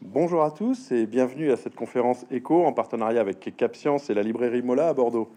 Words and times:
Bonjour 0.00 0.44
à 0.44 0.52
tous 0.52 0.92
et 0.92 1.06
bienvenue 1.06 1.50
à 1.50 1.56
cette 1.56 1.74
conférence 1.74 2.24
écho 2.30 2.64
en 2.64 2.72
partenariat 2.72 3.20
avec 3.20 3.56
Capscience 3.56 4.10
et 4.10 4.14
la 4.14 4.22
librairie 4.22 4.62
Mola 4.62 4.90
à 4.90 4.94
Bordeaux. 4.94 5.28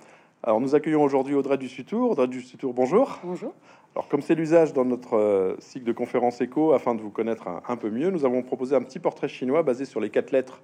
Alors 0.44 0.62
nous 0.62 0.76
accueillons 0.76 1.02
aujourd'hui 1.04 1.34
Audrey 1.34 1.58
Dussutour. 1.58 2.12
Audrey 2.12 2.28
Dussutour, 2.28 2.72
bonjour. 2.72 3.20
Bonjour. 3.24 3.56
Alors 3.96 4.08
comme 4.08 4.22
c'est 4.22 4.36
l'usage 4.36 4.72
dans 4.72 4.86
notre 4.86 5.18
euh, 5.18 5.56
cycle 5.58 5.86
de 5.86 5.92
conférences 5.92 6.42
écho, 6.42 6.74
afin 6.74 6.94
de 6.94 7.02
vous 7.02 7.10
connaître 7.10 7.48
un, 7.48 7.64
un, 7.68 7.76
peu 7.76 7.90
mieux, 7.90 8.12
nous 8.12 8.24
avons 8.24 8.44
proposé 8.44 8.76
un 8.76 8.84
petit 8.84 9.00
portrait 9.00 9.28
chinois 9.28 9.64
basé 9.64 9.84
sur 9.84 10.00
les 10.00 10.12
quatre 10.12 10.30
lettres 10.30 10.62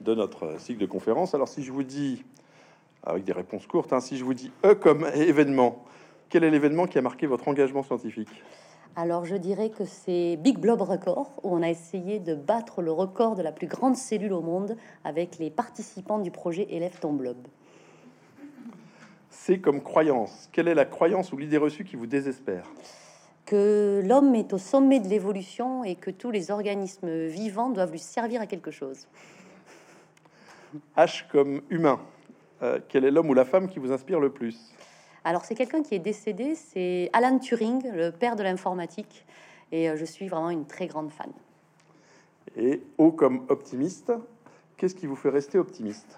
de 0.00 0.12
notre 0.12 0.46
euh, 0.46 0.58
cycle 0.58 0.80
de 0.80 0.86
conférences. 0.86 1.32
Alors 1.36 1.46
si 1.46 1.62
je 1.62 1.70
vous 1.70 1.84
dis, 1.84 2.24
avec 3.04 3.22
des 3.22 3.32
réponses 3.32 3.68
courtes, 3.68 3.92
hein, 3.92 4.00
si 4.00 4.16
je 4.16 4.24
vous 4.24 4.34
dis 4.34 4.50
E 4.64 4.74
comme 4.74 5.06
événement, 5.14 5.84
quel 6.30 6.42
est 6.42 6.50
l'événement 6.50 6.88
qui 6.88 6.98
a 6.98 7.02
marqué 7.02 7.28
votre 7.28 7.46
engagement 7.46 7.84
scientifique? 7.84 8.42
Alors 8.96 9.26
je 9.26 9.36
dirais 9.36 9.68
que 9.68 9.84
c'est 9.84 10.36
Big 10.36 10.58
Blob 10.58 10.80
Record, 10.80 11.30
où 11.42 11.54
on 11.54 11.62
a 11.62 11.68
essayé 11.68 12.18
de 12.18 12.34
battre 12.34 12.80
le 12.80 12.90
record 12.90 13.36
de 13.36 13.42
la 13.42 13.52
plus 13.52 13.66
grande 13.66 13.94
cellule 13.94 14.32
au 14.32 14.40
monde 14.40 14.74
avec 15.04 15.38
les 15.38 15.50
participants 15.50 16.18
du 16.18 16.30
projet 16.30 16.66
Élève 16.70 16.98
ton 16.98 17.12
blob. 17.12 17.36
C'est 19.28 19.58
comme 19.58 19.82
croyance. 19.82 20.48
Quelle 20.50 20.66
est 20.66 20.74
la 20.74 20.86
croyance 20.86 21.30
ou 21.32 21.36
l'idée 21.36 21.58
reçue 21.58 21.84
qui 21.84 21.94
vous 21.94 22.06
désespère? 22.06 22.64
Que 23.44 24.02
l'homme 24.02 24.34
est 24.34 24.54
au 24.54 24.58
sommet 24.58 24.98
de 24.98 25.08
l'évolution 25.08 25.84
et 25.84 25.94
que 25.94 26.10
tous 26.10 26.30
les 26.30 26.50
organismes 26.50 27.26
vivants 27.26 27.68
doivent 27.68 27.92
lui 27.92 27.98
servir 27.98 28.40
à 28.40 28.46
quelque 28.46 28.70
chose. 28.70 29.06
H 30.96 31.24
comme 31.30 31.60
humain. 31.68 32.00
Euh, 32.62 32.80
quel 32.88 33.04
est 33.04 33.10
l'homme 33.10 33.28
ou 33.28 33.34
la 33.34 33.44
femme 33.44 33.68
qui 33.68 33.78
vous 33.78 33.92
inspire 33.92 34.20
le 34.20 34.30
plus? 34.30 34.74
Alors 35.26 35.44
c'est 35.44 35.56
quelqu'un 35.56 35.82
qui 35.82 35.96
est 35.96 35.98
décédé, 35.98 36.54
c'est 36.54 37.10
Alan 37.12 37.40
Turing, 37.40 37.82
le 37.92 38.12
père 38.12 38.36
de 38.36 38.44
l'informatique, 38.44 39.26
et 39.72 39.90
euh, 39.90 39.96
je 39.96 40.04
suis 40.04 40.28
vraiment 40.28 40.50
une 40.50 40.66
très 40.66 40.86
grande 40.86 41.10
fan. 41.10 41.32
Et 42.56 42.80
haut 42.96 43.10
comme 43.10 43.44
optimiste, 43.48 44.12
qu'est-ce 44.76 44.94
qui 44.94 45.08
vous 45.08 45.16
fait 45.16 45.30
rester 45.30 45.58
optimiste? 45.58 46.16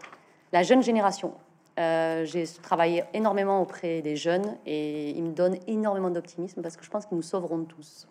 La 0.53 0.63
jeune 0.63 0.83
génération. 0.83 1.33
Euh, 1.79 2.27
j'ai 2.27 2.45
travaillé 2.63 3.03
énormément 3.15 3.63
auprès 3.63 4.03
des 4.03 4.15
jeunes 4.15 4.59
et 4.67 5.11
ils 5.11 5.23
me 5.23 5.33
donnent 5.33 5.59
énormément 5.67 6.11
d'optimisme 6.11 6.61
parce 6.61 6.77
que 6.77 6.85
je 6.85 6.91
pense 6.91 7.07
qu'ils 7.07 7.17
nous 7.17 7.23
sauveront 7.23 7.65
tous. 7.65 8.07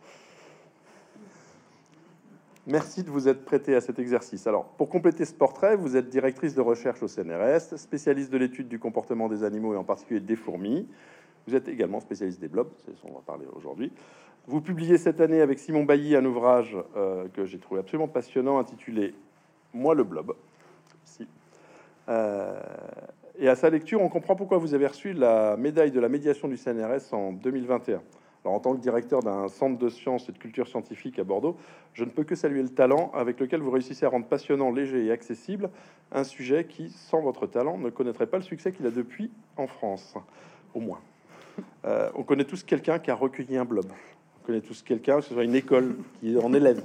Merci 2.69 3.01
de 3.01 3.09
vous 3.09 3.29
être 3.29 3.45
prêté 3.45 3.75
à 3.75 3.79
cet 3.79 3.97
exercice. 3.97 4.45
Alors, 4.45 4.65
pour 4.65 4.89
compléter 4.89 5.23
ce 5.23 5.33
portrait, 5.33 5.77
vous 5.77 5.95
êtes 5.95 6.09
directrice 6.09 6.53
de 6.53 6.59
recherche 6.59 7.01
au 7.01 7.07
CNRS, 7.07 7.77
spécialiste 7.77 8.29
de 8.29 8.37
l'étude 8.37 8.67
du 8.67 8.77
comportement 8.77 9.29
des 9.29 9.45
animaux 9.45 9.73
et 9.73 9.77
en 9.77 9.85
particulier 9.85 10.19
des 10.19 10.35
fourmis. 10.35 10.85
Vous 11.47 11.55
êtes 11.55 11.69
également 11.69 12.01
spécialiste 12.01 12.41
des 12.41 12.49
blobs, 12.49 12.69
c'est 12.85 12.93
ce 12.93 13.01
dont 13.03 13.11
on 13.11 13.13
va 13.13 13.21
parler 13.25 13.45
aujourd'hui. 13.55 13.93
Vous 14.47 14.59
publiez 14.59 14.97
cette 14.97 15.21
année 15.21 15.39
avec 15.39 15.59
Simon 15.59 15.85
Bailly 15.85 16.17
un 16.17 16.25
ouvrage 16.25 16.75
euh, 16.97 17.29
que 17.29 17.45
j'ai 17.45 17.57
trouvé 17.57 17.79
absolument 17.79 18.09
passionnant 18.09 18.59
intitulé 18.59 19.15
Moi 19.73 19.95
le 19.95 20.03
blob. 20.03 20.33
Euh, 22.09 22.59
et 23.39 23.47
à 23.47 23.55
sa 23.55 23.69
lecture, 23.69 24.01
on 24.01 24.09
comprend 24.09 24.35
pourquoi 24.35 24.57
vous 24.57 24.73
avez 24.73 24.87
reçu 24.87 25.13
la 25.13 25.55
médaille 25.55 25.91
de 25.91 26.01
la 26.01 26.09
médiation 26.09 26.49
du 26.49 26.57
CNRS 26.57 27.13
en 27.13 27.31
2021 27.31 28.01
en 28.43 28.59
tant 28.59 28.75
que 28.75 28.81
directeur 28.81 29.21
d'un 29.21 29.47
centre 29.47 29.77
de 29.77 29.89
sciences 29.89 30.29
et 30.29 30.31
de 30.31 30.37
culture 30.37 30.67
scientifique 30.67 31.19
à 31.19 31.23
Bordeaux, 31.23 31.57
je 31.93 32.03
ne 32.03 32.09
peux 32.09 32.23
que 32.23 32.35
saluer 32.35 32.61
le 32.61 32.69
talent 32.69 33.11
avec 33.13 33.39
lequel 33.39 33.61
vous 33.61 33.71
réussissez 33.71 34.05
à 34.05 34.09
rendre 34.09 34.25
passionnant, 34.25 34.71
léger 34.71 35.05
et 35.05 35.11
accessible 35.11 35.69
un 36.11 36.23
sujet 36.23 36.65
qui, 36.65 36.89
sans 36.89 37.21
votre 37.21 37.47
talent, 37.47 37.77
ne 37.77 37.89
connaîtrait 37.89 38.27
pas 38.27 38.37
le 38.37 38.43
succès 38.43 38.71
qu'il 38.71 38.85
a 38.85 38.91
depuis 38.91 39.31
en 39.57 39.67
France, 39.67 40.15
au 40.73 40.79
moins. 40.79 40.99
Euh, 41.85 42.09
on 42.15 42.23
connaît 42.23 42.45
tous 42.45 42.63
quelqu'un 42.63 42.99
qui 42.99 43.11
a 43.11 43.15
recueilli 43.15 43.57
un 43.57 43.65
blob. 43.65 43.85
On 44.41 44.45
connaît 44.45 44.61
tous 44.61 44.81
quelqu'un, 44.83 45.17
que 45.17 45.23
ce 45.23 45.33
soit 45.33 45.43
une 45.43 45.55
école, 45.55 45.97
qui 46.19 46.37
en 46.37 46.53
élève. 46.53 46.83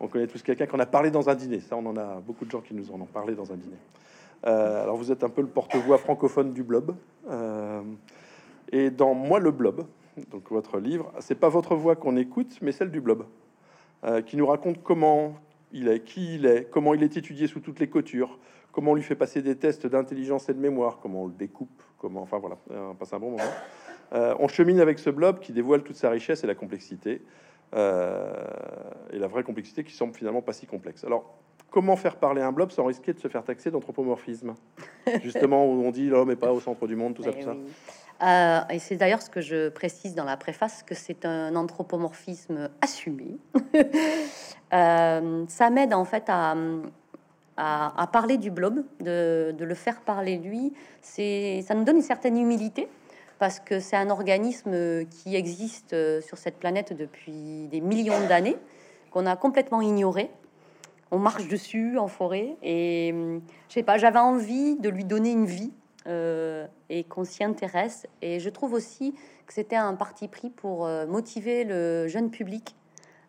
On 0.00 0.08
connaît 0.08 0.26
tous 0.26 0.42
quelqu'un 0.42 0.66
qu'on 0.66 0.80
a 0.80 0.86
parlé 0.86 1.10
dans 1.10 1.28
un 1.28 1.34
dîner. 1.34 1.60
Ça, 1.60 1.76
on 1.76 1.86
en 1.86 1.96
a 1.96 2.20
beaucoup 2.20 2.44
de 2.44 2.50
gens 2.50 2.60
qui 2.60 2.74
nous 2.74 2.90
en 2.90 3.00
ont 3.00 3.06
parlé 3.06 3.34
dans 3.34 3.52
un 3.52 3.56
dîner. 3.56 3.76
Euh, 4.46 4.82
alors, 4.82 4.96
vous 4.96 5.10
êtes 5.10 5.24
un 5.24 5.30
peu 5.30 5.40
le 5.40 5.48
porte-voix 5.48 5.98
francophone 5.98 6.52
du 6.52 6.62
blob. 6.62 6.94
Euh, 7.30 7.80
et 8.72 8.90
dans 8.90 9.14
Moi 9.14 9.38
le 9.38 9.50
blob, 9.50 9.86
donc 10.30 10.50
votre 10.50 10.78
livre, 10.78 11.12
c'est 11.20 11.34
pas 11.34 11.48
votre 11.48 11.74
voix 11.74 11.96
qu'on 11.96 12.16
écoute, 12.16 12.58
mais 12.62 12.72
celle 12.72 12.90
du 12.90 13.00
blob, 13.00 13.26
euh, 14.04 14.22
qui 14.22 14.36
nous 14.36 14.46
raconte 14.46 14.82
comment 14.82 15.34
il 15.72 15.88
est, 15.88 16.00
qui 16.00 16.36
il 16.36 16.46
est, 16.46 16.70
comment 16.70 16.94
il 16.94 17.02
est 17.02 17.16
étudié 17.16 17.46
sous 17.46 17.60
toutes 17.60 17.80
les 17.80 17.88
coutures, 17.88 18.38
comment 18.72 18.92
on 18.92 18.94
lui 18.94 19.02
fait 19.02 19.16
passer 19.16 19.42
des 19.42 19.56
tests 19.56 19.86
d'intelligence 19.86 20.48
et 20.48 20.54
de 20.54 20.60
mémoire, 20.60 20.98
comment 21.00 21.24
on 21.24 21.26
le 21.26 21.34
découpe, 21.34 21.82
comment, 21.98 22.22
enfin 22.22 22.38
voilà, 22.38 22.56
on 22.70 22.94
passe 22.94 23.12
un 23.12 23.18
bon 23.18 23.32
moment. 23.32 23.42
Euh, 24.12 24.34
on 24.38 24.48
chemine 24.48 24.80
avec 24.80 24.98
ce 24.98 25.10
blob 25.10 25.40
qui 25.40 25.52
dévoile 25.52 25.82
toute 25.82 25.96
sa 25.96 26.10
richesse 26.10 26.44
et 26.44 26.46
la 26.46 26.54
complexité, 26.54 27.22
euh, 27.74 28.32
et 29.10 29.18
la 29.18 29.26
vraie 29.26 29.42
complexité 29.42 29.82
qui 29.82 29.92
semble 29.92 30.14
finalement 30.14 30.42
pas 30.42 30.52
si 30.52 30.66
complexe. 30.66 31.02
Alors, 31.04 31.38
comment 31.70 31.96
faire 31.96 32.16
parler 32.16 32.40
un 32.40 32.52
blob 32.52 32.70
sans 32.70 32.84
risquer 32.84 33.12
de 33.12 33.18
se 33.18 33.26
faire 33.26 33.42
taxer 33.42 33.70
d'anthropomorphisme? 33.70 34.54
Justement, 35.22 35.66
où 35.66 35.84
on 35.84 35.90
dit 35.90 36.08
l'homme 36.08 36.28
n'est 36.28 36.36
pas 36.36 36.52
au 36.52 36.60
centre 36.60 36.86
du 36.86 36.94
monde, 36.94 37.14
tout 37.14 37.24
ça, 37.24 37.32
tout 37.32 37.42
ça. 37.42 37.56
Euh, 38.24 38.60
et 38.70 38.78
c'est 38.78 38.96
d'ailleurs 38.96 39.20
ce 39.20 39.28
que 39.28 39.40
je 39.40 39.68
précise 39.68 40.14
dans 40.14 40.24
la 40.24 40.36
préface, 40.36 40.82
que 40.82 40.94
c'est 40.94 41.26
un 41.26 41.54
anthropomorphisme 41.56 42.70
assumé. 42.80 43.36
euh, 44.72 45.44
ça 45.48 45.70
m'aide 45.70 45.92
en 45.92 46.04
fait 46.04 46.24
à, 46.28 46.54
à, 47.56 48.08
parler 48.10 48.38
du 48.38 48.50
blob, 48.50 48.82
de, 49.00 49.54
le 49.58 49.74
faire 49.74 50.00
parler 50.00 50.38
lui. 50.38 50.72
Ça 51.02 51.74
nous 51.74 51.84
donne 51.84 51.96
une 51.96 52.02
certaine 52.02 52.38
humilité 52.38 52.88
parce 53.38 53.60
que 53.60 53.78
c'est 53.78 53.96
un 53.96 54.08
organisme 54.08 55.04
qui 55.06 55.36
existe 55.36 55.94
sur 56.22 56.38
cette 56.38 56.58
planète 56.58 56.96
depuis 56.96 57.68
des 57.68 57.80
millions 57.80 58.26
d'années, 58.26 58.56
qu'on 59.10 59.26
a 59.26 59.36
complètement 59.36 59.82
ignoré. 59.82 60.30
On 61.10 61.18
marche 61.18 61.46
dessus 61.48 61.98
en 61.98 62.08
forêt 62.08 62.56
et 62.62 63.12
je 63.68 63.74
sais 63.74 63.82
pas, 63.82 63.98
j'avais 63.98 64.18
envie 64.18 64.76
de 64.76 64.88
lui 64.88 65.04
donner 65.04 65.32
une 65.32 65.46
vie 65.46 65.72
euh, 66.06 66.66
et 66.90 67.04
qu'on 67.04 67.24
s'y 67.24 67.42
intéresse. 67.44 68.06
Et 68.20 68.38
je 68.38 68.50
trouve 68.50 68.74
aussi 68.74 69.14
que 69.46 69.54
c'était 69.54 69.76
un 69.76 69.94
parti 69.94 70.28
pris 70.28 70.50
pour 70.50 70.84
euh, 70.84 71.06
motiver 71.06 71.64
le 71.64 72.08
jeune 72.08 72.30
public 72.30 72.76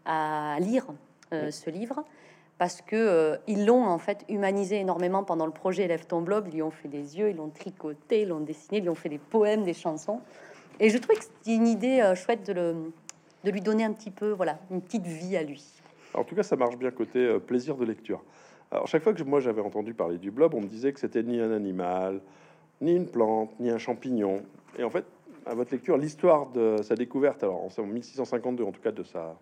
à 0.04 0.58
lire 0.60 0.86
euh, 1.32 1.52
ce 1.52 1.70
livre 1.70 2.04
parce 2.58 2.82
que 2.82 3.38
ils 3.48 3.66
l'ont 3.66 3.86
en 3.86 3.98
fait 3.98 4.26
humanisé 4.28 4.80
énormément 4.80 5.24
pendant 5.24 5.46
le 5.46 5.54
projet 5.54 5.88
Lève 5.88 6.06
ton 6.06 6.22
blob. 6.22 6.48
Ils 6.50 6.56
lui 6.56 6.62
ont 6.62 6.72
fait 6.72 6.88
des 6.90 7.18
yeux, 7.18 7.30
ils 7.30 7.36
l'ont 7.38 7.50
tricoté, 7.50 8.22
ils 8.24 8.28
l'ont 8.28 8.42
dessiné, 8.42 8.80
ils 8.80 8.84
lui 8.84 8.90
ont 8.90 8.96
fait 8.96 9.10
des 9.10 9.20
poèmes, 9.20 9.64
des 9.64 9.74
chansons. 9.74 10.20
Et 10.82 10.90
je 10.90 10.98
trouvais 10.98 11.18
que 11.18 11.24
c'était 11.24 11.56
une 11.56 11.68
idée 11.68 12.14
chouette 12.16 12.46
de, 12.48 12.54
le, 12.54 12.92
de 13.46 13.52
lui 13.52 13.62
donner 13.62 13.86
un 13.86 13.92
petit 13.94 14.12
peu, 14.12 14.32
voilà, 14.32 14.58
une 14.72 14.82
petite 14.82 15.06
vie 15.06 15.36
à 15.36 15.44
lui. 15.44 15.64
En 16.14 16.24
tout 16.24 16.36
cas, 16.36 16.44
ça 16.44 16.56
marche 16.56 16.78
bien 16.78 16.92
côté 16.92 17.40
plaisir 17.40 17.76
de 17.76 17.86
lecture. 17.86 18.22
Alors, 18.72 18.88
chaque 18.88 19.04
fois 19.04 19.14
que 19.14 19.24
moi 19.24 19.40
j'avais 19.40 19.62
entendu 19.62 19.94
parler 19.94 20.18
du 20.18 20.32
blob, 20.32 20.54
on 20.54 20.62
me 20.62 20.68
disait 20.68 20.94
que 20.94 21.00
c'était 21.00 21.24
ni 21.24 21.40
un 21.40 21.52
animal, 21.52 22.22
ni 22.82 22.96
une 22.96 23.08
plante, 23.08 23.52
ni 23.60 23.70
un 23.70 23.78
champignon. 23.78 24.42
Et 24.78 24.84
en 24.84 24.90
fait, 24.90 25.06
à 25.46 25.54
votre 25.54 25.72
lecture, 25.72 25.98
l'histoire 25.98 26.48
de 26.48 26.78
sa 26.82 26.96
découverte, 26.96 27.44
alors 27.44 27.64
en 27.64 27.84
1652, 27.84 28.64
en 28.64 28.72
tout 28.72 28.82
cas 28.82 28.92
de 28.92 29.04
sa... 29.04 29.38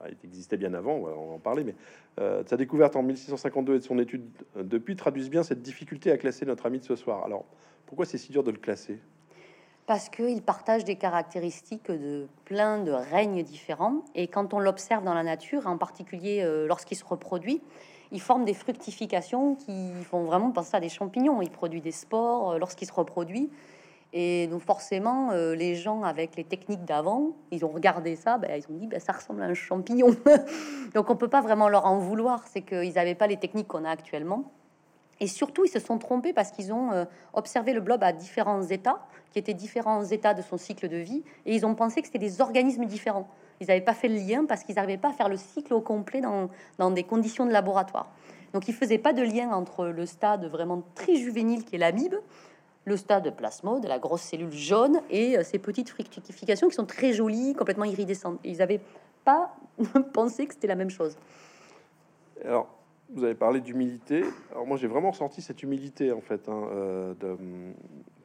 Ah, 0.00 0.08
il 0.10 0.28
existait 0.28 0.58
bien 0.58 0.74
avant, 0.74 0.96
on 0.96 1.04
va 1.04 1.12
en 1.12 1.38
parler, 1.38 1.64
mais 1.64 1.74
euh, 2.20 2.42
sa 2.44 2.58
découverte 2.58 2.96
en 2.96 3.02
1652 3.02 3.76
et 3.76 3.78
de 3.78 3.82
son 3.82 3.98
étude 3.98 4.28
euh, 4.56 4.62
depuis 4.62 4.94
traduisent 4.94 5.30
bien 5.30 5.42
cette 5.42 5.62
difficulté 5.62 6.10
à 6.10 6.18
classer 6.18 6.44
notre 6.44 6.66
ami 6.66 6.80
de 6.80 6.84
ce 6.84 6.96
soir. 6.96 7.24
Alors, 7.24 7.46
pourquoi 7.86 8.04
c'est 8.04 8.18
si 8.18 8.30
dur 8.30 8.44
de 8.44 8.50
le 8.50 8.58
classer? 8.58 8.98
Parce 9.86 10.10
qu'il 10.10 10.42
partage 10.42 10.84
des 10.84 10.96
caractéristiques 10.96 11.90
de 11.90 12.26
plein 12.44 12.82
de 12.82 12.90
règnes 12.90 13.42
différents, 13.42 14.04
et 14.14 14.26
quand 14.26 14.52
on 14.52 14.58
l'observe 14.58 15.04
dans 15.04 15.14
la 15.14 15.22
nature, 15.22 15.66
en 15.66 15.78
particulier 15.78 16.42
euh, 16.42 16.66
lorsqu'il 16.66 16.98
se 16.98 17.04
reproduit, 17.04 17.62
ils 18.12 18.20
forment 18.20 18.44
des 18.44 18.54
fructifications 18.54 19.54
qui 19.54 19.90
font 20.04 20.24
vraiment 20.24 20.50
penser 20.50 20.76
à 20.76 20.80
des 20.80 20.88
champignons. 20.88 21.42
Il 21.42 21.50
produit 21.50 21.80
des 21.80 21.92
spores 21.92 22.52
euh, 22.52 22.58
lorsqu'il 22.58 22.88
se 22.88 22.92
reproduit. 22.92 23.50
Et 24.12 24.46
donc 24.46 24.62
forcément, 24.62 25.32
euh, 25.32 25.54
les 25.54 25.74
gens 25.74 26.02
avec 26.02 26.36
les 26.36 26.44
techniques 26.44 26.84
d'avant, 26.84 27.32
ils 27.50 27.64
ont 27.64 27.68
regardé 27.68 28.16
ça, 28.16 28.38
ben, 28.38 28.50
ils 28.56 28.72
ont 28.72 28.78
dit 28.78 28.86
ben, 28.86 29.00
ça 29.00 29.12
ressemble 29.12 29.42
à 29.42 29.46
un 29.46 29.54
champignon. 29.54 30.08
donc 30.94 31.10
on 31.10 31.16
peut 31.16 31.28
pas 31.28 31.40
vraiment 31.40 31.68
leur 31.68 31.86
en 31.86 31.98
vouloir, 31.98 32.46
c'est 32.46 32.62
qu'ils 32.62 32.94
n'avaient 32.94 33.14
pas 33.14 33.26
les 33.26 33.36
techniques 33.36 33.68
qu'on 33.68 33.84
a 33.84 33.90
actuellement. 33.90 34.52
Et 35.18 35.26
surtout, 35.26 35.64
ils 35.64 35.70
se 35.70 35.78
sont 35.78 35.98
trompés 35.98 36.32
parce 36.32 36.50
qu'ils 36.50 36.72
ont 36.72 36.92
euh, 36.92 37.04
observé 37.32 37.72
le 37.72 37.80
blob 37.80 38.02
à 38.02 38.12
différents 38.12 38.62
états, 38.62 39.06
qui 39.32 39.38
étaient 39.38 39.54
différents 39.54 40.04
états 40.04 40.34
de 40.34 40.42
son 40.42 40.56
cycle 40.56 40.88
de 40.88 40.96
vie, 40.96 41.22
et 41.46 41.54
ils 41.54 41.64
ont 41.64 41.74
pensé 41.74 42.00
que 42.00 42.06
c'était 42.06 42.18
des 42.18 42.40
organismes 42.40 42.84
différents. 42.84 43.28
Ils 43.60 43.68
n'avaient 43.68 43.80
pas 43.80 43.94
fait 43.94 44.08
le 44.08 44.16
lien 44.16 44.44
parce 44.44 44.64
qu'ils 44.64 44.74
n'arrivaient 44.74 44.98
pas 44.98 45.10
à 45.10 45.12
faire 45.12 45.28
le 45.28 45.36
cycle 45.36 45.72
au 45.74 45.80
complet 45.80 46.20
dans, 46.20 46.50
dans 46.78 46.90
des 46.90 47.04
conditions 47.04 47.46
de 47.46 47.52
laboratoire. 47.52 48.10
Donc 48.52 48.68
ils 48.68 48.72
ne 48.72 48.76
faisaient 48.76 48.98
pas 48.98 49.12
de 49.12 49.22
lien 49.22 49.50
entre 49.50 49.86
le 49.86 50.06
stade 50.06 50.46
vraiment 50.46 50.82
très 50.94 51.16
juvénile 51.16 51.64
qui 51.64 51.76
est 51.76 51.78
l'amibe, 51.78 52.14
le 52.84 52.96
stade 52.96 53.36
plasmode, 53.36 53.84
la 53.84 53.98
grosse 53.98 54.22
cellule 54.22 54.52
jaune, 54.52 55.00
et 55.10 55.36
euh, 55.36 55.42
ces 55.42 55.58
petites 55.58 55.90
fructifications 55.90 56.68
qui 56.68 56.74
sont 56.74 56.86
très 56.86 57.12
jolies, 57.12 57.54
complètement 57.54 57.84
iridescentes. 57.84 58.38
Ils 58.44 58.58
n'avaient 58.58 58.80
pas 59.24 59.54
pensé 60.12 60.46
que 60.46 60.54
c'était 60.54 60.68
la 60.68 60.76
même 60.76 60.90
chose. 60.90 61.16
Alors, 62.44 62.68
vous 63.10 63.24
avez 63.24 63.34
parlé 63.34 63.60
d'humilité. 63.60 64.24
Alors 64.52 64.66
moi, 64.66 64.76
j'ai 64.76 64.86
vraiment 64.86 65.10
ressenti 65.10 65.42
cette 65.42 65.62
humilité 65.62 66.12
en 66.12 66.20
fait 66.20 66.48
hein, 66.48 66.68
euh, 66.72 67.14
de, 67.20 67.36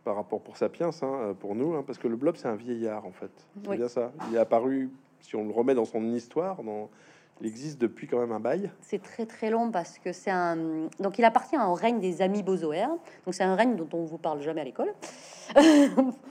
par 0.03 0.15
rapport 0.15 0.41
pour 0.41 0.57
Sapiens, 0.57 0.89
hein, 1.01 1.35
pour 1.39 1.55
nous, 1.55 1.73
hein, 1.73 1.83
parce 1.85 1.97
que 1.99 2.07
le 2.07 2.15
blob 2.15 2.35
c'est 2.35 2.47
un 2.47 2.55
vieillard 2.55 3.05
en 3.05 3.11
fait. 3.11 3.31
C'est 3.63 3.75
bien 3.75 3.87
ça. 3.87 4.11
Il 4.29 4.35
est 4.35 4.39
apparu 4.39 4.89
si 5.21 5.35
on 5.35 5.45
le 5.45 5.51
remet 5.51 5.75
dans 5.75 5.85
son 5.85 6.03
histoire, 6.13 6.57
Il 7.39 7.47
existe 7.47 7.79
depuis 7.81 8.07
quand 8.07 8.19
même 8.19 8.31
un 8.31 8.39
bail. 8.39 8.69
C'est 8.81 9.01
très 9.01 9.25
très 9.25 9.49
long 9.49 9.71
parce 9.71 9.97
que 9.97 10.11
c'est 10.13 10.29
un. 10.29 10.57
Donc 10.99 11.17
il 11.17 11.25
appartient 11.25 11.57
au 11.57 11.73
règne 11.73 11.99
des 11.99 12.21
amibozoaires. 12.21 12.89
Donc 13.25 13.33
c'est 13.33 13.43
un 13.43 13.55
règne 13.55 13.75
dont 13.75 13.89
on 13.93 14.03
vous 14.05 14.19
parle 14.19 14.41
jamais 14.41 14.61
à 14.61 14.63
l'école. 14.63 14.93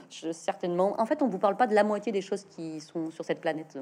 Je- 0.09 0.31
certainement. 0.31 0.95
En 0.99 1.05
fait, 1.05 1.21
on 1.21 1.27
vous 1.27 1.37
parle 1.37 1.57
pas 1.57 1.67
de 1.67 1.75
la 1.75 1.83
moitié 1.83 2.11
des 2.11 2.21
choses 2.21 2.45
qui 2.49 2.79
sont 2.79 3.11
sur 3.11 3.25
cette 3.25 3.41
planète. 3.41 3.77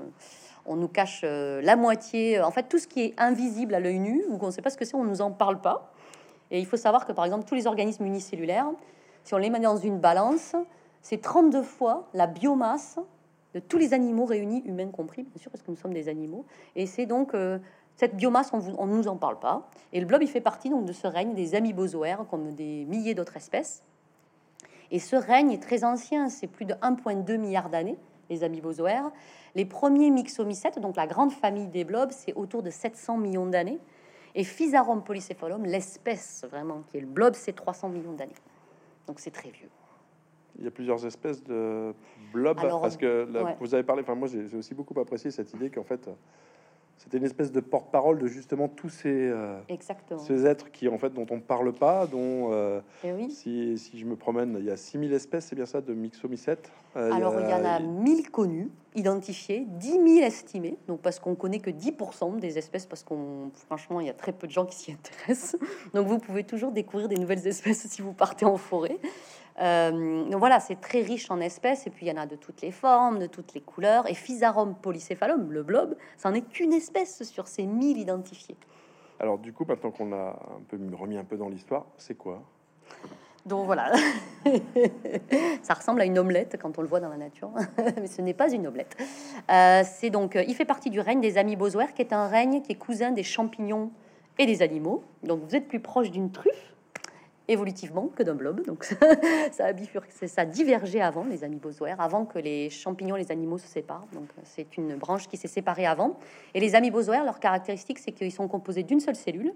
On 0.66 0.76
nous 0.76 0.88
cache 0.88 1.22
euh, 1.24 1.62
la 1.62 1.76
moitié. 1.76 2.42
En 2.42 2.52
fait, 2.52 2.64
tout 2.64 2.80
ce 2.80 2.88
qui 2.88 3.02
est 3.02 3.14
invisible 3.20 3.76
à 3.76 3.80
l'œil 3.80 4.00
nu 4.00 4.24
ou 4.30 4.38
qu'on 4.38 4.48
ne 4.48 4.52
sait 4.52 4.62
pas 4.62 4.70
ce 4.72 4.78
que 4.78 4.86
c'est, 4.86 4.96
on 4.96 5.04
nous 5.04 5.22
en 5.22 5.32
parle 5.32 5.62
pas. 5.62 5.92
Et 6.52 6.60
il 6.60 6.66
faut 6.66 6.78
savoir 6.78 7.06
que 7.06 7.12
par 7.12 7.26
exemple, 7.26 7.46
tous 7.46 7.56
les 7.56 7.68
organismes 7.68 8.06
unicellulaires, 8.06 8.68
si 9.24 9.34
on 9.36 9.38
les 9.38 9.50
met 9.52 9.60
dans 9.60 9.78
une 9.78 10.00
balance, 10.00 10.56
c'est 11.02 11.22
32 11.22 11.62
fois 11.62 12.08
la 12.14 12.26
biomasse 12.28 12.98
de 13.54 13.60
tous 13.60 13.78
les 13.78 13.94
animaux 13.94 14.26
réunis, 14.26 14.62
humains 14.66 14.90
compris, 14.90 15.24
bien 15.24 15.42
sûr, 15.42 15.52
parce 15.52 15.64
que 15.64 15.72
nous 15.72 15.78
sommes 15.78 15.94
des 15.94 16.08
animaux. 16.08 16.46
Et 16.76 16.86
c'est 16.86 17.06
donc 17.06 17.34
euh, 17.34 17.58
cette 17.96 18.16
biomasse, 18.16 18.52
on 18.54 18.86
ne 18.86 18.96
nous 18.96 19.08
en 19.08 19.18
parle 19.18 19.40
pas. 19.40 19.70
Et 19.92 20.00
le 20.00 20.06
blob, 20.06 20.22
il 20.22 20.30
fait 20.30 20.42
partie 20.42 20.70
donc 20.70 20.86
de 20.86 20.94
ce 20.94 21.08
règne 21.08 21.34
des 21.34 21.56
amibozoaires, 21.56 22.26
comme 22.30 22.54
des 22.54 22.86
milliers 22.86 23.16
d'autres 23.16 23.38
espèces. 23.38 23.84
Et 24.92 25.00
ce 25.00 25.16
règne 25.16 25.52
est 25.52 25.62
très 25.62 25.84
ancien, 25.84 26.30
c'est 26.30 26.48
plus 26.48 26.66
de 26.66 26.74
1,2 26.76 27.38
milliard 27.38 27.70
d'années, 27.70 27.98
les 28.30 28.44
amibozoaires. 28.44 29.12
Les 29.56 29.66
premiers 29.66 30.12
myxomycètes, 30.12 30.80
donc 30.80 30.96
la 30.96 31.08
grande 31.08 31.32
famille 31.32 31.68
des 31.68 31.84
blobs, 31.84 32.12
c'est 32.12 32.34
autour 32.34 32.64
de 32.64 32.70
700 32.70 33.18
millions 33.18 33.48
d'années. 33.48 33.80
Et 34.36 34.44
Physarum 34.44 35.04
polycéphalum, 35.04 35.66
l'espèce 35.66 36.46
vraiment 36.50 36.84
qui 36.88 36.98
est 36.98 37.02
le 37.02 37.08
blob, 37.08 37.34
c'est 37.34 37.54
300 37.54 37.90
millions 37.90 38.14
d'années. 38.14 38.32
Donc 39.08 39.20
c'est 39.20 39.32
très 39.32 39.50
vieux. 39.50 39.70
Il 40.60 40.66
y 40.66 40.68
a 40.68 40.72
plusieurs 40.72 41.06
espèces 41.06 41.44
de 41.44 41.94
blobs 42.34 42.60
Alors, 42.60 42.82
parce 42.82 42.98
que 42.98 43.28
là, 43.32 43.44
ouais. 43.44 43.56
vous 43.60 43.74
avez 43.74 43.84
parlé. 43.84 44.02
Enfin, 44.02 44.16
moi, 44.16 44.28
j'ai 44.28 44.56
aussi 44.58 44.76
beaucoup 44.76 45.00
apprécié 45.00 45.32
cette 45.32 45.54
idée 45.54 45.70
qu'en 45.70 45.84
fait, 45.84 46.10
c'était 47.00 47.18
une 47.18 47.24
espèce 47.24 47.54
de 47.54 47.62
porte-parole 47.62 48.20
de 48.20 48.28
justement 48.28 48.68
tous 48.68 48.90
ces, 48.90 49.30
euh, 49.30 49.58
Exactement. 49.70 50.20
ces 50.20 50.46
êtres 50.46 50.70
qui, 50.70 50.90
en 50.90 50.98
fait, 50.98 51.14
dont 51.14 51.26
on 51.30 51.40
parle 51.40 51.72
pas, 51.72 52.06
dont 52.06 52.52
euh, 52.52 52.82
oui. 53.06 53.32
si, 53.32 53.78
si 53.78 53.98
je 53.98 54.06
me 54.06 54.18
promène, 54.18 54.58
il 54.60 54.66
y 54.66 54.70
a 54.70 54.76
6000 54.76 55.14
espèces, 55.14 55.46
c'est 55.46 55.56
bien 55.56 55.66
ça, 55.66 55.80
de 55.80 55.94
myxomycètes. 55.94 56.70
Euh, 56.98 57.10
Alors, 57.14 57.40
il 57.40 57.50
y 57.50 57.54
en 57.54 57.64
a 57.64 57.80
1000 57.80 58.30
connus, 58.30 58.70
identifiés, 58.96 59.66
10 59.66 59.92
000 59.92 60.06
estimés, 60.26 60.78
donc 60.90 61.00
parce 61.00 61.20
qu'on 61.20 61.36
connaît 61.36 61.60
que 61.60 61.70
10% 61.70 62.38
des 62.38 62.58
espèces, 62.58 62.86
parce 62.86 63.04
qu'on, 63.04 63.50
franchement, 63.54 64.02
il 64.02 64.08
y 64.08 64.10
a 64.10 64.14
très 64.14 64.34
peu 64.34 64.48
de 64.48 64.52
gens 64.52 64.66
qui 64.66 64.76
s'y 64.76 64.92
intéressent. 65.24 65.56
Donc, 65.94 66.06
vous 66.06 66.18
pouvez 66.18 66.44
toujours 66.44 66.74
découvrir 66.74 67.08
des 67.08 67.16
nouvelles 67.16 67.48
espèces 67.48 67.88
si 67.88 68.02
vous 68.02 68.14
partez 68.14 68.44
en 68.44 68.58
forêt. 68.58 69.00
Euh, 69.60 70.24
donc 70.26 70.40
voilà, 70.40 70.60
c'est 70.60 70.80
très 70.80 71.02
riche 71.02 71.30
en 71.32 71.40
espèces, 71.40 71.88
et 71.88 71.90
puis 71.90 72.06
il 72.06 72.10
y 72.10 72.12
en 72.12 72.22
a 72.22 72.26
de 72.26 72.36
toutes 72.36 72.62
les 72.62 72.72
formes, 72.72 73.20
de 73.20 73.28
toutes 73.28 73.54
les 73.54 73.62
couleurs. 73.62 74.10
Et 74.10 74.14
Physarum 74.14 74.76
polycéphalum, 74.76 75.52
le 75.52 75.64
blob, 75.64 75.96
ça 76.18 76.32
n'est 76.32 76.42
qu'une 76.42 76.74
espèce 76.74 77.24
sur 77.24 77.48
ces 77.48 77.66
1000 77.66 77.98
identifiés. 77.98 78.58
Alors, 79.20 79.38
du 79.38 79.52
coup, 79.52 79.66
maintenant 79.66 79.92
qu'on 79.92 80.14
a 80.14 80.40
un 80.58 80.62
peu 80.68 80.78
remis 80.96 81.18
un 81.18 81.26
peu 81.26 81.36
dans 81.36 81.50
l'histoire, 81.50 81.86
c'est 81.98 82.16
quoi? 82.16 82.42
Donc 83.46 83.66
voilà, 83.66 83.92
ça 85.64 85.74
ressemble 85.74 86.02
à 86.02 86.06
une 86.06 86.20
omelette 86.20 86.58
quand 86.62 86.78
on 86.78 86.82
le 86.82 86.88
voit 86.88 87.00
dans 87.00 87.10
la 87.10 87.18
nature, 87.18 87.50
mais 87.98 88.08
ce 88.08 88.22
n'est 88.22 88.34
pas 88.34 88.52
une 88.52 88.68
omelette. 88.68 88.96
Euh, 89.50 89.82
c'est 89.86 90.10
donc, 90.10 90.36
euh, 90.36 90.44
il 90.48 90.56
fait 90.56 90.66
partie 90.66 90.90
du 90.90 91.00
règne 91.00 91.22
des 91.22 91.38
amibozoaires, 91.38 91.94
qui 91.94 92.02
est 92.02 92.14
un 92.14 92.28
règne 92.28 92.62
qui 92.62 92.74
est 92.74 92.76
cousin 92.76 93.12
des 93.12 93.24
champignons 93.24 93.92
et 94.38 94.46
des 94.46 94.62
animaux. 94.62 95.04
Donc 95.24 95.42
vous 95.44 95.56
êtes 95.56 95.68
plus 95.68 95.80
proche 95.80 96.12
d'une 96.12 96.32
truffe 96.32 96.76
évolutivement 97.50 98.10
que 98.16 98.24
d'un 98.24 98.36
blob. 98.36 98.66
Donc 98.66 98.84
ça 99.52 99.66
a 99.66 99.74
bifurqué, 99.74 100.28
ça 100.28 100.42
a 100.42 100.46
divergé 100.46 101.02
avant 101.02 101.26
les 101.26 101.44
amibozoaires, 101.44 102.00
avant 102.00 102.26
que 102.26 102.40
les 102.40 102.70
champignons 102.70 103.16
les 103.16 103.32
animaux 103.32 103.58
se 103.58 103.68
séparent. 103.68 104.08
Donc 104.14 104.30
c'est 104.44 104.78
une 104.78 104.96
branche 104.96 105.28
qui 105.28 105.36
s'est 105.36 105.48
séparée 105.48 105.86
avant. 105.86 106.18
Et 106.54 106.60
les 106.60 106.76
amibozoaires, 106.76 107.26
leur 107.26 107.40
caractéristique, 107.40 108.00
c'est 108.00 108.12
qu'ils 108.12 108.32
sont 108.32 108.48
composés 108.48 108.84
d'une 108.84 109.00
seule 109.00 109.16
cellule. 109.16 109.54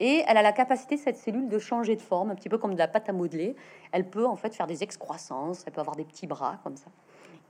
Et 0.00 0.24
elle 0.26 0.38
a 0.38 0.42
la 0.42 0.52
capacité, 0.52 0.96
cette 0.96 1.16
cellule, 1.16 1.48
de 1.48 1.58
changer 1.58 1.94
de 1.94 2.00
forme, 2.00 2.30
un 2.30 2.34
petit 2.34 2.48
peu 2.48 2.56
comme 2.56 2.72
de 2.72 2.78
la 2.78 2.88
pâte 2.88 3.08
à 3.08 3.12
modeler. 3.12 3.54
Elle 3.92 4.08
peut 4.08 4.26
en 4.26 4.36
fait 4.36 4.54
faire 4.54 4.66
des 4.66 4.82
excroissances, 4.82 5.62
elle 5.66 5.72
peut 5.72 5.80
avoir 5.80 5.94
des 5.94 6.04
petits 6.04 6.26
bras 6.26 6.58
comme 6.64 6.76
ça. 6.76 6.90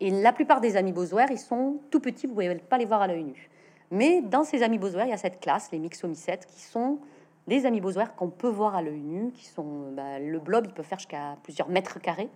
Et 0.01 0.11
la 0.11 0.33
plupart 0.33 0.61
des 0.61 0.77
amibozoaires, 0.77 1.31
ils 1.31 1.39
sont 1.39 1.77
tout 1.91 2.01
petits, 2.01 2.27
vous 2.27 2.33
ne 2.43 2.49
pouvez 2.49 2.55
pas 2.57 2.79
les 2.79 2.87
voir 2.87 3.03
à 3.03 3.07
l'œil 3.07 3.23
nu. 3.23 3.51
Mais 3.93 4.21
dans 4.21 4.45
ces 4.45 4.63
amibozoaires, 4.63 5.07
il 5.07 5.11
y 5.11 5.15
a 5.15 5.19
cette 5.19 5.41
classe, 5.41 5.71
les 5.73 5.79
myxomycètes, 5.79 6.47
qui 6.47 6.61
sont 6.61 6.99
des 7.47 7.67
amibozoaires 7.67 8.15
qu'on 8.15 8.31
peut 8.31 8.49
voir 8.49 8.75
à 8.75 8.83
l'œil 8.83 9.01
nu, 9.01 9.33
qui 9.33 9.47
sont 9.47 9.93
bah, 9.93 10.19
le 10.19 10.39
blob, 10.39 10.67
il 10.67 10.73
peut 10.73 10.83
faire 10.83 10.99
jusqu'à 10.99 11.37
plusieurs 11.43 11.69
mètres 11.69 12.01
carrés. 12.01 12.29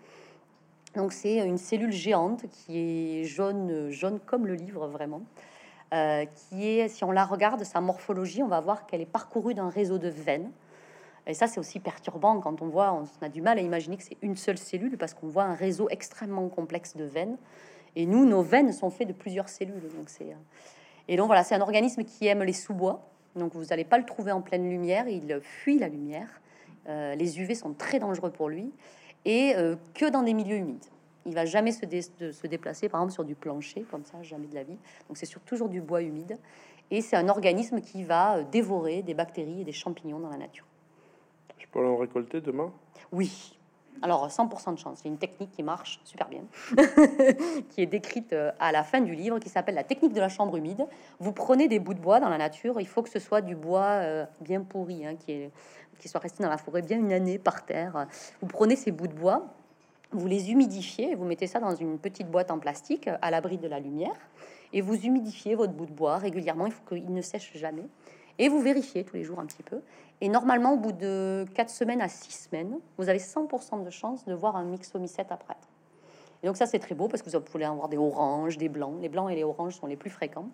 Donc 0.97 1.13
c'est 1.13 1.39
une 1.39 1.59
cellule 1.59 1.93
géante 1.93 2.45
qui 2.51 2.79
est 2.79 3.25
jaune, 3.25 3.91
jaune 3.91 4.21
comme 4.21 4.47
le 4.47 4.55
livre 4.55 4.87
vraiment, 4.87 5.23
euh, 5.93 6.25
qui 6.25 6.69
est, 6.69 6.89
si 6.89 7.05
on 7.05 7.11
la 7.11 7.25
regarde, 7.25 7.65
sa 7.65 7.81
morphologie, 7.81 8.43
on 8.43 8.49
va 8.49 8.61
voir 8.61 8.87
qu'elle 8.87 9.01
est 9.01 9.07
parcourue 9.07 9.55
d'un 9.55 9.69
réseau 9.69 9.99
de 9.99 10.09
veines. 10.09 10.51
Et 11.27 11.35
ça, 11.35 11.47
c'est 11.47 11.59
aussi 11.59 11.81
perturbant 11.81 12.39
quand 12.41 12.61
on 12.63 12.69
voit, 12.69 12.93
on 12.93 13.25
a 13.25 13.29
du 13.29 13.41
mal 13.41 13.59
à 13.59 13.63
imaginer 13.63 13.97
que 13.97 14.03
c'est 14.03 14.19
une 14.21 14.37
seule 14.37 14.59
cellule 14.59 14.99
parce 14.99 15.15
qu'on 15.15 15.29
voit 15.29 15.45
un 15.45 15.55
réseau 15.55 15.89
extrêmement 15.91 16.49
complexe 16.49 16.97
de 16.97 17.05
veines. 17.05 17.39
Et 17.97 18.07
nous, 18.07 18.27
nos 18.27 18.43
veines 18.43 18.73
sont 18.73 18.91
faites 18.91 19.09
de 19.09 19.13
plusieurs 19.13 19.49
cellules. 19.49 19.89
Donc 19.97 20.09
c'est, 20.09 20.31
euh, 20.31 20.37
et 21.09 21.17
donc 21.17 21.27
voilà, 21.27 21.45
c'est 21.45 21.55
un 21.55 21.61
organisme 21.61 22.05
qui 22.05 22.27
aime 22.27 22.43
les 22.43 22.53
sous-bois. 22.53 23.07
Donc 23.37 23.55
vous 23.55 23.65
n'allez 23.65 23.85
pas 23.85 23.99
le 23.99 24.05
trouver 24.05 24.33
en 24.33 24.41
pleine 24.41 24.69
lumière, 24.69 25.09
il 25.09 25.41
fuit 25.41 25.79
la 25.79 25.89
lumière. 25.89 26.29
Euh, 26.89 27.15
les 27.15 27.41
UV 27.41 27.55
sont 27.55 27.73
très 27.73 27.99
dangereux 27.99 28.31
pour 28.31 28.49
lui 28.49 28.71
et 29.25 29.55
euh, 29.57 29.77
que 29.95 30.11
dans 30.11 30.23
des 30.23 30.35
milieux 30.35 30.57
humides. 30.57 30.85
Il 31.27 31.35
va 31.35 31.47
jamais 31.47 31.73
se, 31.73 31.87
dé- 31.87 32.03
se 32.03 32.47
déplacer, 32.47 32.91
par 32.91 33.01
exemple, 33.01 33.15
sur 33.15 33.25
du 33.25 33.35
plancher, 33.35 33.87
comme 33.91 34.05
ça, 34.05 34.23
jamais 34.23 34.47
de 34.47 34.55
la 34.55 34.63
vie. 34.63 34.77
Donc 35.09 35.17
c'est 35.17 35.27
sur 35.27 35.41
toujours 35.41 35.71
du 35.71 35.81
bois 35.81 36.03
humide. 36.03 36.37
Et 36.91 37.01
c'est 37.01 37.17
un 37.17 37.31
organisme 37.31 37.81
qui 37.81 38.05
va 38.05 38.37
euh, 38.37 38.45
dévorer 38.45 39.03
des 39.03 39.15
bactéries 39.15 39.63
et 39.63 39.65
des 39.65 39.73
champignons 39.73 40.21
dans 40.21 40.29
la 40.29 40.37
nature. 40.37 40.67
Je 41.59 41.67
peux 41.73 41.85
en 41.85 41.97
récolter 41.97 42.43
demain? 42.43 42.71
Oui. 43.11 43.59
Alors 44.03 44.29
100% 44.29 44.75
de 44.75 44.79
chance. 44.79 44.99
C'est 45.03 45.09
une 45.09 45.19
technique 45.19 45.51
qui 45.53 45.63
marche 45.63 46.01
super 46.05 46.29
bien, 46.29 46.43
qui 47.71 47.83
est 47.83 47.87
décrite 47.87 48.33
euh, 48.33 48.53
à 48.59 48.73
la 48.73 48.83
fin 48.83 49.01
du 49.01 49.15
livre, 49.15 49.39
qui 49.39 49.49
s'appelle 49.49 49.75
la 49.75 49.85
technique 49.85 50.13
de 50.13 50.21
la 50.21 50.29
chambre 50.29 50.57
humide. 50.57 50.87
Vous 51.21 51.33
prenez 51.33 51.69
des 51.69 51.79
bouts 51.79 51.95
de 51.95 52.01
bois 52.01 52.21
dans 52.21 52.29
la 52.29 52.39
nature. 52.39 52.81
Il 52.81 52.87
faut 52.87 53.03
que 53.03 53.09
ce 53.09 53.19
soit 53.19 53.41
du 53.41 53.55
bois 53.55 54.01
euh, 54.03 54.27
bien 54.41 54.63
pourri, 54.63 55.07
hein, 55.07 55.15
qui, 55.17 55.33
est, 55.33 55.51
qui 55.99 56.09
soit 56.09 56.21
resté 56.21 56.43
dans 56.43 56.51
la 56.51 56.59
forêt 56.59 56.83
bien 56.83 56.99
une 56.99 57.13
année 57.13 57.39
par 57.39 57.65
terre. 57.65 58.07
Vous 58.41 58.47
prenez 58.47 58.77
ces 58.77 58.91
bouts 58.91 59.07
de 59.07 59.15
bois, 59.15 59.47
vous 60.11 60.27
les 60.27 60.51
humidifiez, 60.51 61.15
vous 61.15 61.25
mettez 61.25 61.47
ça 61.47 61.61
dans 61.61 61.75
une 61.75 61.99
petite 61.99 62.31
boîte 62.31 62.51
en 62.51 62.59
plastique 62.59 63.09
à 63.21 63.31
l'abri 63.31 63.59
de 63.59 63.69
la 63.69 63.81
lumière, 63.81 64.15
et 64.73 64.81
vous 64.81 64.97
humidifiez 64.97 65.55
votre 65.55 65.73
bout 65.73 65.87
de 65.87 65.93
bois 65.93 66.19
régulièrement. 66.19 66.67
Il 66.67 66.73
faut 66.73 66.85
qu'il 66.89 67.13
ne 67.13 67.23
sèche 67.23 67.57
jamais. 67.57 67.87
Et 68.39 68.49
vous 68.49 68.61
vérifiez 68.61 69.05
tous 69.05 69.17
les 69.17 69.25
jours 69.25 69.39
un 69.39 69.47
petit 69.47 69.63
peu. 69.63 69.81
Et 70.21 70.29
normalement, 70.29 70.75
au 70.75 70.77
bout 70.77 70.93
de 70.93 71.45
4 71.55 71.71
semaines 71.71 72.01
à 72.01 72.09
6 72.09 72.49
semaines, 72.49 72.79
vous 72.99 73.09
avez 73.09 73.19
100% 73.19 73.85
de 73.85 73.91
chance 73.91 74.25
de 74.25 74.35
voir 74.35 74.57
un 74.57 74.65
myxomycète 74.65 75.31
apparaître. 75.31 75.69
Et 76.43 76.47
donc 76.47 76.57
ça, 76.57 76.67
c'est 76.67 76.79
très 76.79 76.95
beau 76.95 77.09
parce 77.09 77.23
que 77.23 77.31
vous 77.31 77.41
pouvez 77.41 77.65
avoir 77.65 77.89
des 77.89 77.97
oranges, 77.97 78.59
des 78.59 78.69
blancs. 78.69 78.97
Les 79.01 79.09
blancs 79.09 79.31
et 79.31 79.35
les 79.35 79.45
oranges 79.45 79.77
sont 79.77 79.87
les 79.87 79.97
plus 79.97 80.11
fréquents. 80.11 80.49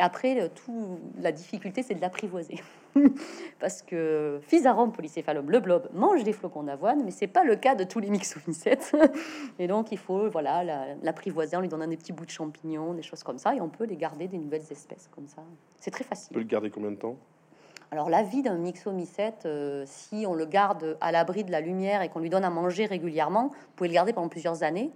Et 0.00 0.02
après, 0.02 0.34
le- 0.34 0.48
tout, 0.48 0.98
la 1.18 1.30
difficulté, 1.30 1.82
c'est 1.82 1.94
de 1.94 2.00
l'apprivoiser. 2.00 2.58
parce 3.60 3.82
que 3.82 4.40
Physarum 4.40 4.92
polycéphalum, 4.92 5.50
le 5.50 5.60
blob, 5.60 5.90
mange 5.92 6.24
des 6.24 6.32
flocons 6.32 6.62
d'avoine, 6.62 7.04
mais 7.04 7.10
c'est 7.10 7.26
pas 7.26 7.44
le 7.44 7.54
cas 7.54 7.74
de 7.74 7.84
tous 7.84 7.98
les 8.00 8.08
myxomycètes. 8.08 8.96
et 9.58 9.66
donc, 9.66 9.92
il 9.92 9.98
faut 9.98 10.30
voilà 10.30 10.64
la- 10.64 10.94
l'apprivoiser 11.02 11.54
en 11.58 11.60
lui 11.60 11.68
donnant 11.68 11.86
des 11.86 11.98
petits 11.98 12.12
bouts 12.14 12.24
de 12.24 12.30
champignons, 12.30 12.94
des 12.94 13.02
choses 13.02 13.22
comme 13.22 13.36
ça. 13.36 13.54
Et 13.54 13.60
on 13.60 13.68
peut 13.68 13.84
les 13.84 13.96
garder 13.96 14.26
des 14.26 14.38
nouvelles 14.38 14.64
espèces 14.70 15.10
comme 15.14 15.26
ça. 15.28 15.42
C'est 15.78 15.90
très 15.90 16.04
facile. 16.04 16.28
On 16.30 16.34
peut 16.36 16.40
le 16.40 16.46
garder 16.46 16.70
combien 16.70 16.92
de 16.92 16.96
temps? 16.96 17.16
Alors 17.90 18.08
la 18.08 18.22
vie 18.22 18.40
d'un 18.42 18.56
myxomycète, 18.56 19.42
euh, 19.44 19.84
si 19.86 20.24
on 20.26 20.32
le 20.32 20.46
garde 20.46 20.96
à 21.02 21.12
l'abri 21.12 21.44
de 21.44 21.50
la 21.52 21.60
lumière 21.60 22.00
et 22.00 22.08
qu'on 22.08 22.20
lui 22.20 22.30
donne 22.30 22.44
à 22.44 22.50
manger 22.50 22.86
régulièrement, 22.86 23.48
vous 23.48 23.72
pouvez 23.76 23.88
le 23.88 23.94
garder 23.94 24.14
pendant 24.14 24.28
plusieurs 24.28 24.62
années. 24.62 24.92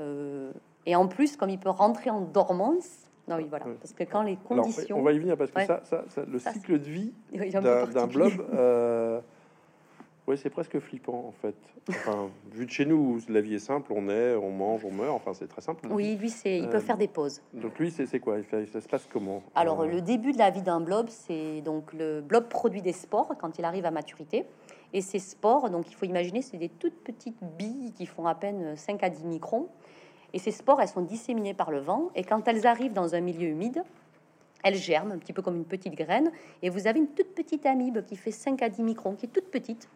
Euh, 0.00 0.50
et 0.84 0.96
en 0.96 1.06
plus, 1.06 1.36
comme 1.36 1.50
il 1.50 1.60
peut 1.60 1.70
rentrer 1.70 2.10
en 2.10 2.22
dormance, 2.22 2.88
non 3.36 3.42
oui 3.42 3.46
voilà, 3.48 3.66
Ouais. 3.66 3.74
parce 3.80 3.92
que 3.92 4.04
quand 4.04 4.22
les 4.22 4.38
Alors, 4.50 4.64
conditions, 4.64 4.98
on 4.98 5.02
va 5.02 5.12
y 5.12 5.18
venir 5.18 5.36
parce 5.36 5.50
que 5.50 5.58
Ouais. 5.58 5.66
ça, 5.66 5.80
ça, 5.84 6.04
ça- 6.08 6.24
le 6.26 6.38
Ça, 6.38 6.52
cycle 6.52 6.78
de 6.78 6.84
vie 6.84 7.12
d'un 7.32 8.06
blob, 8.06 8.32
euh, 8.54 9.20
ouais, 10.26 10.36
c'est 10.36 10.50
presque 10.50 10.78
flippant 10.78 11.26
en 11.28 11.32
fait. 11.32 11.54
Enfin, 11.88 12.28
vu 12.52 12.66
de 12.66 12.70
chez 12.70 12.86
nous, 12.86 13.18
la 13.28 13.40
vie 13.40 13.54
est 13.54 13.58
simple, 13.58 13.92
on 13.94 14.08
est, 14.08 14.34
on 14.36 14.50
mange, 14.50 14.84
on 14.84 14.92
meurt. 14.92 15.14
Enfin, 15.14 15.34
c'est 15.34 15.48
très 15.48 15.60
simple. 15.62 15.88
Oui, 15.90 16.16
lui, 16.16 16.30
c'est, 16.30 16.58
il 16.58 16.68
peut 16.68 16.76
Euh, 16.76 16.80
faire 16.80 16.96
des 16.96 17.08
pauses. 17.08 17.42
Donc 17.54 17.78
lui, 17.78 17.90
c'est 17.90 18.06
c'est 18.06 18.20
quoi? 18.20 18.38
Il 18.38 18.44
fait, 18.44 18.66
Ça 18.66 18.80
se 18.80 18.88
passe 18.88 19.06
comment? 19.12 19.42
Alors, 19.54 19.80
Euh, 19.82 19.86
le 19.86 20.00
début 20.00 20.32
de 20.32 20.38
la 20.38 20.50
vie 20.50 20.62
d'un 20.62 20.80
blob, 20.80 21.08
c'est 21.08 21.60
donc 21.62 21.92
le 21.92 22.20
blob 22.20 22.48
produit 22.48 22.82
des 22.82 22.92
spores 22.92 23.34
quand 23.40 23.58
il 23.58 23.64
arrive 23.64 23.84
à 23.86 23.90
maturité. 23.90 24.44
Et 24.94 25.00
ces 25.00 25.18
spores, 25.18 25.70
donc 25.70 25.90
il 25.90 25.94
faut 25.94 26.04
imaginer, 26.04 26.42
c'est 26.42 26.58
des 26.58 26.68
toutes 26.68 27.02
petites 27.02 27.42
billes 27.58 27.92
qui 27.94 28.04
font 28.04 28.26
à 28.26 28.34
peine 28.34 28.76
5 28.76 29.02
à 29.02 29.08
10 29.08 29.24
microns. 29.24 29.68
Et 30.32 30.38
ces 30.38 30.50
spores, 30.50 30.80
elles 30.80 30.88
sont 30.88 31.02
disséminées 31.02 31.54
par 31.54 31.70
le 31.70 31.80
vent. 31.80 32.10
Et 32.14 32.24
quand 32.24 32.46
elles 32.48 32.66
arrivent 32.66 32.92
dans 32.92 33.14
un 33.14 33.20
milieu 33.20 33.48
humide, 33.48 33.82
elles 34.62 34.76
germent 34.76 35.12
un 35.12 35.18
petit 35.18 35.32
peu 35.32 35.42
comme 35.42 35.56
une 35.56 35.64
petite 35.64 35.94
graine. 35.94 36.30
Et 36.62 36.70
vous 36.70 36.86
avez 36.86 36.98
une 36.98 37.08
toute 37.08 37.34
petite 37.34 37.66
amibe 37.66 38.04
qui 38.04 38.16
fait 38.16 38.30
5 38.30 38.62
à 38.62 38.68
10 38.68 38.82
microns, 38.82 39.14
qui 39.14 39.26
est 39.26 39.30
toute 39.30 39.50
petite, 39.50 39.88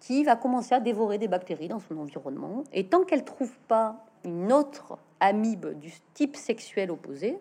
qui 0.00 0.24
va 0.24 0.36
commencer 0.36 0.74
à 0.74 0.80
dévorer 0.80 1.18
des 1.18 1.28
bactéries 1.28 1.68
dans 1.68 1.80
son 1.80 1.96
environnement. 1.98 2.64
Et 2.72 2.86
tant 2.86 3.04
qu'elle 3.04 3.24
trouve 3.24 3.56
pas 3.68 4.04
une 4.24 4.52
autre 4.52 4.98
amibe 5.20 5.78
du 5.78 5.92
type 6.14 6.36
sexuel 6.36 6.90
opposé, 6.90 7.38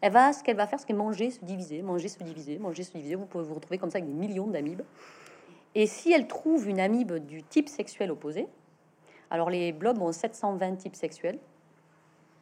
elle 0.00 0.12
va, 0.12 0.32
ce 0.32 0.42
qu'elle 0.42 0.56
va 0.56 0.66
faire, 0.66 0.78
c'est 0.78 0.92
manger, 0.92 1.30
se 1.30 1.42
diviser, 1.44 1.80
manger, 1.80 2.08
se 2.08 2.22
diviser, 2.22 2.58
manger, 2.58 2.82
se 2.82 2.92
diviser. 2.92 3.14
Vous 3.14 3.26
pouvez 3.26 3.44
vous 3.44 3.54
retrouver 3.54 3.78
comme 3.78 3.90
ça 3.90 3.98
avec 3.98 4.08
des 4.08 4.14
millions 4.14 4.46
d'amibes. 4.46 4.82
Et 5.74 5.86
si 5.86 6.12
elle 6.12 6.28
trouve 6.28 6.68
une 6.68 6.78
amibe 6.78 7.14
du 7.14 7.42
type 7.42 7.68
sexuel 7.68 8.10
opposé, 8.10 8.46
alors 9.30 9.50
les 9.50 9.72
blobs 9.72 10.00
ont 10.00 10.12
720 10.12 10.76
types 10.76 10.94
sexuels. 10.94 11.38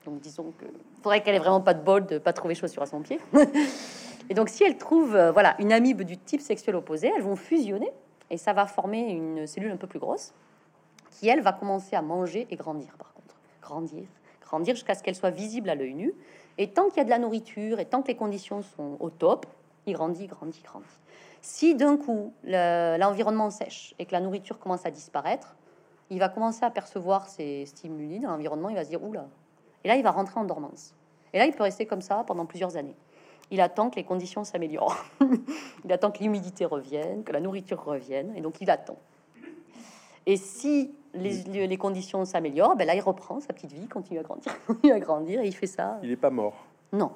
Donc 0.04 0.20
disons 0.20 0.52
que 0.58 0.66
faudrait 1.02 1.22
qu'elle 1.22 1.34
ait 1.34 1.40
vraiment 1.40 1.60
pas 1.60 1.74
de 1.74 1.82
bol 1.82 2.06
de 2.06 2.18
pas 2.18 2.32
trouver 2.32 2.54
chaussure 2.54 2.82
à 2.82 2.86
son 2.86 3.00
pied. 3.00 3.20
et 4.30 4.34
donc 4.34 4.48
si 4.48 4.64
elle 4.64 4.78
trouve 4.78 5.14
euh, 5.14 5.32
voilà 5.32 5.54
une 5.58 5.72
amibe 5.72 6.02
du 6.02 6.18
type 6.18 6.40
sexuel 6.40 6.76
opposé, 6.76 7.12
elles 7.14 7.22
vont 7.22 7.36
fusionner 7.36 7.90
et 8.30 8.36
ça 8.36 8.52
va 8.52 8.66
former 8.66 9.10
une 9.10 9.46
cellule 9.46 9.70
un 9.70 9.76
peu 9.76 9.86
plus 9.86 9.98
grosse 9.98 10.32
qui 11.10 11.28
elle 11.28 11.40
va 11.40 11.52
commencer 11.52 11.94
à 11.94 12.02
manger 12.02 12.46
et 12.50 12.56
grandir 12.56 12.96
par 12.98 13.12
contre, 13.12 13.36
grandir, 13.60 14.04
grandir 14.40 14.74
jusqu'à 14.74 14.94
ce 14.94 15.02
qu'elle 15.02 15.14
soit 15.14 15.30
visible 15.30 15.68
à 15.70 15.74
l'œil 15.74 15.94
nu. 15.94 16.14
Et 16.58 16.70
tant 16.70 16.88
qu'il 16.88 16.98
y 16.98 17.00
a 17.00 17.04
de 17.04 17.10
la 17.10 17.18
nourriture 17.18 17.80
et 17.80 17.86
tant 17.86 18.02
que 18.02 18.08
les 18.08 18.16
conditions 18.16 18.62
sont 18.62 18.96
au 19.00 19.08
top, 19.08 19.46
il 19.86 19.94
grandit, 19.94 20.26
grandit, 20.26 20.62
grandit. 20.62 20.86
Si 21.40 21.74
d'un 21.74 21.96
coup 21.96 22.32
l'environnement 22.44 23.50
sèche 23.50 23.94
et 23.98 24.06
que 24.06 24.12
la 24.12 24.20
nourriture 24.20 24.58
commence 24.58 24.86
à 24.86 24.90
disparaître, 24.90 25.56
il 26.10 26.18
va 26.18 26.28
commencer 26.28 26.64
à 26.64 26.70
percevoir 26.70 27.28
ces 27.28 27.66
stimuli 27.66 28.20
dans 28.20 28.30
l'environnement, 28.30 28.68
il 28.68 28.76
va 28.76 28.84
se 28.84 28.90
dire 28.90 29.02
oula. 29.02 29.26
Et 29.84 29.88
là, 29.88 29.96
il 29.96 30.02
va 30.02 30.10
rentrer 30.10 30.38
en 30.38 30.44
dormance. 30.44 30.94
Et 31.32 31.38
là, 31.38 31.46
il 31.46 31.52
peut 31.52 31.62
rester 31.62 31.86
comme 31.86 32.02
ça 32.02 32.24
pendant 32.26 32.46
plusieurs 32.46 32.76
années. 32.76 32.96
Il 33.50 33.60
attend 33.60 33.90
que 33.90 33.96
les 33.96 34.04
conditions 34.04 34.44
s'améliorent. 34.44 35.04
il 35.84 35.92
attend 35.92 36.10
que 36.10 36.22
l'humidité 36.22 36.64
revienne, 36.64 37.24
que 37.24 37.32
la 37.32 37.40
nourriture 37.40 37.82
revienne, 37.84 38.32
et 38.36 38.40
donc 38.40 38.60
il 38.60 38.70
attend. 38.70 38.96
Et 40.24 40.36
si 40.36 40.94
les, 41.14 41.66
les 41.66 41.76
conditions 41.76 42.24
s'améliorent, 42.24 42.76
ben 42.76 42.86
là, 42.86 42.94
il 42.94 43.00
reprend 43.00 43.40
sa 43.40 43.52
petite 43.52 43.72
vie, 43.72 43.88
continue 43.88 44.20
à 44.20 44.22
grandir, 44.22 44.52
continue 44.66 44.92
à 44.92 45.00
grandir, 45.00 45.40
et 45.40 45.46
il 45.46 45.54
fait 45.54 45.66
ça. 45.66 45.98
Il 46.02 46.10
n'est 46.10 46.16
pas 46.16 46.30
mort. 46.30 46.54
Non. 46.92 47.12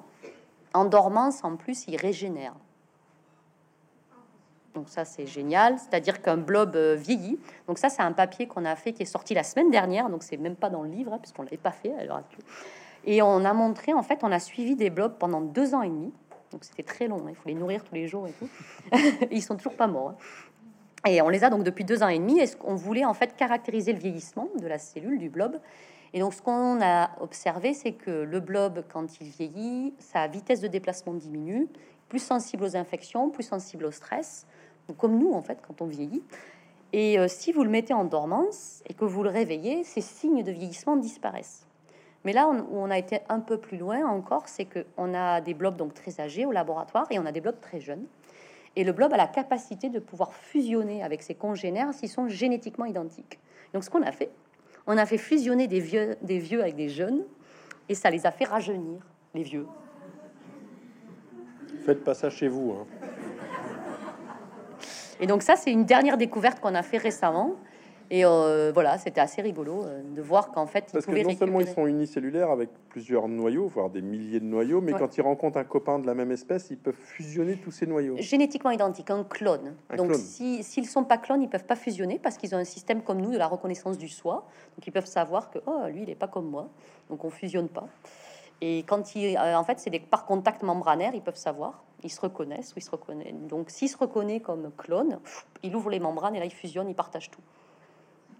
En 0.73 0.85
dormance, 0.85 1.43
en 1.43 1.55
plus, 1.55 1.87
il 1.87 1.95
régénère. 1.95 2.53
Donc 4.77 4.89
ça, 4.89 5.05
c'est 5.05 5.25
génial. 5.25 5.79
C'est-à-dire 5.79 6.21
qu'un 6.21 6.37
blob 6.37 6.75
euh, 6.75 6.95
vieillit. 6.95 7.39
Donc 7.67 7.79
ça, 7.79 7.89
c'est 7.89 8.03
un 8.03 8.11
papier 8.11 8.45
qu'on 8.45 8.63
a 8.63 8.75
fait 8.75 8.93
qui 8.93 9.01
est 9.01 9.07
sorti 9.07 9.33
la 9.33 9.41
semaine 9.41 9.71
dernière. 9.71 10.07
Donc 10.07 10.21
c'est 10.21 10.37
même 10.37 10.55
pas 10.55 10.69
dans 10.69 10.83
le 10.83 10.89
livre, 10.89 11.13
hein, 11.13 11.17
puisqu'on 11.19 11.41
l'avait 11.41 11.57
pas 11.57 11.71
fait 11.71 11.93
à 11.95 12.05
l'heure 12.05 12.17
actuelle. 12.17 12.45
Et 13.03 13.23
on 13.23 13.43
a 13.43 13.53
montré, 13.53 13.93
en 13.93 14.03
fait, 14.03 14.19
on 14.21 14.31
a 14.31 14.39
suivi 14.39 14.75
des 14.75 14.91
blobs 14.91 15.17
pendant 15.17 15.41
deux 15.41 15.73
ans 15.73 15.81
et 15.81 15.89
demi. 15.89 16.13
Donc 16.51 16.63
c'était 16.63 16.83
très 16.83 17.07
long. 17.07 17.17
Hein. 17.25 17.29
Il 17.29 17.35
faut 17.35 17.49
les 17.49 17.55
nourrir 17.55 17.83
tous 17.83 17.95
les 17.95 18.07
jours 18.07 18.27
et 18.27 18.33
tout. 18.33 18.49
ils 19.31 19.41
sont 19.41 19.55
toujours 19.55 19.73
pas 19.73 19.87
morts. 19.87 20.09
Hein. 20.09 21.09
Et 21.09 21.21
on 21.23 21.29
les 21.29 21.43
a 21.43 21.49
donc 21.49 21.63
depuis 21.63 21.83
deux 21.83 22.03
ans 22.03 22.09
et 22.09 22.19
demi. 22.19 22.37
Est-ce 22.39 22.55
qu'on 22.55 22.75
voulait 22.75 23.05
en 23.05 23.15
fait 23.15 23.35
caractériser 23.35 23.93
le 23.93 23.99
vieillissement 23.99 24.47
de 24.59 24.67
la 24.67 24.77
cellule 24.77 25.17
du 25.17 25.29
blob 25.29 25.59
et 26.13 26.21
donc, 26.21 26.33
ce 26.33 26.41
qu'on 26.41 26.81
a 26.81 27.11
observé, 27.19 27.73
c'est 27.73 27.91
que 27.91 28.09
le 28.09 28.39
blob, 28.39 28.85
quand 28.87 29.19
il 29.19 29.27
vieillit, 29.27 29.93
sa 29.99 30.25
vitesse 30.27 30.61
de 30.61 30.67
déplacement 30.67 31.13
diminue, 31.13 31.67
plus 32.09 32.19
sensible 32.19 32.63
aux 32.63 32.75
infections, 32.75 33.29
plus 33.29 33.43
sensible 33.43 33.85
au 33.85 33.91
stress 33.91 34.45
comme 34.93 35.17
nous 35.17 35.33
en 35.33 35.41
fait 35.41 35.59
quand 35.65 35.81
on 35.81 35.85
vieillit. 35.85 36.23
Et 36.93 37.19
euh, 37.19 37.27
si 37.27 37.51
vous 37.51 37.63
le 37.63 37.69
mettez 37.69 37.93
en 37.93 38.05
dormance 38.05 38.81
et 38.87 38.93
que 38.93 39.05
vous 39.05 39.23
le 39.23 39.29
réveillez, 39.29 39.83
ces 39.83 40.01
signes 40.01 40.43
de 40.43 40.51
vieillissement 40.51 40.95
disparaissent. 40.95 41.65
Mais 42.23 42.33
là, 42.33 42.47
on, 42.47 42.59
où 42.59 42.79
on 42.79 42.89
a 42.89 42.97
été 42.97 43.19
un 43.29 43.39
peu 43.39 43.57
plus 43.57 43.77
loin 43.77 44.05
encore, 44.05 44.47
c'est 44.47 44.65
qu'on 44.65 45.13
a 45.13 45.41
des 45.41 45.53
blobs 45.53 45.75
donc 45.75 45.93
très 45.93 46.19
âgés 46.19 46.45
au 46.45 46.51
laboratoire 46.51 47.07
et 47.09 47.19
on 47.19 47.25
a 47.25 47.31
des 47.31 47.41
blobs 47.41 47.59
très 47.59 47.79
jeunes. 47.79 48.05
Et 48.75 48.83
le 48.83 48.91
blob 48.91 49.11
a 49.13 49.17
la 49.17 49.27
capacité 49.27 49.89
de 49.89 49.99
pouvoir 49.99 50.33
fusionner 50.33 51.03
avec 51.03 51.23
ses 51.23 51.35
congénères 51.35 51.93
s'ils 51.93 52.09
sont 52.09 52.27
génétiquement 52.27 52.85
identiques. 52.85 53.39
Donc, 53.73 53.83
ce 53.83 53.89
qu'on 53.89 54.03
a 54.03 54.11
fait, 54.11 54.29
on 54.85 54.97
a 54.97 55.05
fait 55.05 55.17
fusionner 55.17 55.67
des 55.67 55.79
vieux, 55.79 56.15
des 56.21 56.39
vieux 56.39 56.61
avec 56.61 56.75
des 56.75 56.89
jeunes 56.89 57.23
et 57.89 57.95
ça 57.95 58.09
les 58.09 58.25
a 58.25 58.31
fait 58.31 58.45
rajeunir, 58.45 58.99
les 59.33 59.43
vieux. 59.43 59.65
Faites 61.85 62.03
pas 62.03 62.13
ça 62.13 62.29
chez 62.29 62.47
vous. 62.47 62.73
Hein. 62.73 63.16
Et 65.19 65.27
donc 65.27 65.41
ça, 65.41 65.55
c'est 65.55 65.71
une 65.71 65.85
dernière 65.85 66.17
découverte 66.17 66.59
qu'on 66.59 66.75
a 66.75 66.83
fait 66.83 66.97
récemment. 66.97 67.55
Et 68.09 68.23
euh, 68.23 68.71
voilà, 68.73 68.97
c'était 68.97 69.19
assez 69.19 69.41
rigolo 69.41 69.83
euh, 69.83 70.01
de 70.01 70.21
voir 70.21 70.51
qu'en 70.51 70.65
fait, 70.65 70.89
parce 70.93 71.05
que 71.05 71.23
non 71.23 71.35
seulement 71.35 71.59
ils 71.59 71.67
sont 71.67 71.87
unicellulaires 71.87 72.51
avec 72.51 72.69
plusieurs 72.87 73.27
noyaux, 73.27 73.67
voire 73.67 73.89
des 73.89 74.01
milliers 74.01 74.39
de 74.39 74.45
noyaux, 74.45 74.79
mais 74.79 74.93
quand 74.93 75.17
ils 75.17 75.21
rencontrent 75.21 75.57
un 75.57 75.65
copain 75.65 75.99
de 75.99 76.07
la 76.07 76.13
même 76.13 76.31
espèce, 76.31 76.67
ils 76.71 76.77
peuvent 76.77 76.95
fusionner 76.95 77.57
tous 77.57 77.71
ces 77.71 77.85
noyaux. 77.85 78.15
Génétiquement 78.17 78.71
identiques, 78.71 79.09
un 79.09 79.25
clone. 79.25 79.75
donc 79.97 80.15
s'ils 80.15 80.63
si, 80.63 80.79
ne 80.79 80.85
sont 80.85 81.03
pas 81.03 81.17
clones, 81.17 81.41
ils 81.41 81.49
peuvent 81.49 81.65
pas 81.65 81.75
fusionner 81.75 82.17
parce 82.17 82.37
qu'ils 82.37 82.55
ont 82.55 82.57
un 82.57 82.63
système 82.63 83.01
comme 83.01 83.19
nous 83.19 83.31
de 83.31 83.37
la 83.37 83.47
reconnaissance 83.47 83.97
du 83.97 84.07
soi. 84.07 84.45
Donc 84.77 84.87
ils 84.87 84.91
peuvent 84.91 85.05
savoir 85.05 85.49
que 85.49 85.59
oh 85.65 85.87
lui, 85.91 86.03
il 86.03 86.09
est 86.09 86.15
pas 86.15 86.27
comme 86.27 86.49
moi, 86.49 86.69
donc 87.09 87.25
on 87.25 87.29
fusionne 87.29 87.67
pas. 87.67 87.87
Et 88.61 88.79
quand 88.87 89.15
ils, 89.15 89.37
euh, 89.37 89.57
en 89.57 89.63
fait, 89.63 89.79
c'est 89.79 89.89
des 89.89 89.99
par 89.99 90.25
contact 90.25 90.63
membranaire, 90.63 91.13
ils 91.13 91.21
peuvent 91.21 91.35
savoir, 91.35 91.83
ils 92.03 92.11
se 92.11 92.21
reconnaissent 92.21 92.71
ou 92.75 92.79
ils 92.79 92.83
se 92.83 92.91
reconnaissent. 92.91 93.33
Donc, 93.33 93.69
s'il 93.69 93.89
se 93.89 93.97
reconnaît 93.97 94.39
comme 94.39 94.71
clone, 94.77 95.19
il 95.63 95.75
ouvre 95.75 95.89
les 95.89 95.99
membranes 95.99 96.35
et 96.35 96.39
là, 96.39 96.45
il 96.45 96.53
fusionne, 96.53 96.89
il 96.89 96.95
partage 96.95 97.31
tout. 97.31 97.41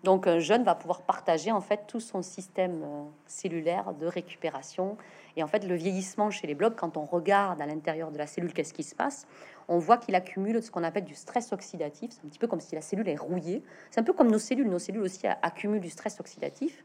Donc, 0.04 0.28
un 0.28 0.40
jeune 0.40 0.64
va 0.64 0.76
pouvoir 0.76 1.02
partager 1.02 1.52
en 1.52 1.60
fait 1.60 1.82
tout 1.88 2.00
son 2.00 2.22
système 2.22 2.84
euh, 2.84 3.04
cellulaire 3.26 3.94
de 3.94 4.06
récupération. 4.06 4.96
Et 5.36 5.44
en 5.44 5.48
fait, 5.48 5.66
le 5.66 5.76
vieillissement 5.76 6.30
chez 6.30 6.46
les 6.46 6.56
blobs, 6.56 6.76
quand 6.76 6.98
on 6.98 7.06
regarde 7.06 7.62
à 7.62 7.66
l'intérieur 7.66 8.12
de 8.12 8.18
la 8.18 8.28
cellule, 8.28 8.54
qu'est-ce 8.54 8.74
qui 8.74 8.84
se 8.84 8.96
passe? 8.96 9.28
On 9.68 9.80
voit 9.80 9.98
qu'il 9.98 10.16
accumule 10.16 10.62
ce 10.62 10.72
qu'on 10.72 10.84
appelle 10.84 11.04
du 11.04 11.16
stress 11.16 11.52
oxydatif. 11.52 12.12
C'est 12.12 12.26
un 12.26 12.30
petit 12.30 12.40
peu 12.40 12.48
comme 12.48 12.60
si 12.60 12.76
la 12.76 12.82
cellule 12.82 13.10
est 13.10 13.18
rouillée. 13.18 13.64
C'est 13.90 14.00
un 14.00 14.04
peu 14.04 14.14
comme 14.14 14.32
nos 14.32 14.40
cellules. 14.40 14.70
Nos 14.70 14.80
cellules 14.80 15.02
aussi 15.02 15.28
accumulent 15.42 15.82
du 15.82 15.90
stress 15.90 16.20
oxydatif. 16.20 16.84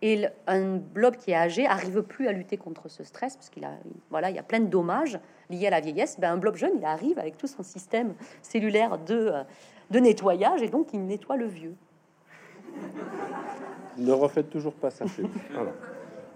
Et 0.00 0.26
un 0.46 0.76
blob 0.76 1.16
qui 1.16 1.32
est 1.32 1.34
âgé 1.34 1.66
arrive 1.66 2.02
plus 2.02 2.28
à 2.28 2.32
lutter 2.32 2.56
contre 2.56 2.88
ce 2.88 3.02
stress 3.02 3.36
parce 3.36 3.48
qu'il 3.50 3.64
a, 3.64 3.72
voilà, 4.10 4.30
il 4.30 4.36
y 4.36 4.38
a 4.38 4.44
plein 4.44 4.60
de 4.60 4.66
dommages 4.66 5.18
liés 5.50 5.66
à 5.66 5.70
la 5.70 5.80
vieillesse. 5.80 6.20
Ben, 6.20 6.32
un 6.32 6.36
blob 6.36 6.56
jeune, 6.56 6.72
il 6.78 6.84
arrive 6.84 7.18
avec 7.18 7.36
tout 7.36 7.48
son 7.48 7.62
système 7.62 8.14
cellulaire 8.42 8.98
de, 8.98 9.14
euh, 9.14 9.42
de 9.90 9.98
nettoyage 9.98 10.62
et 10.62 10.68
donc 10.68 10.92
il 10.92 11.04
nettoie 11.04 11.36
le 11.36 11.46
vieux. 11.46 11.74
Ne 13.98 14.12
refaites 14.12 14.48
toujours 14.48 14.74
pas 14.74 14.90
ça. 14.90 15.04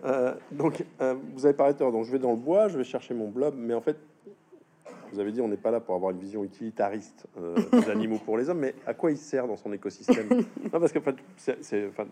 Euh, 0.04 0.35
donc, 0.50 0.85
euh, 1.00 1.14
vous 1.33 1.47
avez 1.47 1.54
parlé 1.54 1.75
de 1.75 1.78
donc 1.78 2.04
je 2.04 2.11
vais 2.11 2.19
dans 2.19 2.33
le 2.33 2.37
bois, 2.37 2.66
je 2.66 2.76
vais 2.76 2.83
chercher 2.83 3.14
mon 3.14 3.28
blob, 3.28 3.54
mais 3.57 3.73
en 3.73 3.81
fait, 3.81 3.97
vous 5.12 5.21
avez 5.21 5.33
dit 5.33 5.40
on 5.40 5.49
n'est 5.49 5.57
pas 5.57 5.71
là 5.71 5.81
pour 5.81 5.95
avoir 5.95 6.11
une 6.11 6.19
vision 6.19 6.42
utilitariste 6.45 7.26
euh, 7.38 7.57
des 7.73 7.90
animaux 7.90 8.19
pour 8.19 8.38
les 8.38 8.49
hommes, 8.49 8.61
mais 8.61 8.75
à 8.87 8.95
quoi 8.95 9.11
il 9.11 9.19
sert 9.19 9.47
dans 9.47 9.57
son 9.57 9.73
écosystème? 9.73 10.28
Non, 10.73 10.81
parce 10.81 10.92
que 10.92 10.99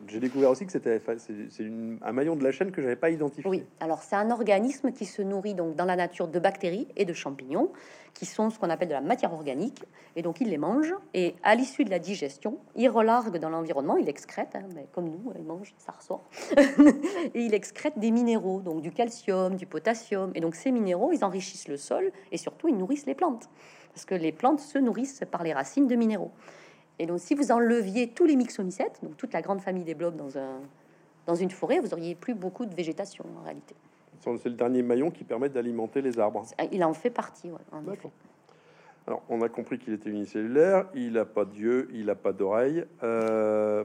j'ai 0.07 0.21
découvert 0.21 0.51
aussi 0.51 0.67
que 0.67 0.73
c'était 0.73 1.01
c'est 1.19 1.65
un 2.03 2.13
maillon 2.13 2.37
de 2.37 2.45
la 2.45 2.53
chaîne 2.53 2.71
que 2.71 2.83
j'avais 2.83 2.97
pas 2.97 3.11
identifié. 3.11 3.49
Oui, 3.49 3.65
alors 3.81 4.03
c'est 4.03 4.17
un 4.17 4.31
organisme 4.31 4.93
qui 4.93 5.07
se 5.07 5.23
nourrit 5.23 5.55
donc 5.55 5.77
dans 5.77 5.85
la 5.85 5.97
nature 5.97 6.29
de 6.29 6.39
bactéries 6.39 6.89
et 6.97 7.05
de 7.05 7.13
champignons, 7.13 7.71
qui 8.15 8.27
sont 8.27 8.51
ce 8.51 8.59
qu'on 8.59 8.71
appelle 8.71 8.89
de 8.89 8.95
la 8.95 9.01
matière 9.01 9.33
organique, 9.33 9.85
et 10.17 10.23
donc 10.23 10.41
il 10.41 10.49
les 10.49 10.59
mange. 10.59 10.95
Et 11.15 11.35
à 11.43 11.55
l'issue 11.55 11.85
de 11.85 11.91
la 11.91 11.99
digestion, 11.99 12.59
il 12.75 12.89
relargue 12.89 13.39
dans 13.39 13.49
l'environnement, 13.49 13.97
il 13.97 14.09
excrète, 14.09 14.55
hein, 14.55 14.67
mais 14.75 14.87
comme 14.93 15.09
nous, 15.09 15.33
il 15.37 15.45
mange, 15.45 15.75
ça 15.79 15.93
ressort, 15.93 16.25
et 16.57 17.41
il 17.41 17.55
excrète 17.55 17.99
des 17.99 18.11
minéraux, 18.11 18.61
donc 18.61 18.81
du 18.81 18.93
calcium, 18.93 19.57
du 19.57 19.67
potassium, 19.67 20.33
et 20.35 20.41
donc 20.41 20.55
ces 20.55 20.71
minéraux, 20.71 21.13
ils 21.13 21.25
enrichissent 21.25 21.69
le 21.69 21.77
sol 21.77 22.13
et 22.33 22.37
surtout 22.37 22.69
ils 22.69 22.77
nourrissent 22.77 23.07
les 23.07 23.15
plantes, 23.15 23.49
parce 23.95 24.05
que 24.05 24.15
les 24.15 24.33
plantes 24.33 24.61
se 24.61 24.79
nourrissent 24.79 25.25
par 25.31 25.43
les 25.43 25.53
racines 25.53 25.87
de 25.87 25.97
minéraux. 25.97 26.33
Et 26.99 27.07
donc, 27.07 27.19
si 27.19 27.35
vous 27.35 27.51
enleviez 27.51 28.09
tous 28.11 28.27
les 28.27 28.37
myxomycètes, 28.37 29.01
donc 29.03 29.17
toute 29.17 29.33
la 29.33 29.41
grande 29.41 29.63
famille 29.63 29.85
des 29.85 29.95
blobs 29.95 30.17
dans, 30.17 30.37
un, 30.37 30.61
dans 31.27 31.35
une 31.35 31.51
forêt, 31.51 31.81
vous 31.81 31.95
auriez 31.95 32.15
plus 32.15 32.35
beaucoup 32.35 32.67
de 32.67 32.75
végétation 32.75 33.25
en 33.41 33.43
réalité. 33.43 33.75
C'est 34.21 34.47
le 34.47 34.55
dernier 34.55 34.83
maillon 34.83 35.11
qui 35.11 35.25
permet 35.25 35.49
d'alimenter 35.49 36.03
les 36.03 36.19
arbres. 36.19 36.45
Il 36.73 36.85
en 36.85 36.93
fait 36.93 37.11
partie, 37.11 37.51
Alors, 39.07 39.23
on 39.29 39.41
a 39.43 39.49
compris 39.49 39.79
qu'il 39.79 39.95
était 39.95 40.11
unicellulaire, 40.11 40.87
il 40.95 41.15
n'a 41.15 41.25
pas 41.25 41.45
d'yeux, 41.45 41.89
il 41.93 42.07
n'a 42.07 42.15
pas 42.15 42.33
d'oreilles. 42.33 42.85
Euh, 43.03 43.85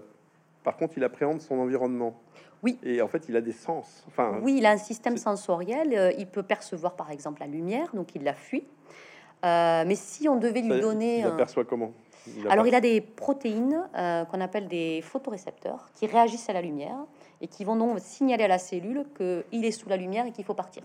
par 0.64 0.76
contre, 0.76 0.98
il 0.98 1.04
appréhende 1.04 1.42
son 1.42 1.60
environnement. 1.60 2.20
Oui. 2.64 2.80
Et 2.84 3.02
en 3.02 3.08
fait, 3.08 3.30
il 3.30 3.36
a 3.36 3.42
des 3.42 3.52
sens. 3.52 4.04
Enfin, 4.08 4.40
oui, 4.42 4.56
il 4.58 4.66
a 4.66 4.72
un 4.72 4.78
système 4.78 5.18
sensoriel. 5.18 5.94
Euh, 5.94 6.12
il 6.18 6.28
peut 6.28 6.44
percevoir, 6.44 6.96
par 6.96 7.12
exemple, 7.12 7.42
la 7.42 7.48
lumière, 7.48 7.88
donc 7.94 8.16
il 8.16 8.24
la 8.24 8.34
fuit. 8.34 8.66
Euh, 9.46 9.84
mais 9.86 9.96
si 9.96 10.28
on 10.28 10.38
devait 10.38 10.62
lui 10.62 10.82
donner... 10.82 11.20
Il 11.20 11.28
aperçoit 11.28 11.66
comment? 11.66 11.92
Alors, 12.50 12.66
il 12.66 12.74
a 12.74 12.82
des 12.82 13.02
protéines 13.02 13.88
euh, 13.96 14.26
qu'on 14.26 14.42
appelle 14.42 14.68
des 14.68 15.02
photorécepteurs 15.04 15.90
qui 15.94 16.08
réagissent 16.08 16.50
à 16.50 16.54
la 16.54 16.62
lumière 16.62 16.98
et 17.46 17.48
qui 17.48 17.64
vont 17.64 17.76
donc 17.76 18.00
signaler 18.00 18.46
à 18.46 18.48
la 18.48 18.58
cellule 18.58 19.06
qu'il 19.16 19.64
est 19.64 19.72
sous 19.72 19.88
la 19.88 19.98
lumière 19.98 20.26
et 20.26 20.32
qu'il 20.32 20.44
faut 20.44 20.56
partir. 20.56 20.82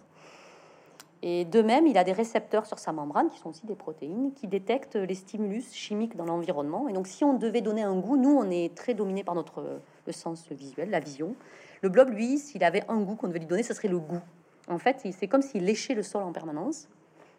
Et 1.22 1.46
de 1.46 1.62
même, 1.62 1.86
il 1.86 1.96
a 1.96 2.04
des 2.04 2.12
récepteurs 2.12 2.66
sur 2.66 2.78
sa 2.78 2.92
membrane, 2.92 3.30
qui 3.30 3.38
sont 3.38 3.48
aussi 3.48 3.64
des 3.66 3.74
protéines, 3.74 4.32
qui 4.34 4.46
détectent 4.46 4.96
les 4.96 5.14
stimulus 5.14 5.72
chimiques 5.72 6.16
dans 6.16 6.26
l'environnement. 6.26 6.86
Et 6.88 6.92
donc, 6.92 7.06
si 7.06 7.24
on 7.24 7.32
devait 7.32 7.62
donner 7.62 7.82
un 7.82 7.98
goût, 7.98 8.18
nous, 8.18 8.30
on 8.30 8.50
est 8.50 8.74
très 8.74 8.92
dominé 8.92 9.24
par 9.24 9.34
notre 9.34 9.80
le 10.06 10.12
sens 10.12 10.46
visuel, 10.50 10.90
la 10.90 11.00
vision. 11.00 11.34
Le 11.80 11.88
blob, 11.88 12.10
lui, 12.10 12.38
s'il 12.38 12.62
avait 12.62 12.84
un 12.88 13.00
goût 13.00 13.16
qu'on 13.16 13.28
devait 13.28 13.38
lui 13.38 13.46
donner, 13.46 13.62
ce 13.62 13.72
serait 13.72 13.88
le 13.88 13.98
goût. 13.98 14.20
En 14.68 14.78
fait, 14.78 15.06
c'est 15.18 15.28
comme 15.28 15.42
s'il 15.42 15.64
léchait 15.64 15.94
le 15.94 16.02
sol 16.02 16.22
en 16.22 16.32
permanence. 16.32 16.88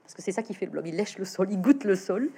Parce 0.04 0.16
que 0.16 0.22
c'est 0.24 0.32
ça 0.32 0.42
qui 0.42 0.56
fait 0.56 0.66
le 0.66 0.72
blob. 0.72 0.88
Il 0.88 0.96
lèche 0.96 1.18
le 1.20 1.26
sol, 1.26 1.48
il 1.52 1.62
goûte 1.62 1.84
le 1.84 1.96
sol. 1.96 2.32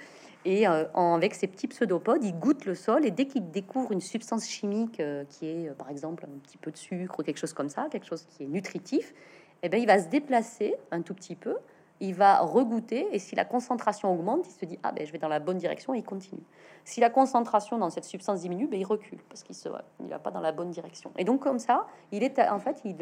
Et 0.44 0.68
euh, 0.68 0.84
avec 0.94 1.34
ses 1.34 1.46
petits 1.46 1.68
pseudopodes, 1.68 2.22
il 2.22 2.38
goûte 2.38 2.66
le 2.66 2.74
sol. 2.74 3.06
Et 3.06 3.10
dès 3.10 3.26
qu'il 3.26 3.50
découvre 3.50 3.92
une 3.92 4.00
substance 4.00 4.46
chimique 4.46 5.00
euh, 5.00 5.24
qui 5.24 5.46
est, 5.46 5.68
euh, 5.68 5.74
par 5.74 5.88
exemple, 5.90 6.26
un 6.26 6.38
petit 6.38 6.58
peu 6.58 6.70
de 6.70 6.76
sucre 6.76 7.18
ou 7.18 7.22
quelque 7.22 7.38
chose 7.38 7.54
comme 7.54 7.70
ça, 7.70 7.88
quelque 7.90 8.06
chose 8.06 8.24
qui 8.24 8.44
est 8.44 8.46
nutritif, 8.46 9.14
eh 9.62 9.68
ben, 9.68 9.80
il 9.80 9.86
va 9.86 9.98
se 9.98 10.08
déplacer 10.08 10.74
un 10.90 11.00
tout 11.00 11.14
petit 11.14 11.34
peu, 11.34 11.56
il 12.00 12.14
va 12.14 12.40
regoûter, 12.40 13.08
et 13.12 13.18
si 13.18 13.34
la 13.34 13.46
concentration 13.46 14.12
augmente, 14.12 14.46
il 14.46 14.50
se 14.50 14.64
dit, 14.66 14.78
ah 14.82 14.92
ben, 14.92 15.06
je 15.06 15.12
vais 15.12 15.18
dans 15.18 15.28
la 15.28 15.40
bonne 15.40 15.56
direction, 15.56 15.94
et 15.94 15.98
il 15.98 16.04
continue. 16.04 16.42
Si 16.84 17.00
la 17.00 17.08
concentration 17.08 17.78
dans 17.78 17.88
cette 17.88 18.04
substance 18.04 18.40
diminue, 18.40 18.66
ben, 18.66 18.78
il 18.78 18.84
recule, 18.84 19.20
parce 19.30 19.42
qu'il 19.42 19.56
ne 19.72 19.78
il 20.00 20.10
va 20.10 20.18
pas 20.18 20.30
dans 20.30 20.40
la 20.40 20.52
bonne 20.52 20.70
direction. 20.70 21.12
Et 21.16 21.24
donc, 21.24 21.40
comme 21.40 21.58
ça, 21.58 21.86
il 22.12 22.22
est, 22.22 22.38
en 22.50 22.58
fait, 22.58 22.82
il, 22.84 22.96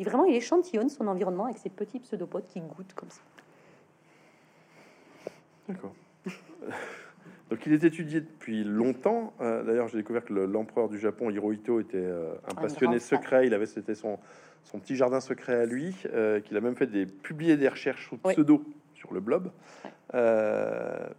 il 0.00 0.04
vraiment, 0.04 0.24
il 0.24 0.34
échantillonne 0.34 0.88
son 0.88 1.06
environnement 1.06 1.44
avec 1.44 1.58
ses 1.58 1.70
petits 1.70 2.00
pseudopodes 2.00 2.46
qui 2.48 2.60
goûtent 2.60 2.94
comme 2.94 3.10
ça. 3.10 3.20
D'accord. 5.68 5.92
Donc 7.50 7.64
il 7.64 7.72
est 7.72 7.84
étudié 7.84 8.20
depuis 8.20 8.62
longtemps. 8.62 9.32
Euh, 9.40 9.62
d'ailleurs, 9.62 9.88
j'ai 9.88 9.98
découvert 9.98 10.24
que 10.24 10.34
l'empereur 10.34 10.88
du 10.88 10.98
Japon, 10.98 11.30
Hirohito, 11.30 11.80
était 11.80 11.96
euh, 11.96 12.34
un 12.46 12.54
passionné 12.54 12.98
secret. 12.98 13.46
Il 13.46 13.54
avait, 13.54 13.66
c'était 13.66 13.94
son, 13.94 14.18
son 14.64 14.78
petit 14.78 14.96
jardin 14.96 15.20
secret 15.20 15.54
à 15.54 15.64
lui, 15.64 15.96
euh, 16.12 16.40
qu'il 16.40 16.56
a 16.56 16.60
même 16.60 16.76
fait 16.76 16.86
des 16.86 17.06
publier 17.06 17.56
des 17.56 17.68
recherches 17.68 18.08
sous 18.08 18.18
pseudo 18.18 18.64
sur 18.94 19.14
le 19.14 19.20
blob. 19.20 19.50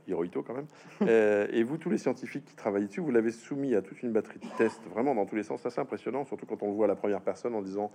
Hirohito 0.07 0.43
quand 0.43 0.53
même. 0.53 0.67
et 1.51 1.63
vous, 1.63 1.77
tous 1.77 1.89
les 1.89 1.97
scientifiques 1.97 2.45
qui 2.45 2.55
travaillent 2.55 2.87
dessus, 2.87 3.01
vous 3.01 3.11
l'avez 3.11 3.31
soumis 3.31 3.73
à 3.73 3.81
toute 3.81 4.01
une 4.03 4.11
batterie 4.11 4.39
de 4.39 4.57
tests, 4.57 4.81
vraiment 4.93 5.15
dans 5.15 5.25
tous 5.25 5.35
les 5.35 5.43
sens. 5.43 5.61
C'est 5.61 5.67
assez 5.67 5.81
impressionnant, 5.81 6.25
surtout 6.25 6.45
quand 6.45 6.61
on 6.61 6.67
le 6.67 6.73
voit 6.73 6.85
à 6.85 6.89
la 6.89 6.95
première 6.95 7.21
personne 7.21 7.55
en 7.55 7.61
disant 7.61 7.91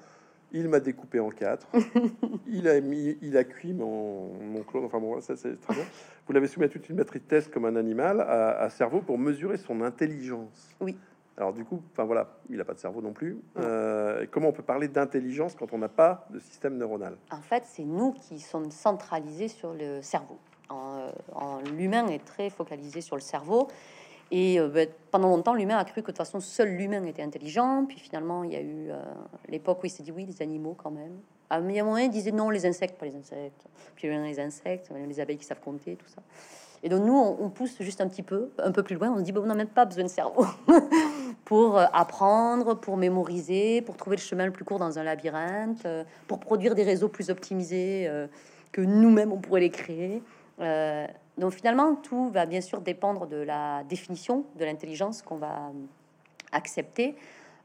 il 0.54 0.68
m'a 0.68 0.80
découpé 0.80 1.20
en 1.20 1.30
quatre. 1.30 1.66
il 2.46 2.68
a 2.68 2.80
mis, 2.80 3.18
il 3.20 3.36
a 3.36 3.44
cuit 3.44 3.74
mon, 3.74 4.32
mon 4.40 4.62
clone. 4.62 4.84
Enfin 4.84 5.00
bon, 5.00 5.20
ça 5.20 5.36
c'est 5.36 5.60
très 5.60 5.74
bien. 5.74 5.84
Vous 6.26 6.32
l'avez 6.32 6.46
soumis 6.46 6.66
à 6.66 6.68
toute 6.68 6.88
une 6.88 6.96
batterie 6.96 7.18
de 7.18 7.24
tests 7.24 7.50
comme 7.50 7.64
un 7.64 7.76
animal 7.76 8.20
à, 8.20 8.70
cerveau 8.70 9.00
pour 9.00 9.18
mesurer 9.18 9.58
son 9.58 9.82
intelligence. 9.82 10.74
Oui. 10.80 10.96
Alors 11.36 11.52
du 11.52 11.64
coup, 11.64 11.82
enfin 11.92 12.04
voilà, 12.04 12.38
il 12.48 12.58
n'a 12.58 12.64
pas 12.64 12.74
de 12.74 12.78
cerveau 12.78 13.02
non 13.02 13.12
plus. 13.12 13.36
Euh, 13.58 14.24
comment 14.30 14.48
on 14.48 14.52
peut 14.52 14.62
parler 14.62 14.86
d'intelligence 14.86 15.56
quand 15.56 15.72
on 15.72 15.78
n'a 15.78 15.88
pas 15.88 16.28
de 16.30 16.38
système 16.38 16.78
neuronal? 16.78 17.16
En 17.32 17.42
fait, 17.42 17.64
c'est 17.66 17.84
nous 17.84 18.12
qui 18.12 18.38
sommes 18.38 18.70
centralisés 18.70 19.48
sur 19.48 19.74
le 19.74 20.00
cerveau. 20.00 20.38
En, 20.68 21.08
en 21.34 21.60
l'humain 21.76 22.06
est 22.06 22.24
très 22.24 22.48
focalisé 22.48 23.00
sur 23.00 23.16
le 23.16 23.22
cerveau. 23.22 23.66
Et 24.30 24.58
euh, 24.58 24.68
ben, 24.68 24.88
pendant 25.10 25.28
longtemps, 25.28 25.54
l'humain 25.54 25.78
a 25.78 25.84
cru 25.84 26.02
que 26.02 26.06
de 26.06 26.06
toute 26.06 26.18
façon, 26.18 26.40
seul 26.40 26.70
l'humain 26.70 27.04
était 27.04 27.22
intelligent. 27.22 27.84
Puis 27.86 27.98
finalement, 27.98 28.44
il 28.44 28.52
y 28.52 28.56
a 28.56 28.60
eu 28.60 28.90
euh, 28.90 29.00
l'époque 29.48 29.82
où 29.82 29.86
il 29.86 29.90
s'est 29.90 30.02
dit 30.02 30.12
oui, 30.12 30.26
les 30.26 30.42
animaux 30.42 30.74
quand 30.76 30.90
même. 30.90 31.18
À 31.50 31.56
un 31.56 31.60
moment, 31.60 31.98
il 31.98 32.10
disait 32.10 32.32
non, 32.32 32.50
les 32.50 32.66
insectes, 32.66 32.98
pas 32.98 33.06
les 33.06 33.16
insectes. 33.16 33.66
Puis 33.94 34.08
il 34.08 34.12
y 34.12 34.16
a 34.16 34.22
les 34.22 34.40
insectes, 34.40 34.90
les 35.06 35.20
abeilles 35.20 35.36
qui 35.36 35.44
savent 35.44 35.60
compter, 35.60 35.96
tout 35.96 36.08
ça. 36.08 36.22
Et 36.82 36.88
donc 36.88 37.04
nous, 37.04 37.16
on, 37.16 37.48
pousse 37.48 37.80
juste 37.80 38.02
un 38.02 38.08
petit 38.08 38.22
peu, 38.22 38.50
un 38.58 38.70
peu 38.70 38.82
plus 38.82 38.96
loin. 38.96 39.10
On 39.10 39.18
se 39.18 39.22
dit, 39.22 39.32
bon, 39.32 39.42
on 39.42 39.46
n'a 39.46 39.54
même 39.54 39.68
pas 39.68 39.86
besoin 39.86 40.04
de 40.04 40.08
cerveau 40.08 40.44
pour 41.44 41.78
euh, 41.78 41.86
apprendre, 41.92 42.74
pour 42.74 42.96
mémoriser, 42.96 43.80
pour 43.82 43.96
trouver 43.96 44.16
le 44.16 44.22
chemin 44.22 44.46
le 44.46 44.52
plus 44.52 44.64
court 44.64 44.78
dans 44.78 44.98
un 44.98 45.02
labyrinthe, 45.02 45.86
pour 46.26 46.40
produire 46.40 46.74
des 46.74 46.82
réseaux 46.82 47.08
plus 47.08 47.30
optimisés 47.30 48.10
que 48.72 48.80
nous-mêmes, 48.80 49.32
on 49.32 49.38
pourrait 49.38 49.60
les 49.60 49.70
créer. 49.70 50.22
Donc 51.38 51.52
finalement, 51.52 51.96
tout 51.96 52.30
va 52.30 52.46
bien 52.46 52.60
sûr 52.60 52.80
dépendre 52.80 53.26
de 53.26 53.36
la 53.36 53.84
définition 53.84 54.44
de 54.56 54.64
l'intelligence 54.64 55.22
qu'on 55.22 55.36
va 55.36 55.72
accepter. 56.52 57.16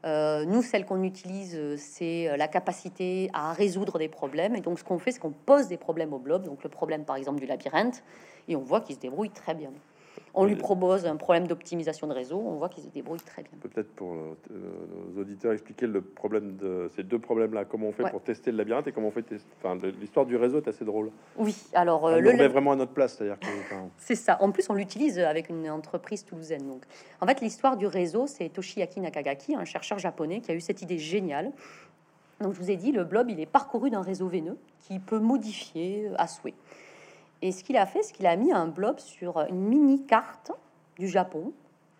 Euh, 0.04 0.44
nous, 0.44 0.62
celle 0.62 0.86
qu'on 0.86 1.02
utilise, 1.02 1.76
c'est 1.76 2.36
la 2.36 2.48
capacité 2.48 3.30
à 3.32 3.52
résoudre 3.52 3.98
des 3.98 4.08
problèmes. 4.08 4.56
Et 4.56 4.60
donc, 4.60 4.78
ce 4.78 4.84
qu'on 4.84 4.98
fait, 4.98 5.12
c'est 5.12 5.20
qu'on 5.20 5.30
pose 5.30 5.68
des 5.68 5.76
problèmes 5.76 6.12
au 6.12 6.18
blob. 6.18 6.44
Donc, 6.44 6.64
le 6.64 6.70
problème, 6.70 7.04
par 7.04 7.16
exemple, 7.16 7.38
du 7.38 7.46
labyrinthe, 7.46 8.02
et 8.48 8.56
on 8.56 8.62
voit 8.62 8.80
qu'il 8.80 8.96
se 8.96 9.00
débrouille 9.00 9.30
très 9.30 9.54
bien 9.54 9.70
on 10.34 10.44
lui 10.44 10.56
propose 10.56 11.06
un 11.06 11.16
problème 11.16 11.46
d'optimisation 11.46 12.06
de 12.06 12.12
réseau, 12.12 12.42
on 12.44 12.56
voit 12.56 12.68
qu'il 12.68 12.82
se 12.84 12.88
débrouille 12.88 13.20
très 13.20 13.42
bien. 13.42 13.52
Peut-être 13.60 13.90
pour 13.94 14.12
euh, 14.12 14.34
nos 14.50 15.20
auditeurs 15.20 15.52
expliquer 15.52 15.86
le 15.86 16.00
problème 16.00 16.56
de 16.56 16.88
ces 16.94 17.02
deux 17.02 17.18
problèmes-là, 17.18 17.64
comment 17.64 17.88
on 17.88 17.92
fait 17.92 18.08
pour 18.10 18.22
tester 18.22 18.50
le 18.50 18.58
labyrinthe 18.58 18.86
et 18.86 18.92
comment 18.92 19.08
on 19.08 19.12
fait 19.12 19.22
tester. 19.22 19.50
Enfin, 19.62 19.78
l'histoire 20.00 20.26
du 20.26 20.36
réseau 20.36 20.58
est 20.58 20.68
assez 20.68 20.84
drôle. 20.84 21.10
Oui, 21.36 21.56
alors 21.72 22.06
euh, 22.06 22.20
le 22.20 22.32
met 22.32 22.48
vraiment 22.48 22.72
à 22.72 22.76
notre 22.76 22.92
place, 22.92 23.16
c'est-à-dire 23.16 23.38
que. 23.38 23.46
c'est 23.98 24.14
ça. 24.14 24.38
En 24.40 24.50
plus, 24.50 24.68
on 24.70 24.74
l'utilise 24.74 25.18
avec 25.18 25.48
une 25.48 25.68
entreprise 25.70 26.24
toulousaine. 26.24 26.66
Donc, 26.66 26.84
en 27.20 27.26
fait, 27.26 27.40
l'histoire 27.40 27.76
du 27.76 27.86
réseau, 27.86 28.26
c'est 28.26 28.48
Toshiaki 28.48 29.00
Nakagaki, 29.00 29.56
un 29.56 29.64
chercheur 29.64 29.98
japonais, 29.98 30.40
qui 30.40 30.50
a 30.50 30.54
eu 30.54 30.60
cette 30.60 30.82
idée 30.82 30.98
géniale. 30.98 31.52
Donc, 32.40 32.54
je 32.54 32.58
vous 32.58 32.70
ai 32.70 32.76
dit, 32.76 32.92
le 32.92 33.04
blob, 33.04 33.28
il 33.28 33.38
est 33.40 33.46
parcouru 33.46 33.90
d'un 33.90 34.00
réseau 34.00 34.28
veineux 34.28 34.56
qui 34.78 34.98
peut 34.98 35.18
modifier 35.18 36.10
à 36.16 36.26
souhait. 36.26 36.54
Et 37.42 37.52
ce 37.52 37.64
qu'il 37.64 37.76
a 37.76 37.86
fait, 37.86 38.02
c'est 38.02 38.12
qu'il 38.12 38.26
a 38.26 38.36
mis 38.36 38.52
un 38.52 38.66
blob 38.66 38.98
sur 38.98 39.38
une 39.48 39.60
mini 39.60 40.04
carte 40.06 40.52
du 40.98 41.08
Japon 41.08 41.52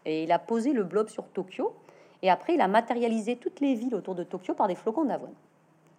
et 0.05 0.25
il 0.25 0.33
a 0.33 0.39
posé 0.39 0.73
le 0.73 0.85
blob 0.85 1.09
sur 1.09 1.27
Tokyo. 1.29 1.75
Et 2.23 2.31
après, 2.31 2.55
il 2.55 2.61
a 2.61 2.69
matérialisé 2.69 3.37
toutes 3.37 3.61
les 3.61 3.75
villes 3.75 3.95
autour 3.95 4.15
de 4.15 4.25
Tokyo 4.25 4.55
par 4.55 4.69
des 4.69 4.75
flocons 4.75 5.05
d'avoine. 5.05 5.35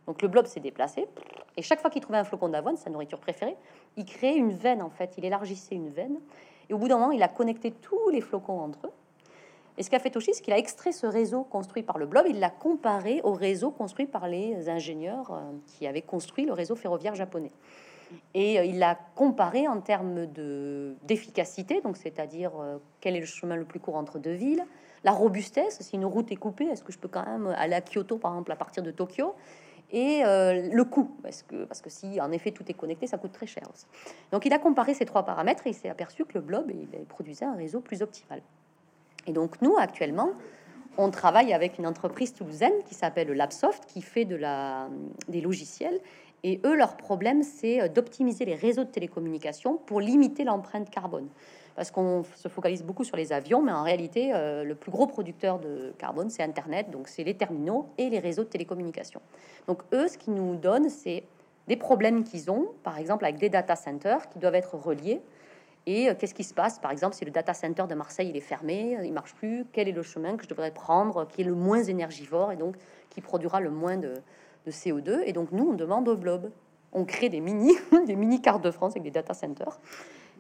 Donc 0.07 0.21
le 0.21 0.27
blob 0.27 0.45
s'est 0.45 0.59
déplacé 0.59 1.07
et 1.57 1.61
chaque 1.61 1.81
fois 1.81 1.89
qu'il 1.89 2.01
trouvait 2.01 2.17
un 2.17 2.23
flocon 2.23 2.49
d'avoine, 2.49 2.77
sa 2.77 2.89
nourriture 2.89 3.19
préférée, 3.19 3.55
il 3.97 4.05
créait 4.05 4.35
une 4.35 4.51
veine 4.51 4.81
en 4.81 4.89
fait. 4.89 5.13
Il 5.17 5.25
élargissait 5.25 5.75
une 5.75 5.89
veine 5.89 6.17
et 6.69 6.73
au 6.73 6.77
bout 6.77 6.87
d'un 6.87 6.97
moment, 6.97 7.11
il 7.11 7.23
a 7.23 7.27
connecté 7.27 7.71
tous 7.71 8.09
les 8.09 8.21
flocons 8.21 8.59
entre 8.59 8.87
eux. 8.87 8.91
Et 9.77 9.83
ce 9.83 9.89
qu'a 9.89 9.99
fait 9.99 10.09
Toshi, 10.09 10.33
c'est 10.33 10.41
qu'il 10.41 10.53
a 10.53 10.57
extrait 10.57 10.91
ce 10.91 11.07
réseau 11.07 11.43
construit 11.43 11.81
par 11.81 11.97
le 11.97 12.05
blob, 12.05 12.25
il 12.29 12.39
l'a 12.39 12.49
comparé 12.49 13.21
au 13.23 13.33
réseau 13.33 13.71
construit 13.71 14.05
par 14.05 14.27
les 14.27 14.69
ingénieurs 14.69 15.31
euh, 15.31 15.39
qui 15.65 15.87
avaient 15.87 16.01
construit 16.01 16.45
le 16.45 16.53
réseau 16.53 16.75
ferroviaire 16.75 17.15
japonais. 17.15 17.51
Et 18.33 18.59
euh, 18.59 18.65
il 18.65 18.79
l'a 18.79 18.97
comparé 19.15 19.67
en 19.67 19.81
termes 19.81 20.25
de 20.27 20.95
d'efficacité, 21.03 21.81
donc 21.81 21.97
c'est-à-dire 21.97 22.51
euh, 22.59 22.77
quel 22.99 23.15
est 23.15 23.19
le 23.19 23.25
chemin 23.25 23.55
le 23.55 23.65
plus 23.65 23.79
court 23.79 23.95
entre 23.95 24.19
deux 24.19 24.33
villes, 24.33 24.65
la 25.03 25.11
robustesse, 25.11 25.81
si 25.81 25.95
une 25.95 26.05
route 26.05 26.31
est 26.31 26.35
coupée, 26.35 26.65
est-ce 26.65 26.83
que 26.83 26.91
je 26.91 26.99
peux 26.99 27.07
quand 27.07 27.25
même 27.25 27.47
aller 27.57 27.73
à 27.73 27.81
Kyoto 27.81 28.17
par 28.17 28.31
exemple 28.31 28.51
à 28.51 28.55
partir 28.55 28.83
de 28.83 28.91
Tokyo? 28.91 29.35
Et 29.93 30.23
euh, 30.23 30.69
le 30.71 30.83
coût, 30.85 31.17
parce 31.21 31.43
que, 31.43 31.65
parce 31.65 31.81
que 31.81 31.89
si 31.89 32.21
en 32.21 32.31
effet 32.31 32.51
tout 32.51 32.63
est 32.69 32.73
connecté, 32.73 33.07
ça 33.07 33.17
coûte 33.17 33.33
très 33.33 33.47
cher 33.47 33.63
aussi. 33.73 33.85
Donc 34.31 34.45
il 34.45 34.53
a 34.53 34.59
comparé 34.59 34.93
ces 34.93 35.05
trois 35.05 35.23
paramètres 35.23 35.67
et 35.67 35.71
il 35.71 35.73
s'est 35.73 35.89
aperçu 35.89 36.23
que 36.23 36.35
le 36.35 36.41
blob 36.41 36.71
il 36.71 36.87
produisait 37.05 37.45
un 37.45 37.55
réseau 37.55 37.81
plus 37.81 38.01
optimal. 38.01 38.41
Et 39.27 39.33
donc 39.33 39.61
nous 39.61 39.75
actuellement, 39.77 40.29
on 40.97 41.09
travaille 41.09 41.53
avec 41.53 41.77
une 41.77 41.87
entreprise 41.87 42.33
toulousaine 42.33 42.73
qui 42.85 42.95
s'appelle 42.95 43.31
Labsoft, 43.31 43.85
qui 43.85 44.01
fait 44.01 44.25
des 44.25 45.41
logiciels 45.41 45.99
et 46.43 46.59
eux, 46.65 46.75
leur 46.75 46.97
problème, 46.97 47.43
c'est 47.43 47.81
euh, 47.81 47.87
d'optimiser 47.87 48.45
les 48.45 48.55
réseaux 48.55 48.83
de 48.83 48.89
télécommunications 48.89 49.77
pour 49.77 50.01
limiter 50.01 50.43
l'empreinte 50.43 50.89
carbone. 50.89 51.27
Parce 51.75 51.91
qu'on 51.91 52.23
se 52.35 52.47
focalise 52.47 52.83
beaucoup 52.83 53.03
sur 53.03 53.15
les 53.15 53.31
avions, 53.31 53.61
mais 53.61 53.71
en 53.71 53.83
réalité, 53.83 54.31
euh, 54.33 54.63
le 54.63 54.75
plus 54.75 54.91
gros 54.91 55.07
producteur 55.07 55.59
de 55.59 55.93
carbone, 55.97 56.29
c'est 56.29 56.43
Internet, 56.43 56.89
donc 56.89 57.07
c'est 57.07 57.23
les 57.23 57.35
terminaux 57.35 57.87
et 57.97 58.09
les 58.09 58.19
réseaux 58.19 58.43
de 58.43 58.49
télécommunications. 58.49 59.21
Donc 59.67 59.83
eux, 59.93 60.07
ce 60.07 60.17
qu'ils 60.17 60.33
nous 60.33 60.55
donnent, 60.55 60.89
c'est 60.89 61.23
des 61.67 61.77
problèmes 61.77 62.23
qu'ils 62.23 62.51
ont, 62.51 62.69
par 62.83 62.97
exemple 62.97 63.23
avec 63.23 63.37
des 63.37 63.49
data 63.49 63.75
centers 63.75 64.27
qui 64.29 64.39
doivent 64.39 64.55
être 64.55 64.75
reliés. 64.75 65.21
Et 65.85 66.09
euh, 66.09 66.13
qu'est-ce 66.17 66.33
qui 66.33 66.43
se 66.43 66.53
passe, 66.53 66.79
par 66.79 66.91
exemple, 66.91 67.15
si 67.15 67.23
le 67.23 67.31
data 67.31 67.53
center 67.53 67.85
de 67.87 67.95
Marseille 67.95 68.29
il 68.29 68.35
est 68.35 68.41
fermé, 68.41 68.97
il 69.03 69.13
marche 69.13 69.33
plus, 69.35 69.65
quel 69.71 69.87
est 69.87 69.93
le 69.93 70.03
chemin 70.03 70.35
que 70.35 70.43
je 70.43 70.49
devrais 70.49 70.71
prendre, 70.71 71.25
qui 71.27 71.41
est 71.41 71.45
le 71.45 71.55
moins 71.55 71.83
énergivore 71.83 72.51
et 72.51 72.57
donc 72.57 72.75
qui 73.09 73.21
produira 73.21 73.61
le 73.61 73.69
moins 73.69 73.97
de, 73.97 74.15
de 74.65 74.71
CO2. 74.71 75.21
Et 75.25 75.33
donc, 75.33 75.51
nous, 75.51 75.69
on 75.69 75.73
demande 75.73 76.07
au 76.07 76.15
blob. 76.15 76.51
On 76.93 77.05
crée 77.05 77.29
des 77.29 77.39
mini, 77.39 77.73
des 78.07 78.15
mini 78.15 78.41
cartes 78.41 78.63
de 78.63 78.71
France 78.71 78.93
avec 78.93 79.03
des 79.03 79.11
data 79.11 79.33
centers. 79.33 79.79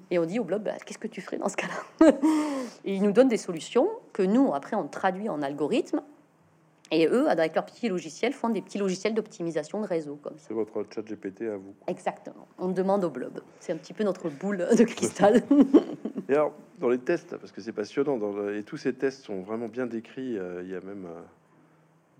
Et 0.09 0.19
on 0.19 0.25
dit 0.25 0.39
au 0.39 0.43
blob, 0.43 0.63
bah, 0.63 0.73
qu'est-ce 0.85 0.97
que 0.97 1.07
tu 1.07 1.21
ferais 1.21 1.37
dans 1.37 1.47
ce 1.47 1.55
cas-là 1.55 2.11
Et 2.85 2.95
ils 2.95 3.01
nous 3.01 3.13
donnent 3.13 3.29
des 3.29 3.37
solutions 3.37 3.89
que 4.11 4.23
nous, 4.23 4.53
après, 4.53 4.75
on 4.75 4.87
traduit 4.87 5.29
en 5.29 5.41
algorithme. 5.41 6.01
Et 6.93 7.07
eux, 7.07 7.29
avec 7.29 7.55
leurs 7.55 7.65
petits 7.65 7.87
logiciels, 7.87 8.33
font 8.33 8.49
des 8.49 8.61
petits 8.61 8.77
logiciels 8.77 9.13
d'optimisation 9.13 9.79
de 9.79 9.87
réseau. 9.87 10.19
comme 10.21 10.33
C'est 10.37 10.53
votre 10.53 10.85
chat 10.93 11.01
GPT 11.01 11.43
à 11.43 11.55
vous. 11.55 11.73
Exactement. 11.87 12.45
On 12.57 12.67
demande 12.67 13.05
au 13.05 13.09
blob. 13.09 13.39
C'est 13.61 13.71
un 13.71 13.77
petit 13.77 13.93
peu 13.93 14.03
notre 14.03 14.29
boule 14.29 14.67
de 14.77 14.83
cristal. 14.83 15.41
et 16.29 16.33
alors, 16.33 16.51
dans 16.79 16.89
les 16.89 16.97
tests, 16.97 17.37
parce 17.37 17.53
que 17.53 17.61
c'est 17.61 17.71
passionnant, 17.71 18.17
dans 18.17 18.49
et 18.49 18.63
tous 18.63 18.75
ces 18.75 18.93
tests 18.93 19.23
sont 19.23 19.39
vraiment 19.39 19.69
bien 19.69 19.85
décrits, 19.85 20.37
euh, 20.37 20.61
il 20.63 20.69
y 20.69 20.75
a 20.75 20.81
même... 20.81 21.05
Euh, 21.05 21.21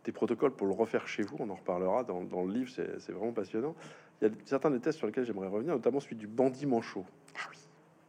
des 0.04 0.12
protocoles 0.12 0.52
pour 0.52 0.68
le 0.68 0.74
refaire 0.74 1.08
chez 1.08 1.24
vous. 1.24 1.36
On 1.40 1.50
en 1.50 1.56
reparlera 1.56 2.04
dans, 2.04 2.44
le 2.44 2.54
livre, 2.54 2.72
c'est 2.72 3.12
vraiment 3.12 3.34
passionnant. 3.34 3.76
Il 4.22 4.28
y 4.28 4.32
a 4.32 4.34
certains 4.46 4.72
des 4.72 4.80
tests 4.80 4.98
sur 4.98 5.08
lesquels 5.08 5.26
j'aimerais 5.26 5.48
revenir, 5.48 5.74
notamment 5.74 6.00
celui 6.00 6.16
du 6.16 6.28
bandit 6.28 6.66
manchot. 6.66 7.06
Ah 7.36 7.48
oui. 7.50 7.58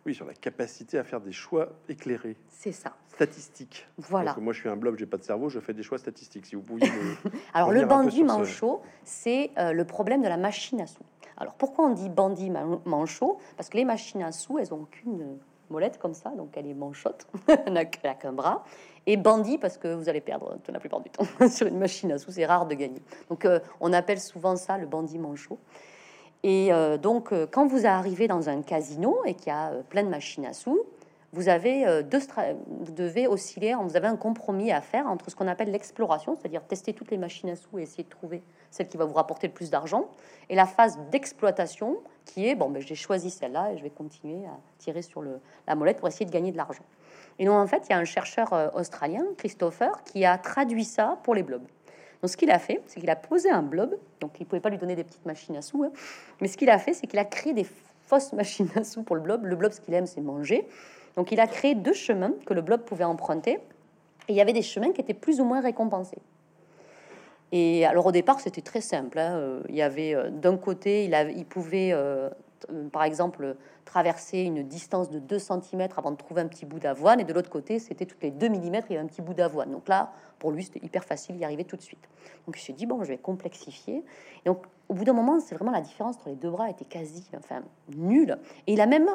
Oui, 0.05 0.15
sur 0.15 0.27
la 0.27 0.35
capacité 0.35 0.99
à 0.99 1.05
faire 1.05 1.21
des 1.21 1.33
choix 1.33 1.73
éclairés. 1.89 2.37
C'est 2.49 2.73
ça. 2.73 2.97
Statistiques. 3.07 3.87
Voilà. 3.99 4.35
moi, 4.41 4.53
je 4.53 4.59
suis 4.59 4.69
un 4.69 4.77
blob, 4.77 4.97
j'ai 4.99 5.07
pas 5.07 5.17
de 5.17 5.23
cerveau, 5.23 5.49
je 5.49 5.61
fais 5.61 5.75
des 5.75 5.85
choix 5.85 5.99
statistiques. 5.99 6.47
Si 6.47 6.57
vous 6.57 6.63
pouviez. 6.63 6.91
Alors, 7.55 7.71
le 7.71 7.85
bandit 7.85 8.25
manchot, 8.25 8.83
c'est 9.05 9.53
euh, 9.59 9.73
le 9.73 9.85
problème 9.85 10.23
de 10.23 10.29
la 10.29 10.37
machine 10.37 10.81
à 10.81 10.87
sous. 10.87 11.05
Alors, 11.37 11.55
pourquoi 11.55 11.87
on 11.87 11.91
dit 11.91 12.09
bandit 12.09 12.51
manchot? 12.85 13.39
Parce 13.57 13.69
que 13.69 13.77
les 13.77 13.85
machines 13.85 14.23
à 14.23 14.33
sous, 14.33 14.59
elles 14.59 14.75
ont 14.75 14.85
qu'une 14.85 15.39
molette 15.71 15.99
comme 15.99 16.15
ça, 16.15 16.31
donc 16.31 16.51
elle 16.57 16.67
est 16.67 16.75
manchotte, 16.75 17.27
n'a 17.71 17.85
qu'un 17.85 18.33
bras. 18.33 18.65
Et 19.07 19.17
bandit 19.17 19.59
parce 19.59 19.79
que 19.79 19.93
vous 19.93 20.09
allez 20.09 20.21
perdre 20.21 20.59
la 20.69 20.79
plupart 20.79 21.01
du 21.01 21.11
temps 21.11 21.25
sur 21.49 21.67
une 21.67 21.79
machine 21.79 22.13
à 22.13 22.19
sous, 22.19 22.31
c'est 22.31 22.47
rare 22.47 22.67
de 22.67 22.75
gagner. 22.75 23.03
Donc 23.29 23.45
euh, 23.45 23.59
on 23.81 23.93
appelle 23.93 24.21
souvent 24.21 24.57
ça 24.57 24.79
le 24.79 24.87
bandit 24.87 25.19
manchot. 25.19 25.59
Et 26.45 26.73
euh, 26.73 26.99
donc 26.99 27.33
euh, 27.33 27.47
quand 27.51 27.67
vous 27.67 27.87
arrivez 27.87 28.29
dans 28.29 28.49
un 28.49 28.63
casino 28.63 29.19
et 29.25 29.35
qu'il 29.35 29.49
y 29.49 29.51
a 29.51 29.73
plein 29.89 30.05
de 30.05 30.09
machines 30.09 30.47
à 30.47 30.53
sous, 30.53 30.81
vous 31.33 31.49
avez 31.49 32.03
deux 32.03 32.19
vous 32.67 32.93
devez 32.93 33.27
osciller, 33.27 33.75
vous 33.81 33.97
avez 33.97 34.07
un 34.07 34.19
compromis 34.19 34.71
à 34.71 34.83
faire 34.83 35.07
entre 35.07 35.31
ce 35.31 35.35
qu'on 35.35 35.49
appelle 35.49 35.71
l'exploration, 35.71 36.37
c'est-à-dire 36.37 36.63
tester 36.63 36.93
toutes 36.93 37.11
les 37.11 37.17
machines 37.17 37.49
à 37.49 37.57
sous 37.57 37.79
et 37.79 37.83
essayer 37.83 38.05
de 38.05 38.11
trouver 38.11 38.43
celle 38.73 38.89
qui 38.89 38.97
va 38.97 39.05
vous 39.05 39.15
rapporter 39.15 39.47
le 39.47 39.53
plus 39.53 39.71
d'argent, 39.71 40.09
et 40.49 40.57
la 40.57 40.67
phase 40.67 40.99
d'exploitation 41.13 41.99
qui 42.25 42.49
est 42.49 42.55
bon, 42.55 42.71
ben, 42.71 42.83
j'ai 42.83 42.95
choisi 42.95 43.31
celle-là 43.31 43.73
et 43.73 43.79
je 43.79 43.83
vais 43.83 43.91
continuer 43.91 44.45
à 44.47 44.59
tirer 44.79 45.03
sur 45.03 45.23
la 45.23 45.75
molette 45.75 45.99
pour 45.99 46.09
essayer 46.09 46.27
de 46.27 46.33
gagner 46.33 46.51
de 46.51 46.57
l'argent. 46.57 46.85
Et 47.39 47.45
donc 47.45 47.55
en 47.55 47.67
fait, 47.67 47.85
il 47.89 47.91
y 47.91 47.95
a 47.95 47.99
un 47.99 48.05
chercheur 48.05 48.53
euh, 48.53 48.69
australien, 48.75 49.25
Christopher, 49.39 50.03
qui 50.05 50.25
a 50.25 50.39
traduit 50.39 50.85
ça 50.85 51.19
pour 51.23 51.35
les 51.35 51.43
blobs. 51.43 51.67
Donc 52.23 52.31
ce 52.31 52.37
qu'il 52.37 52.51
a 52.51 52.59
fait, 52.59 52.83
c'est 52.87 53.01
qu'il 53.01 53.11
a 53.11 53.17
posé 53.17 53.51
un 53.51 53.63
blob, 53.63 53.97
donc 54.21 54.39
il 54.41 54.47
pouvait 54.47 54.61
pas 54.61 54.71
lui 54.71 54.79
donner 54.79 54.95
des 54.95 55.05
petites 55.05 55.27
machines 55.27 55.57
à 55.57 55.63
sous, 55.63 55.83
hein. 55.85 55.91
mais 56.41 56.49
ce 56.49 56.57
qu'il 56.57 56.71
a 56.71 56.79
fait, 56.79 56.95
c'est 56.95 57.07
qu'il 57.07 57.19
a 57.19 57.25
créé 57.25 57.53
des 57.53 57.67
fausses 58.07 58.33
machines 58.33 58.71
à 58.75 58.85
sous 58.85 59.03
pour 59.03 59.17
le 59.17 59.23
blob. 59.23 59.45
Le 59.45 59.57
blob, 59.57 59.73
ce 59.73 59.81
qu'il 59.81 59.95
aime, 59.95 60.07
c'est 60.07 60.21
manger. 60.21 60.67
Donc 61.17 61.33
il 61.33 61.41
a 61.41 61.47
créé 61.47 61.75
deux 61.75 61.93
chemins 61.93 62.33
que 62.47 62.55
le 62.55 62.63
blob 62.63 62.83
pouvait 62.83 63.05
emprunter. 63.05 63.59
Et 64.29 64.33
il 64.33 64.37
y 64.37 64.41
avait 64.41 64.53
des 64.53 64.63
chemins 64.63 64.93
qui 64.93 65.01
étaient 65.01 65.15
plus 65.15 65.41
ou 65.41 65.45
moins 65.45 65.61
récompensés. 65.61 66.19
Et 67.53 67.85
alors 67.85 68.07
au 68.07 68.13
départ, 68.13 68.41
c'était 68.41 68.63
très 68.63 68.81
simple. 68.81 69.19
Hein. 69.19 69.37
Euh, 69.37 69.63
il 69.69 69.77
y 69.77 69.83
avait 69.83 70.15
euh, 70.15 70.31
d'un 70.31 70.57
côté, 70.57 71.05
il, 71.05 71.35
il 71.37 71.45
pouvait, 71.45 71.91
euh, 71.93 72.31
par 72.91 73.05
exemple, 73.05 73.57
traverser 73.85 74.41
une 74.41 74.63
distance 74.63 75.11
de 75.11 75.19
2 75.19 75.39
cm 75.39 75.89
avant 75.97 76.11
de 76.11 76.17
trouver 76.17 76.41
un 76.41 76.49
petit 76.49 76.65
bout 76.65 76.79
d'avoine. 76.79 77.21
Et 77.21 77.25
de 77.25 77.33
l'autre 77.33 77.51
côté, 77.51 77.79
c'était 77.79 78.07
toutes 78.07 78.23
les 78.23 78.31
2 78.31 78.49
mm, 78.49 78.55
il 78.55 78.73
y 78.73 78.77
avait 78.77 78.97
un 78.99 79.07
petit 79.07 79.21
bout 79.21 79.35
d'avoine. 79.35 79.71
Donc 79.71 79.87
là, 79.87 80.13
pour 80.39 80.51
lui, 80.51 80.65
c'était 80.65 80.85
hyper 80.85 81.05
facile 81.05 81.37
d'y 81.37 81.45
arriver 81.45 81.65
tout 81.65 81.77
de 81.77 81.83
suite. 81.83 82.09
Donc 82.47 82.59
il 82.59 82.63
s'est 82.63 82.73
dit, 82.73 82.87
bon, 82.87 83.05
je 83.05 83.09
vais 83.09 83.19
complexifier. 83.19 84.03
Et 84.45 84.49
donc 84.49 84.65
au 84.89 84.95
bout 84.95 85.05
d'un 85.05 85.13
moment, 85.13 85.39
c'est 85.41 85.55
vraiment 85.55 85.73
la 85.73 85.81
différence 85.81 86.17
entre 86.17 86.31
les 86.31 86.35
deux 86.35 86.51
bras 86.51 86.71
était 86.71 86.85
quasi, 86.85 87.27
enfin, 87.37 87.63
nulle. 87.97 88.39
Et 88.67 88.73
il 88.73 88.81
a 88.81 88.87
même 88.87 89.09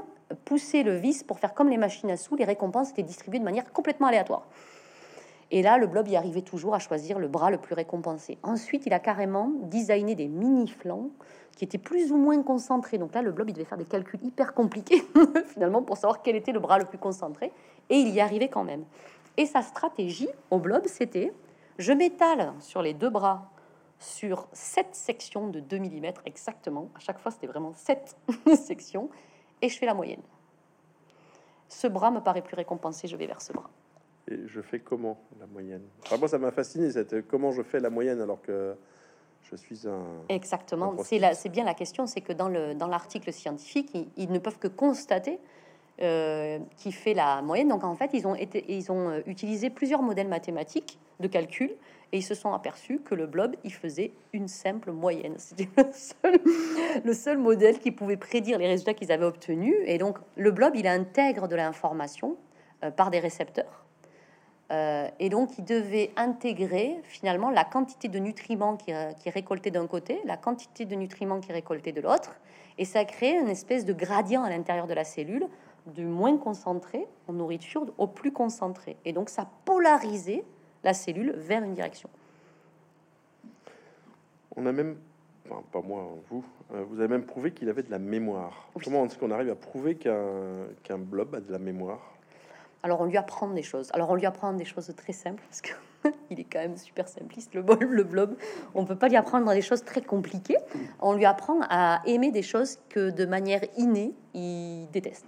poussé 0.46 0.84
le 0.84 0.96
vis 0.96 1.24
pour 1.24 1.40
faire 1.40 1.54
comme 1.54 1.70
les 1.70 1.78
machines 1.78 2.10
à 2.10 2.18
sous, 2.18 2.36
les 2.36 2.46
récompenses 2.46 2.92
étaient 2.92 3.04
distribuées 3.04 3.40
de 3.40 3.44
manière 3.44 3.72
complètement 3.72 4.08
aléatoire. 4.08 4.48
Et 5.50 5.62
là, 5.62 5.78
le 5.78 5.88
blob 5.88 6.08
y 6.08 6.16
arrivait 6.16 6.42
toujours 6.42 6.76
à 6.76 6.80
choisir 6.80 7.20
le 7.20 7.28
bras 7.28 7.52
le 7.52 7.58
plus 7.58 7.74
récompensé. 7.74 8.38
Ensuite, 8.44 8.86
il 8.86 8.94
a 8.94 9.00
carrément 9.00 9.52
designé 9.64 10.14
des 10.14 10.28
mini-flancs 10.28 11.10
qui 11.56 11.64
étaient 11.64 11.78
plus 11.78 12.12
ou 12.12 12.18
moins 12.18 12.42
concentrés. 12.44 12.98
Donc 12.98 13.14
là, 13.14 13.22
le 13.22 13.32
blob, 13.32 13.50
il 13.50 13.54
devait 13.54 13.66
faire 13.66 13.78
des 13.78 13.86
calculs 13.86 14.20
hyper 14.24 14.54
compliqués, 14.54 15.02
finalement, 15.54 15.82
pour 15.82 15.98
savoir 15.98 16.22
quel 16.22 16.36
était 16.36 16.52
le 16.52 16.60
bras 16.60 16.78
le 16.78 16.86
plus 16.86 16.98
concentré. 16.98 17.54
Et 17.90 17.96
il 17.96 18.10
y 18.10 18.20
arrivait 18.20 18.50
quand 18.50 18.66
même. 18.66 18.84
Et 19.38 19.46
sa 19.46 19.62
stratégie 19.62 20.30
au 20.52 20.60
blob, 20.60 20.86
c'était 20.86 21.34
je 21.78 21.94
m'étale 21.94 22.54
sur 22.60 22.82
les 22.82 22.94
deux 22.94 23.10
bras 23.10 23.52
sur 24.00 24.48
sept 24.52 24.96
sections 24.96 25.48
de 25.48 25.60
2 25.60 25.80
mm 25.80 26.12
exactement. 26.26 26.90
À 26.96 27.00
chaque 27.00 27.20
fois, 27.20 27.32
c'était 27.32 27.48
vraiment 27.48 27.74
sept 27.74 28.18
sections. 28.56 29.10
Et 29.62 29.70
je 29.70 29.78
fais 29.78 29.86
la 29.86 29.94
moyenne. 29.94 30.22
Ce 31.68 31.88
bras 31.88 32.12
me 32.12 32.20
paraît 32.20 32.42
plus 32.42 32.56
récompensé, 32.56 33.08
je 33.08 33.16
vais 33.16 33.28
vers 33.28 33.42
ce 33.42 33.54
bras. 33.54 33.70
Et 34.30 34.48
je 34.48 34.62
fais 34.62 34.80
comment 34.80 35.18
la 35.40 35.48
moyenne? 35.48 35.84
Enfin, 36.04 36.18
Moi, 36.18 36.28
ça 36.28 36.38
m'a 36.38 36.52
fasciné, 36.52 36.92
cette, 36.92 37.28
comment 37.28 37.52
je 37.52 37.62
fais 37.62 37.80
la 37.80 37.90
moyenne 37.90 38.22
alors 38.22 38.42
que 38.42 38.76
je 39.50 39.56
suis 39.56 39.88
un... 39.88 40.04
Exactement, 40.30 40.96
c'est 41.04 41.50
bien 41.50 41.64
la 41.64 41.74
question, 41.74 42.06
c'est 42.06 42.22
que 42.22 42.34
dans 42.34 42.50
l'article 42.88 43.28
dans 43.28 43.32
scientifique, 43.32 43.96
ils, 44.18 44.32
ne 44.32 44.40
peuvent 44.40 44.60
que 44.60 44.68
constater 44.68 45.40
euh, 46.02 46.60
qui 46.76 46.92
fait 46.92 47.14
la 47.14 47.42
moyenne. 47.42 47.70
Donc 47.70 47.84
en 47.84 47.96
fait, 47.96 48.12
ils 48.14 48.28
ont, 48.28 48.36
été, 48.36 48.66
ils 48.68 48.92
ont 48.92 49.10
euh, 49.10 49.22
utilisé 49.26 49.70
plusieurs 49.70 50.02
modèles 50.02 50.28
mathématiques 50.28 51.00
de 51.20 51.28
calcul 51.28 51.72
et 52.12 52.18
ils 52.18 52.24
se 52.24 52.36
sont 52.36 52.54
aperçus 52.54 53.00
que 53.00 53.16
le 53.16 53.26
blob, 53.26 53.56
il 53.64 53.74
faisait 53.74 54.12
une 54.34 54.48
simple 54.48 54.92
moyenne. 54.92 55.36
C'était 55.38 55.70
le 55.78 55.92
seul, 55.92 56.40
le 57.04 57.14
seul 57.14 57.38
modèle 57.38 57.80
qui 57.80 57.92
pouvait 57.92 58.18
prédire 58.18 58.60
les 58.60 58.68
résultats 58.68 58.94
qu'ils 58.94 59.12
avaient 59.12 59.26
obtenus. 59.26 59.76
Et 59.86 59.98
donc 59.98 60.18
le 60.36 60.52
blob, 60.52 60.76
il 60.76 60.88
intègre 60.88 61.48
de 61.48 61.56
l'information 61.56 62.38
euh, 62.84 62.92
par 62.92 63.10
des 63.10 63.20
récepteurs. 63.20 63.87
Euh, 64.72 65.08
et 65.20 65.30
donc, 65.30 65.58
il 65.58 65.64
devait 65.64 66.12
intégrer 66.18 67.00
finalement 67.04 67.50
la 67.50 67.64
quantité 67.64 68.10
de 68.10 68.20
nutriments 68.20 68.76
qui, 68.76 68.94
euh, 68.94 69.14
qui 69.14 69.30
est 69.30 69.32
récoltée 69.32 69.72
d'un 69.72 69.88
côté, 69.88 70.20
la 70.26 70.36
quantité 70.36 70.86
de 70.86 70.96
nutriments 70.96 71.40
qui 71.40 71.52
est 71.52 71.54
récoltée 71.54 71.94
de 71.94 72.02
l'autre, 72.02 72.36
et 72.78 72.86
ça 72.86 73.06
crée 73.06 73.38
une 73.38 73.48
espèce 73.48 73.86
de 73.86 73.94
gradient 73.94 74.44
à 74.44 74.50
l'intérieur 74.50 74.88
de 74.88 74.94
la 74.94 75.04
cellule, 75.04 75.48
du 75.86 76.06
moins 76.06 76.38
concentré 76.38 77.08
en 77.28 77.34
nourriture 77.34 77.86
au 77.98 78.08
plus 78.08 78.34
concentré. 78.34 78.98
Et 79.06 79.14
donc, 79.14 79.30
ça 79.30 79.48
polarisait 79.64 80.44
la 80.84 80.94
cellule 80.94 81.32
vers 81.32 81.64
une 81.64 81.74
direction. 81.74 82.10
On 84.58 84.66
a 84.66 84.74
même, 84.74 84.98
enfin, 85.50 85.64
pas 85.72 85.82
moi, 85.82 86.10
vous, 86.30 86.44
euh, 86.74 86.84
vous 86.90 87.00
avez 87.00 87.08
même 87.08 87.26
prouvé 87.26 87.52
qu'il 87.52 87.70
avait 87.70 87.84
de 87.84 87.92
la 87.92 88.00
mémoire. 88.00 88.68
Comment 88.84 89.06
est-ce 89.06 89.18
qu'on 89.18 89.32
arrive 89.32 89.50
à 89.50 89.56
prouver 89.56 89.96
qu'un 89.96 90.98
blob 90.98 91.36
a 91.36 91.40
de 91.40 91.52
la 91.54 91.60
mémoire? 91.60 92.17
Alors 92.88 93.02
on 93.02 93.06
lui 93.06 93.18
apprend 93.18 93.50
des 93.50 93.64
choses. 93.64 93.90
Alors 93.94 94.10
on 94.10 94.16
lui 94.16 94.26
apprend 94.26 94.54
des 94.54 94.64
choses 94.64 94.90
très 94.96 95.12
simples 95.12 95.44
parce 95.50 95.62
qu'il 95.62 96.40
est 96.40 96.46
quand 96.46 96.60
même 96.60 96.78
super 96.78 97.06
simpliste 97.10 97.54
le 97.54 97.62
blob, 97.62 97.84
le 97.84 98.04
blob. 98.04 98.38
On 98.76 98.86
peut 98.86 98.96
pas 98.96 99.10
lui 99.10 99.18
apprendre 99.18 99.52
des 99.54 99.62
choses 99.62 99.84
très 99.84 100.02
compliquées. 100.02 100.58
On 101.02 101.14
lui 101.14 101.26
apprend 101.26 101.60
à 101.70 102.02
aimer 102.06 102.32
des 102.32 102.44
choses 102.44 102.80
que 102.88 103.10
de 103.10 103.26
manière 103.26 103.60
innée 103.76 104.14
il 104.34 104.88
déteste. 104.94 105.26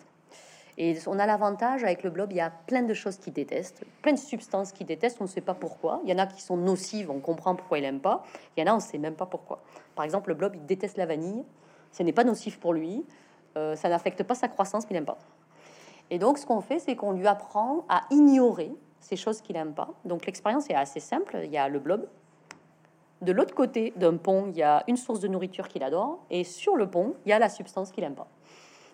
Et 0.77 0.97
on 1.07 1.19
a 1.19 1.25
l'avantage 1.25 1.83
avec 1.83 2.03
le 2.03 2.09
blob, 2.09 2.31
il 2.31 2.37
y 2.37 2.41
a 2.41 2.49
plein 2.49 2.83
de 2.83 2.93
choses 2.93 3.17
qu'il 3.17 3.33
déteste, 3.33 3.83
plein 4.01 4.13
de 4.13 4.17
substances 4.17 4.71
qu'il 4.71 4.87
déteste, 4.87 5.17
on 5.19 5.25
ne 5.25 5.29
sait 5.29 5.41
pas 5.41 5.53
pourquoi. 5.53 5.99
Il 6.05 6.09
y 6.09 6.13
en 6.13 6.17
a 6.17 6.27
qui 6.27 6.41
sont 6.41 6.55
nocives, 6.55 7.11
on 7.11 7.19
comprend 7.19 7.55
pourquoi 7.55 7.79
il 7.79 7.83
aime 7.83 7.99
pas. 7.99 8.23
Il 8.55 8.61
y 8.61 8.63
en 8.63 8.71
a, 8.71 8.73
on 8.73 8.77
ne 8.77 8.81
sait 8.81 8.97
même 8.97 9.15
pas 9.15 9.25
pourquoi. 9.25 9.61
Par 9.95 10.05
exemple, 10.05 10.29
le 10.29 10.35
blob, 10.35 10.55
il 10.55 10.65
déteste 10.65 10.95
la 10.95 11.05
vanille. 11.05 11.43
Ce 11.91 12.01
n'est 12.03 12.13
pas 12.13 12.23
nocif 12.23 12.57
pour 12.57 12.71
lui. 12.71 13.05
Euh, 13.57 13.75
ça 13.75 13.89
n'affecte 13.89 14.23
pas 14.23 14.35
sa 14.35 14.47
croissance, 14.47 14.85
mais 14.85 14.91
il 14.91 14.93
n'aime 14.93 15.05
pas. 15.05 15.17
Et 16.11 16.19
donc, 16.19 16.37
ce 16.37 16.45
qu'on 16.45 16.61
fait, 16.61 16.79
c'est 16.79 16.95
qu'on 16.95 17.11
lui 17.11 17.27
apprend 17.27 17.85
à 17.89 18.03
ignorer 18.09 18.71
ces 18.99 19.15
choses 19.15 19.41
qu'il 19.41 19.55
n'aime 19.55 19.73
pas. 19.73 19.89
Donc, 20.05 20.25
l'expérience 20.25 20.69
est 20.69 20.75
assez 20.75 20.99
simple. 20.99 21.39
Il 21.43 21.51
y 21.51 21.57
a 21.57 21.67
le 21.69 21.79
blob. 21.79 22.07
De 23.21 23.31
l'autre 23.31 23.53
côté 23.53 23.93
d'un 23.95 24.17
pont, 24.17 24.47
il 24.47 24.57
y 24.57 24.63
a 24.63 24.83
une 24.87 24.97
source 24.97 25.19
de 25.19 25.27
nourriture 25.27 25.67
qu'il 25.67 25.83
adore. 25.83 26.19
Et 26.29 26.43
sur 26.43 26.75
le 26.75 26.89
pont, 26.89 27.15
il 27.25 27.29
y 27.29 27.33
a 27.33 27.39
la 27.39 27.49
substance 27.49 27.91
qu'il 27.91 28.03
n'aime 28.03 28.15
pas. 28.15 28.27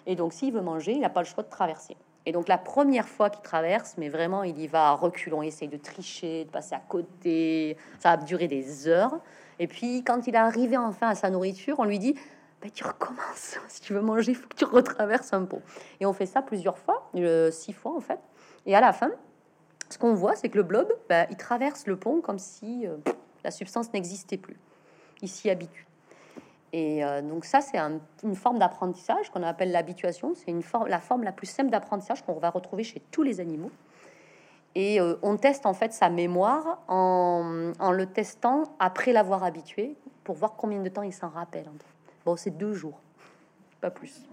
Et 0.05 0.15
donc, 0.15 0.33
s'il 0.33 0.53
veut 0.53 0.61
manger, 0.61 0.93
il 0.93 0.99
n'a 0.99 1.09
pas 1.09 1.21
le 1.21 1.27
choix 1.27 1.43
de 1.43 1.49
traverser. 1.49 1.95
Et 2.27 2.31
donc, 2.31 2.47
la 2.47 2.57
première 2.57 3.07
fois 3.07 3.29
qu'il 3.29 3.43
traverse, 3.43 3.95
mais 3.97 4.09
vraiment, 4.09 4.43
il 4.43 4.57
y 4.59 4.67
va 4.67 4.89
à 4.89 4.91
reculons, 4.93 5.43
il 5.43 5.47
essaye 5.47 5.67
de 5.67 5.77
tricher, 5.77 6.45
de 6.45 6.49
passer 6.49 6.73
à 6.73 6.79
côté. 6.79 7.77
Ça 7.99 8.15
va 8.15 8.23
durer 8.23 8.47
des 8.47 8.87
heures. 8.87 9.19
Et 9.59 9.67
puis, 9.67 10.03
quand 10.03 10.27
il 10.27 10.33
est 10.33 10.39
arrivé 10.39 10.75
enfin 10.75 11.09
à 11.09 11.15
sa 11.15 11.29
nourriture, 11.29 11.79
on 11.79 11.83
lui 11.83 11.99
dit 11.99 12.15
ben, 12.65 12.71
tu 12.71 12.83
recommences. 12.83 13.59
Si 13.67 13.81
tu 13.81 13.93
veux 13.93 14.01
manger, 14.01 14.31
il 14.31 14.35
faut 14.35 14.47
que 14.47 14.55
tu 14.55 14.65
retraverses 14.65 15.33
un 15.33 15.45
pont. 15.45 15.61
Et 15.99 16.07
on 16.07 16.13
fait 16.13 16.25
ça 16.25 16.41
plusieurs 16.41 16.79
fois, 16.79 17.07
euh, 17.15 17.51
six 17.51 17.73
fois 17.73 17.95
en 17.95 17.99
fait. 17.99 18.19
Et 18.65 18.75
à 18.75 18.81
la 18.81 18.91
fin, 18.91 19.11
ce 19.89 19.99
qu'on 19.99 20.15
voit, 20.15 20.35
c'est 20.35 20.49
que 20.49 20.57
le 20.57 20.63
blob, 20.63 20.91
ben, 21.07 21.27
il 21.29 21.37
traverse 21.37 21.85
le 21.85 21.95
pont 21.95 22.21
comme 22.21 22.39
si 22.39 22.87
euh, 22.87 22.97
la 23.43 23.51
substance 23.51 23.93
n'existait 23.93 24.37
plus. 24.37 24.57
Il 25.21 25.29
s'y 25.29 25.51
habitue. 25.51 25.85
Et 26.73 27.05
euh, 27.05 27.21
donc 27.21 27.45
ça, 27.45 27.61
c'est 27.61 27.77
une 28.23 28.35
forme 28.35 28.57
d'apprentissage 28.57 29.29
qu'on 29.29 29.43
appelle 29.43 29.71
l'habituation. 29.71 30.33
C'est 30.33 30.49
une 30.49 30.63
forme, 30.63 30.87
la 30.87 30.99
forme 30.99 31.21
la 31.21 31.31
plus 31.31 31.47
simple 31.47 31.69
d'apprentissage 31.69 32.23
qu'on 32.23 32.39
va 32.39 32.49
retrouver 32.49 32.83
chez 32.83 32.99
tous 33.11 33.21
les 33.21 33.39
animaux. 33.39 33.71
Et 34.73 34.99
on 35.21 35.37
teste 35.37 35.65
en 35.65 35.73
fait 35.73 35.93
sa 35.93 36.09
mémoire 36.09 36.83
en, 36.89 37.71
en 37.79 37.91
le 37.93 38.07
testant 38.07 38.63
après 38.77 39.13
l'avoir 39.13 39.45
habitué 39.45 39.95
pour 40.25 40.35
voir 40.35 40.55
combien 40.57 40.81
de 40.81 40.89
temps 40.89 41.03
il 41.03 41.13
s'en 41.13 41.29
rappelle. 41.29 41.69
Bon, 42.25 42.35
c'est 42.35 42.51
deux 42.51 42.73
jours, 42.73 42.99
pas 43.81 43.91
plus. 43.91 44.25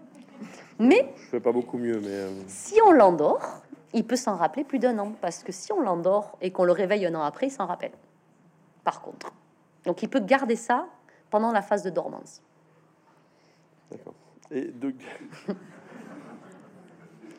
Mais 0.79 1.13
je 1.17 1.27
fais 1.27 1.41
pas 1.41 1.53
beaucoup 1.53 1.77
mieux, 1.77 2.01
mais 2.01 2.09
euh, 2.09 2.31
si 2.47 2.81
on 2.87 2.91
l'endort, 2.91 3.63
il 3.93 4.07
peut 4.07 4.17
s'en 4.17 4.35
rappeler 4.35 4.65
plus 4.65 4.79
d'un 4.79 4.99
an, 4.99 5.13
parce 5.21 5.43
que 5.43 5.53
si 5.53 5.73
on 5.73 5.81
l'endort 5.81 6.39
et 6.41 6.51
qu'on 6.51 6.65
le 6.65 6.73
réveille 6.73 7.05
un 7.07 7.15
an 7.15 7.23
après, 7.23 7.49
il 7.49 7.51
s'en 7.51 7.67
rappelle. 7.67 7.93
Par 8.83 9.03
contre, 9.03 9.33
donc 9.85 10.03
il 10.03 10.09
peut 10.09 10.21
garder 10.21 10.57
ça 10.57 10.89
pendant 11.31 11.53
la 11.53 11.61
phase 11.61 11.83
de 11.83 11.91
dormance. 11.91 12.43
D'accord. 13.91 14.15
Et, 14.51 14.73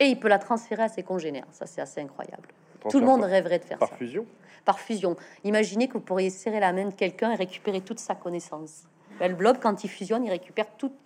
et 0.00 0.06
il 0.06 0.20
peut 0.20 0.28
la 0.28 0.38
transférer 0.38 0.84
à 0.84 0.88
ses 0.88 1.02
congénères. 1.02 1.46
Ça, 1.50 1.66
c'est 1.66 1.80
assez 1.80 2.00
incroyable. 2.00 2.48
Tout 2.88 3.00
le 3.00 3.06
monde 3.06 3.22
rêverait 3.22 3.58
de 3.58 3.64
faire 3.64 3.78
par 3.78 3.88
ça. 3.88 3.92
Par 3.92 3.98
fusion? 3.98 4.26
Par 4.64 4.78
fusion. 4.78 5.16
Imaginez 5.42 5.88
que 5.88 5.94
vous 5.94 6.00
pourriez 6.00 6.30
serrer 6.30 6.60
la 6.60 6.72
main 6.72 6.86
de 6.86 6.94
quelqu'un 6.94 7.32
et 7.32 7.34
récupérer 7.34 7.80
toute 7.80 7.98
sa 7.98 8.14
connaissance. 8.14 8.84
Ben, 9.18 9.30
le 9.30 9.36
blob, 9.36 9.58
quand 9.60 9.84
il 9.84 9.88
fusionne, 9.88 10.24
il 10.24 10.30
récupère 10.30 10.66
toute 10.76 10.96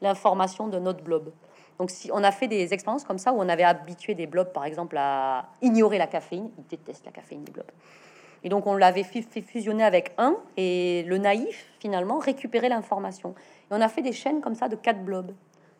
l'information 0.00 0.68
de 0.68 0.78
notre 0.78 1.02
blob. 1.02 1.32
Donc, 1.78 1.90
si 1.90 2.10
on 2.12 2.22
a 2.22 2.32
fait 2.32 2.48
des 2.48 2.72
expériences 2.72 3.04
comme 3.04 3.18
ça 3.18 3.32
où 3.32 3.40
on 3.40 3.48
avait 3.48 3.64
habitué 3.64 4.14
des 4.14 4.26
blobs, 4.26 4.52
par 4.52 4.64
exemple, 4.64 4.96
à 4.98 5.46
ignorer 5.60 5.98
la 5.98 6.06
caféine, 6.06 6.50
ils 6.58 6.66
détestent 6.66 7.04
la 7.04 7.12
caféine, 7.12 7.44
les 7.44 7.52
blobs. 7.52 7.70
Et 8.44 8.48
donc, 8.48 8.66
on 8.66 8.76
l'avait 8.76 9.02
fait, 9.02 9.22
fusionner 9.42 9.84
avec 9.84 10.12
un, 10.18 10.36
et 10.56 11.02
le 11.06 11.18
naïf, 11.18 11.70
finalement, 11.80 12.18
récupérait 12.18 12.68
l'information. 12.68 13.34
Et 13.70 13.74
on 13.74 13.80
a 13.80 13.88
fait 13.88 14.02
des 14.02 14.12
chaînes 14.12 14.40
comme 14.40 14.54
ça 14.54 14.68
de 14.68 14.76
quatre 14.76 15.04
blobs. 15.04 15.32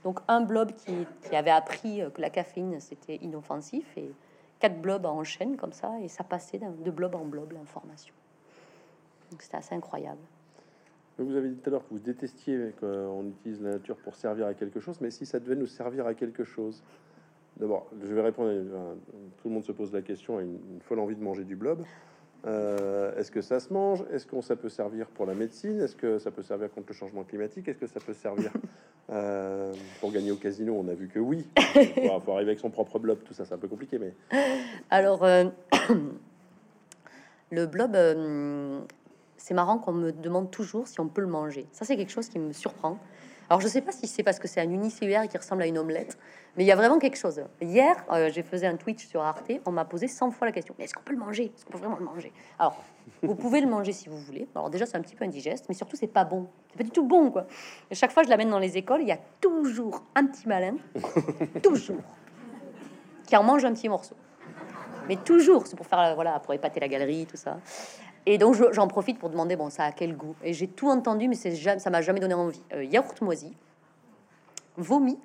Donc, 0.04 0.20
un 0.28 0.40
blob 0.40 0.72
qui, 0.72 1.06
qui 1.28 1.36
avait 1.36 1.50
appris 1.50 2.02
que 2.14 2.20
la 2.20 2.30
caféine, 2.30 2.78
c'était 2.80 3.16
inoffensif, 3.16 3.86
et 3.96 4.10
quatre 4.58 4.80
blobs 4.80 5.06
en 5.06 5.22
chaîne 5.24 5.56
comme 5.56 5.72
ça, 5.72 5.92
et 6.02 6.08
ça 6.08 6.24
passait 6.24 6.58
de 6.58 6.90
blob 6.90 7.14
en 7.14 7.24
blob 7.24 7.52
l'information. 7.52 8.14
Donc, 9.30 9.42
c'était 9.42 9.56
assez 9.56 9.74
incroyable. 9.74 10.20
Vous 11.18 11.34
avez 11.34 11.48
dit 11.48 11.56
tout 11.56 11.70
à 11.70 11.72
l'heure 11.72 11.88
que 11.88 11.94
vous 11.94 11.98
détestiez 11.98 12.74
qu'on 12.78 13.26
utilise 13.28 13.62
la 13.62 13.72
nature 13.72 13.96
pour 13.96 14.14
servir 14.14 14.46
à 14.46 14.54
quelque 14.54 14.80
chose, 14.80 15.00
mais 15.00 15.10
si 15.10 15.24
ça 15.24 15.40
devait 15.40 15.56
nous 15.56 15.66
servir 15.66 16.06
à 16.06 16.14
quelque 16.14 16.44
chose, 16.44 16.82
D'abord, 17.58 17.86
je 18.04 18.12
vais 18.12 18.20
répondre. 18.20 18.52
tout 19.38 19.48
le 19.48 19.54
monde 19.54 19.64
se 19.64 19.72
pose 19.72 19.90
la 19.90 20.02
question, 20.02 20.36
a 20.36 20.42
une, 20.42 20.58
une 20.74 20.80
folle 20.82 20.98
envie 20.98 21.16
de 21.16 21.22
manger 21.22 21.42
du 21.42 21.56
blob. 21.56 21.84
Euh, 22.46 23.16
est-ce 23.16 23.30
que 23.30 23.40
ça 23.40 23.60
se 23.60 23.72
mange? 23.72 24.04
Est-ce 24.12 24.26
que 24.26 24.40
ça 24.40 24.56
peut 24.56 24.68
servir 24.68 25.06
pour 25.08 25.26
la 25.26 25.34
médecine? 25.34 25.80
Est-ce 25.80 25.96
que 25.96 26.18
ça 26.18 26.30
peut 26.30 26.42
servir 26.42 26.70
contre 26.70 26.88
le 26.88 26.94
changement 26.94 27.24
climatique? 27.24 27.66
Est-ce 27.66 27.78
que 27.78 27.86
ça 27.86 27.98
peut 27.98 28.12
servir 28.12 28.52
euh, 29.10 29.72
pour 30.00 30.12
gagner 30.12 30.30
au 30.30 30.36
casino? 30.36 30.76
On 30.78 30.86
a 30.88 30.94
vu 30.94 31.08
que 31.08 31.18
oui. 31.18 31.46
Il 31.76 32.20
faut, 32.24 32.32
arriver 32.32 32.50
avec 32.50 32.60
son 32.60 32.70
propre 32.70 32.98
blob, 32.98 33.18
tout 33.24 33.34
ça, 33.34 33.44
c'est 33.44 33.54
un 33.54 33.58
peu 33.58 33.68
compliqué. 33.68 33.98
Mais 33.98 34.12
alors, 34.90 35.24
euh, 35.24 35.46
le 37.50 37.66
blob, 37.66 37.96
c'est 39.36 39.54
marrant 39.54 39.78
qu'on 39.78 39.92
me 39.92 40.12
demande 40.12 40.50
toujours 40.50 40.88
si 40.88 41.00
on 41.00 41.08
peut 41.08 41.20
le 41.20 41.26
manger. 41.26 41.66
Ça, 41.72 41.84
c'est 41.84 41.96
quelque 41.96 42.12
chose 42.12 42.28
qui 42.28 42.38
me 42.38 42.52
surprend. 42.52 42.98
Alors, 43.48 43.60
je 43.60 43.68
sais 43.68 43.80
pas 43.80 43.92
si 43.92 44.08
c'est 44.08 44.24
parce 44.24 44.40
que 44.40 44.48
c'est 44.48 44.60
un 44.60 44.70
unicellulaire 44.70 45.28
qui 45.28 45.38
ressemble 45.38 45.62
à 45.62 45.66
une 45.66 45.78
omelette, 45.78 46.18
mais 46.56 46.64
il 46.64 46.66
y 46.66 46.72
a 46.72 46.76
vraiment 46.76 46.98
quelque 46.98 47.16
chose. 47.16 47.40
Hier, 47.60 47.94
euh, 48.10 48.28
j'ai 48.32 48.42
fait 48.42 48.64
un 48.64 48.76
Twitch 48.76 49.06
sur 49.06 49.22
Arte, 49.22 49.52
on 49.66 49.70
m'a 49.70 49.84
posé 49.84 50.08
100 50.08 50.32
fois 50.32 50.48
la 50.48 50.52
question 50.52 50.74
est-ce 50.80 50.94
qu'on 50.94 51.02
peut 51.02 51.12
le 51.12 51.18
manger? 51.18 51.52
Est-ce 51.54 51.64
qu'on 51.64 51.72
peut 51.72 51.78
vraiment 51.78 51.96
le 51.96 52.04
manger? 52.04 52.32
Alors, 52.58 52.82
vous 53.22 53.36
pouvez 53.36 53.60
le 53.60 53.68
manger 53.68 53.92
si 53.92 54.08
vous 54.08 54.18
voulez. 54.18 54.48
Alors, 54.56 54.68
déjà, 54.68 54.84
c'est 54.84 54.96
un 54.96 55.00
petit 55.00 55.14
peu 55.14 55.24
indigeste, 55.24 55.66
mais 55.68 55.76
surtout, 55.76 55.96
c'est 55.96 56.08
pas 56.08 56.24
bon. 56.24 56.48
C'est 56.70 56.78
pas 56.78 56.84
du 56.84 56.90
tout 56.90 57.04
bon, 57.04 57.30
quoi. 57.30 57.46
Et 57.90 57.94
chaque 57.94 58.10
fois, 58.10 58.24
je 58.24 58.28
l'amène 58.28 58.50
dans 58.50 58.58
les 58.58 58.76
écoles, 58.76 59.02
il 59.02 59.08
y 59.08 59.12
a 59.12 59.18
toujours 59.40 60.02
un 60.16 60.26
petit 60.26 60.48
malin, 60.48 60.76
toujours, 61.62 62.02
qui 63.26 63.36
en 63.36 63.44
mange 63.44 63.64
un 63.64 63.72
petit 63.72 63.88
morceau. 63.88 64.16
Mais 65.08 65.16
toujours, 65.16 65.68
c'est 65.68 65.76
pour 65.76 65.86
faire, 65.86 66.16
voilà, 66.16 66.40
pour 66.40 66.52
épater 66.52 66.80
la 66.80 66.88
galerie, 66.88 67.26
tout 67.26 67.36
ça. 67.36 67.58
Et 68.26 68.38
donc 68.38 68.56
j'en 68.72 68.88
profite 68.88 69.18
pour 69.18 69.30
demander 69.30 69.56
bon 69.56 69.70
ça 69.70 69.84
a 69.84 69.92
quel 69.92 70.16
goût? 70.16 70.34
Et 70.42 70.52
j'ai 70.52 70.66
tout 70.66 70.88
entendu, 70.88 71.28
mais 71.28 71.36
c'est 71.36 71.54
jamais, 71.54 71.78
ça 71.78 71.90
m'a 71.90 72.02
jamais 72.02 72.20
donné 72.20 72.34
envie. 72.34 72.62
Euh, 72.72 72.84
yaourt 72.84 73.20
moisi, 73.22 73.52
vomi, 74.76 75.18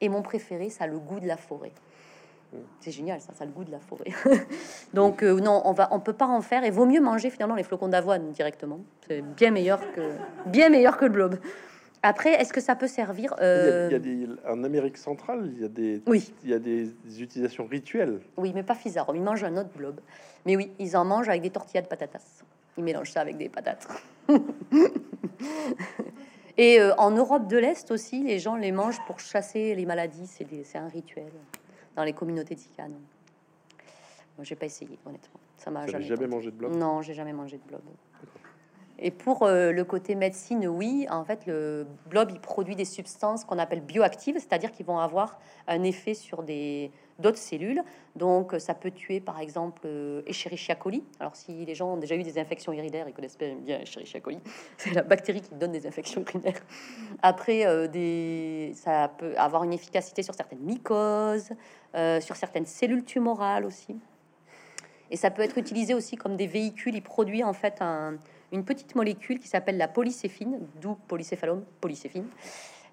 et 0.00 0.08
mon 0.08 0.22
préféré, 0.22 0.70
ça 0.70 0.84
a 0.84 0.86
le 0.86 0.98
goût 0.98 1.20
de 1.20 1.26
la 1.26 1.36
forêt. 1.36 1.72
C'est 2.80 2.92
génial, 2.92 3.20
ça, 3.20 3.32
a 3.38 3.44
le 3.44 3.50
goût 3.50 3.64
de 3.64 3.70
la 3.70 3.80
forêt. 3.80 4.10
donc 4.94 5.22
euh, 5.22 5.38
non, 5.38 5.60
on 5.66 5.72
va, 5.72 5.88
on 5.90 6.00
peut 6.00 6.14
pas 6.14 6.26
en 6.26 6.40
faire. 6.40 6.64
Et 6.64 6.70
vaut 6.70 6.86
mieux 6.86 7.00
manger 7.00 7.28
finalement 7.28 7.56
les 7.56 7.62
flocons 7.62 7.88
d'avoine 7.88 8.30
directement. 8.30 8.80
C'est 9.06 9.20
bien 9.20 9.50
meilleur 9.50 9.80
que, 9.92 10.12
bien 10.46 10.70
meilleur 10.70 10.96
que 10.96 11.04
le 11.04 11.10
blob. 11.10 11.38
Après, 12.02 12.32
est-ce 12.40 12.52
que 12.52 12.60
ça 12.60 12.76
peut 12.76 12.86
servir 12.86 13.34
il, 13.38 13.42
y 13.42 13.44
a, 13.44 13.46
euh, 13.46 13.98
des, 13.98 14.28
En 14.48 14.62
Amérique 14.62 14.96
centrale, 14.96 15.50
il 15.54 15.62
y 15.62 15.64
a 15.64 15.68
des, 15.68 16.02
oui. 16.06 16.32
il 16.44 16.50
y 16.50 16.54
a 16.54 16.58
des 16.58 16.90
utilisations 17.20 17.66
rituelles. 17.66 18.20
Oui, 18.36 18.52
mais 18.54 18.62
pas 18.62 18.74
Fisarum. 18.74 19.16
Ils 19.16 19.22
mangent 19.22 19.44
un 19.44 19.56
autre 19.56 19.70
blob. 19.76 20.00
Mais 20.46 20.56
oui, 20.56 20.70
ils 20.78 20.96
en 20.96 21.04
mangent 21.04 21.28
avec 21.28 21.42
des 21.42 21.50
tortillas 21.50 21.82
de 21.82 21.88
patatas. 21.88 22.44
Ils 22.76 22.84
mélangent 22.84 23.10
ça 23.10 23.20
avec 23.20 23.36
des 23.36 23.48
patates. 23.48 23.88
Et 26.56 26.80
euh, 26.80 26.94
en 26.96 27.10
Europe 27.12 27.46
de 27.48 27.56
l'Est 27.56 27.90
aussi, 27.90 28.22
les 28.22 28.38
gens 28.38 28.56
les 28.56 28.72
mangent 28.72 29.04
pour 29.06 29.20
chasser 29.20 29.74
les 29.74 29.86
maladies. 29.86 30.26
C'est 30.26 30.78
un 30.78 30.88
rituel 30.88 31.30
dans 31.96 32.04
les 32.04 32.12
communautés 32.12 32.54
tziganes. 32.54 32.98
Moi, 34.36 34.44
j'ai 34.44 34.56
pas 34.56 34.66
essayé, 34.66 34.98
honnêtement. 35.04 35.40
Ça 35.56 35.70
m'a 35.70 35.86
jamais. 35.86 36.04
jamais 36.04 36.26
mangé 36.28 36.50
de 36.50 36.56
blob? 36.56 36.76
Non, 36.76 37.02
j'ai 37.02 37.14
jamais 37.14 37.32
mangé 37.32 37.58
de 37.58 37.62
blob. 37.68 37.80
Et 39.00 39.10
pour 39.12 39.44
euh, 39.44 39.70
le 39.70 39.84
côté 39.84 40.16
médecine, 40.16 40.66
oui, 40.66 41.06
en 41.08 41.24
fait, 41.24 41.46
le 41.46 41.86
blob, 42.10 42.30
il 42.32 42.40
produit 42.40 42.74
des 42.74 42.84
substances 42.84 43.44
qu'on 43.44 43.58
appelle 43.58 43.80
bioactives, 43.80 44.36
c'est-à-dire 44.38 44.72
qu'ils 44.72 44.86
vont 44.86 44.98
avoir 44.98 45.38
un 45.68 45.84
effet 45.84 46.14
sur 46.14 46.42
des 46.42 46.90
d'autres 47.20 47.38
cellules. 47.38 47.82
Donc, 48.14 48.54
ça 48.58 48.74
peut 48.74 48.92
tuer, 48.92 49.18
par 49.18 49.40
exemple, 49.40 49.82
euh, 49.86 50.22
Escherichia 50.26 50.76
coli. 50.76 51.02
Alors, 51.18 51.34
si 51.34 51.64
les 51.64 51.74
gens 51.74 51.94
ont 51.94 51.96
déjà 51.96 52.14
eu 52.14 52.22
des 52.22 52.38
infections 52.38 52.72
urinaires, 52.72 53.08
ils 53.08 53.14
connaissent 53.14 53.38
bien 53.38 53.80
Escherichia 53.80 54.20
coli. 54.20 54.38
C'est 54.76 54.94
la 54.94 55.02
bactérie 55.02 55.40
qui 55.40 55.54
donne 55.54 55.72
des 55.72 55.86
infections 55.86 56.22
urinaires. 56.22 56.60
Après, 57.22 57.66
euh, 57.66 58.72
ça 58.74 59.12
peut 59.16 59.34
avoir 59.36 59.64
une 59.64 59.72
efficacité 59.72 60.22
sur 60.22 60.34
certaines 60.34 60.60
mycoses, 60.60 61.50
sur 62.20 62.36
certaines 62.36 62.66
cellules 62.66 63.04
tumorales 63.04 63.64
aussi. 63.64 63.96
Et 65.10 65.16
ça 65.16 65.30
peut 65.30 65.42
être 65.42 65.58
utilisé 65.58 65.94
aussi 65.94 66.16
comme 66.16 66.36
des 66.36 66.46
véhicules. 66.46 66.94
Il 66.94 67.02
produit 67.02 67.42
en 67.42 67.52
fait 67.52 67.80
un 67.80 68.18
une 68.52 68.64
petite 68.64 68.94
molécule 68.94 69.38
qui 69.38 69.48
s'appelle 69.48 69.76
la 69.76 69.88
polycéphine, 69.88 70.60
d'où 70.80 70.94
polycéphalome, 71.06 71.64
polycéphine. 71.80 72.26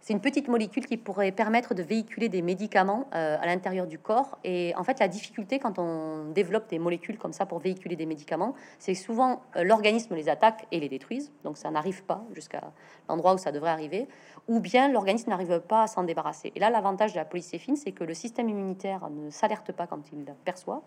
C'est 0.05 0.13
une 0.13 0.21
petite 0.21 0.49
molécule 0.49 0.85
qui 0.85 0.97
pourrait 0.97 1.31
permettre 1.31 1.73
de 1.73 1.81
véhiculer 1.81 2.29
des 2.29 2.43
médicaments 2.43 3.07
euh, 3.15 3.37
à 3.41 3.47
l'intérieur 3.47 3.87
du 3.87 3.97
corps. 3.97 4.37
Et 4.43 4.71
en 4.77 4.83
fait, 4.83 4.99
la 4.99 5.07
difficulté 5.07 5.57
quand 5.57 5.79
on 5.79 6.25
développe 6.25 6.69
des 6.69 6.77
molécules 6.77 7.17
comme 7.17 7.33
ça 7.33 7.47
pour 7.47 7.57
véhiculer 7.57 7.95
des 7.95 8.05
médicaments, 8.05 8.53
c'est 8.77 8.93
souvent 8.93 9.41
euh, 9.55 9.63
l'organisme 9.63 10.13
les 10.13 10.29
attaque 10.29 10.67
et 10.71 10.79
les 10.79 10.89
détruise. 10.89 11.31
Donc 11.43 11.57
ça 11.57 11.71
n'arrive 11.71 12.03
pas 12.03 12.23
jusqu'à 12.35 12.71
l'endroit 13.09 13.33
où 13.33 13.39
ça 13.39 13.51
devrait 13.51 13.71
arriver. 13.71 14.07
Ou 14.47 14.59
bien 14.59 14.89
l'organisme 14.89 15.31
n'arrive 15.31 15.59
pas 15.61 15.81
à 15.81 15.87
s'en 15.87 16.03
débarrasser. 16.03 16.51
Et 16.53 16.59
là, 16.59 16.69
l'avantage 16.69 17.13
de 17.13 17.17
la 17.17 17.25
polycéphine, 17.25 17.75
c'est 17.75 17.91
que 17.91 18.03
le 18.03 18.13
système 18.13 18.47
immunitaire 18.47 19.09
ne 19.09 19.31
s'alerte 19.31 19.71
pas 19.71 19.87
quand 19.87 20.11
il 20.13 20.23
la 20.23 20.33
perçoit 20.33 20.83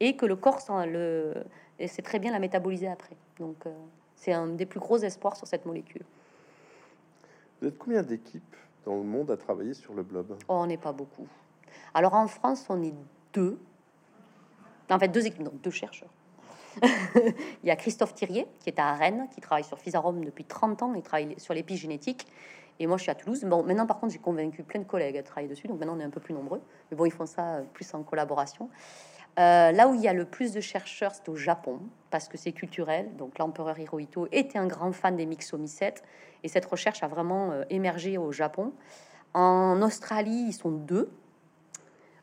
et 0.00 0.16
que 0.16 0.24
le 0.24 0.34
corps 0.34 0.60
le, 0.86 1.44
sait 1.86 2.00
très 2.00 2.18
bien 2.18 2.32
la 2.32 2.38
métaboliser 2.38 2.88
après. 2.88 3.16
Donc 3.38 3.66
euh, 3.66 3.70
c'est 4.22 4.32
un 4.32 4.46
des 4.46 4.66
plus 4.66 4.78
gros 4.78 4.98
espoirs 4.98 5.36
sur 5.36 5.48
cette 5.48 5.66
molécule. 5.66 6.04
Vous 7.60 7.66
êtes 7.66 7.76
combien 7.76 8.04
d'équipes 8.04 8.54
dans 8.84 8.94
le 8.94 9.02
monde 9.02 9.32
à 9.32 9.36
travailler 9.36 9.74
sur 9.74 9.94
le 9.94 10.04
blob? 10.04 10.36
Oh, 10.42 10.54
On 10.54 10.66
n'est 10.66 10.76
pas 10.76 10.92
beaucoup. 10.92 11.26
Alors 11.92 12.14
en 12.14 12.28
France, 12.28 12.66
on 12.68 12.80
est 12.84 12.94
deux. 13.32 13.58
En 14.88 14.98
fait, 15.00 15.08
deux 15.08 15.26
équipes, 15.26 15.42
donc 15.42 15.60
deux 15.60 15.72
chercheurs. 15.72 16.10
il 16.84 17.34
y 17.64 17.70
a 17.70 17.76
Christophe 17.76 18.14
Thirier, 18.14 18.46
qui 18.60 18.70
est 18.70 18.78
à 18.78 18.94
Rennes, 18.94 19.26
qui 19.34 19.40
travaille 19.40 19.64
sur 19.64 19.78
Physarum 19.80 20.24
depuis 20.24 20.44
30 20.44 20.82
ans. 20.82 20.94
Il 20.94 21.02
travaille 21.02 21.34
sur 21.38 21.52
l'épigénétique. 21.52 22.28
Et 22.78 22.86
moi, 22.86 22.98
je 22.98 23.02
suis 23.02 23.10
à 23.10 23.16
Toulouse. 23.16 23.42
Bon, 23.44 23.64
maintenant, 23.64 23.86
par 23.86 23.98
contre, 23.98 24.12
j'ai 24.12 24.20
convaincu 24.20 24.62
plein 24.62 24.80
de 24.80 24.86
collègues 24.86 25.16
à 25.16 25.22
travailler 25.24 25.48
dessus. 25.48 25.66
Donc 25.66 25.80
maintenant, 25.80 25.96
on 25.96 26.00
est 26.00 26.04
un 26.04 26.10
peu 26.10 26.20
plus 26.20 26.32
nombreux. 26.32 26.60
Mais 26.90 26.96
bon, 26.96 27.06
ils 27.06 27.12
font 27.12 27.26
ça 27.26 27.56
euh, 27.56 27.62
plus 27.72 27.92
en 27.92 28.04
collaboration. 28.04 28.70
Euh, 29.38 29.72
là 29.72 29.88
où 29.88 29.94
il 29.94 30.00
y 30.02 30.08
a 30.08 30.12
le 30.12 30.26
plus 30.26 30.52
de 30.52 30.60
chercheurs, 30.60 31.12
c'est 31.14 31.28
au 31.28 31.36
Japon, 31.36 31.80
parce 32.10 32.28
que 32.28 32.36
c'est 32.36 32.52
culturel. 32.52 33.08
Donc 33.16 33.38
l'empereur 33.38 33.78
Hirohito 33.78 34.28
était 34.30 34.58
un 34.58 34.66
grand 34.66 34.92
fan 34.92 35.16
des 35.16 35.24
myxomycètes, 35.24 36.02
et 36.42 36.48
cette 36.48 36.66
recherche 36.66 37.02
a 37.02 37.08
vraiment 37.08 37.50
euh, 37.52 37.64
émergé 37.70 38.18
au 38.18 38.30
Japon. 38.30 38.72
En 39.32 39.80
Australie, 39.80 40.44
ils 40.48 40.52
sont 40.52 40.70
deux. 40.70 41.10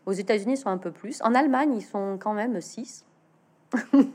Aux 0.05 0.11
États-Unis, 0.11 0.53
ils 0.53 0.57
sont 0.57 0.69
un 0.69 0.77
peu 0.77 0.91
plus. 0.91 1.21
En 1.23 1.33
Allemagne, 1.33 1.75
ils 1.75 1.83
sont 1.83 2.17
quand 2.19 2.33
même 2.33 2.61
six. 2.61 3.05
il 3.93 4.05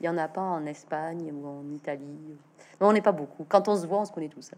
n'y 0.00 0.08
en 0.08 0.16
a 0.16 0.28
pas 0.28 0.40
en 0.40 0.64
Espagne 0.64 1.32
ou 1.32 1.46
en 1.46 1.70
Italie. 1.74 2.36
on 2.80 2.92
n'est 2.92 3.02
pas 3.02 3.12
beaucoup. 3.12 3.44
Quand 3.46 3.68
on 3.68 3.76
se 3.76 3.86
voit, 3.86 4.00
on 4.00 4.04
se 4.06 4.12
connaît 4.12 4.28
tous. 4.28 4.50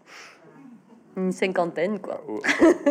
Une 1.16 1.33
cinquantaine, 1.33 1.99
quoi. 1.99 2.23
Au, 2.29 2.40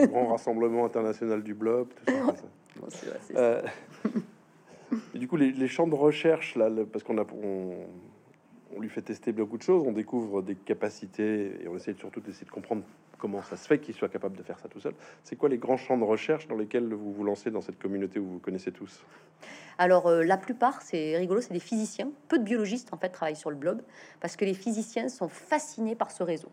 grand 0.08 0.27
rassemblement 0.27 0.86
international 0.86 1.41
du 1.41 1.53
blob, 1.53 1.88
tout 2.06 2.89
ça. 2.89 3.62
les, 5.38 5.67
champs 5.67 5.88
de 5.88 5.95
recherche, 5.95 6.56
là, 6.56 6.69
parce 6.91 7.04
qu'on 7.04 7.17
a, 7.17 7.26
on, 7.43 8.80
lui 8.80 8.89
fait 8.89 9.02
tester 9.02 9.32
beaucoup 9.32 9.58
de 9.58 9.63
choses, 9.63 9.84
on 9.86 9.91
découvre 9.91 10.41
des 10.41 10.56
capacités 10.56 11.63
et 11.63 11.67
on 11.67 11.76
essaie 11.76 11.93
surtout 11.93 12.19
d'essayer 12.19 12.45
de 12.45 12.52
comprendre 12.52 12.84
comment 13.17 13.41
ça 13.41 13.58
se 13.58 13.67
fait 13.67 13.80
qu'il 13.80 13.95
soit 13.95 14.10
capable 14.10 14.38
de 14.38 14.43
faire 14.43 14.60
ça 14.60 14.67
tout 14.67 14.80
seul. 14.80 14.93
C'est 15.23 15.36
quoi 15.36 15.50
les 15.50 15.58
grands 15.58 15.78
champs 15.78 15.97
de 15.97 16.04
recherche 16.04 16.47
dans 16.47 16.56
lesquels 16.56 16.93
vous 16.93 17.12
vous 17.12 17.23
lancez 17.23 17.50
dans 17.50 17.62
cette 17.62 17.80
communauté 17.80 18.19
où 18.19 18.26
vous 18.26 18.39
connaissez 18.39 18.71
tous? 18.71 19.04
Alors, 19.80 20.08
euh, 20.08 20.23
la 20.23 20.38
plupart, 20.38 20.82
c'est 20.82 21.17
rigolo, 21.17 21.41
c'est 21.41 21.54
des 21.54 21.60
physiciens. 21.60 22.12
Peu 22.28 22.39
de 22.39 22.43
biologistes, 22.43 22.93
en 22.93 22.97
fait, 22.97 23.10
travaillent 23.10 23.36
sur 23.36 23.50
le 23.50 23.56
blob 23.56 23.82
parce 24.19 24.36
que 24.36 24.45
les 24.45 24.54
physiciens 24.54 25.10
sont 25.10 25.30
fascinés 25.30 25.95
par 25.95 26.12
ce 26.12 26.23
réseau 26.23 26.50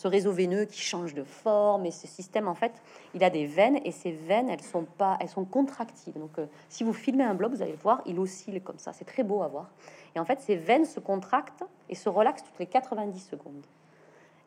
ce 0.00 0.08
réseau 0.08 0.32
veineux 0.32 0.64
qui 0.64 0.80
change 0.80 1.12
de 1.12 1.24
forme 1.24 1.84
et 1.84 1.90
ce 1.90 2.06
système 2.06 2.48
en 2.48 2.54
fait 2.54 2.72
il 3.12 3.22
a 3.22 3.28
des 3.28 3.44
veines 3.44 3.78
et 3.84 3.92
ces 3.92 4.12
veines 4.12 4.48
elles 4.48 4.62
sont 4.62 4.84
pas 4.84 5.18
elles 5.20 5.28
sont 5.28 5.44
contractiles. 5.44 6.14
Donc 6.14 6.38
euh, 6.38 6.46
si 6.70 6.84
vous 6.84 6.94
filmez 6.94 7.22
un 7.22 7.34
blob 7.34 7.54
vous 7.54 7.60
allez 7.60 7.74
voir 7.74 8.00
il 8.06 8.18
oscille 8.18 8.62
comme 8.62 8.78
ça. 8.78 8.94
C'est 8.94 9.04
très 9.04 9.24
beau 9.24 9.42
à 9.42 9.48
voir. 9.48 9.68
Et 10.16 10.18
en 10.18 10.24
fait 10.24 10.40
ces 10.40 10.56
veines 10.56 10.86
se 10.86 11.00
contractent 11.00 11.64
et 11.90 11.94
se 11.94 12.08
relaxent 12.08 12.44
toutes 12.44 12.58
les 12.58 12.66
90 12.66 13.20
secondes. 13.20 13.66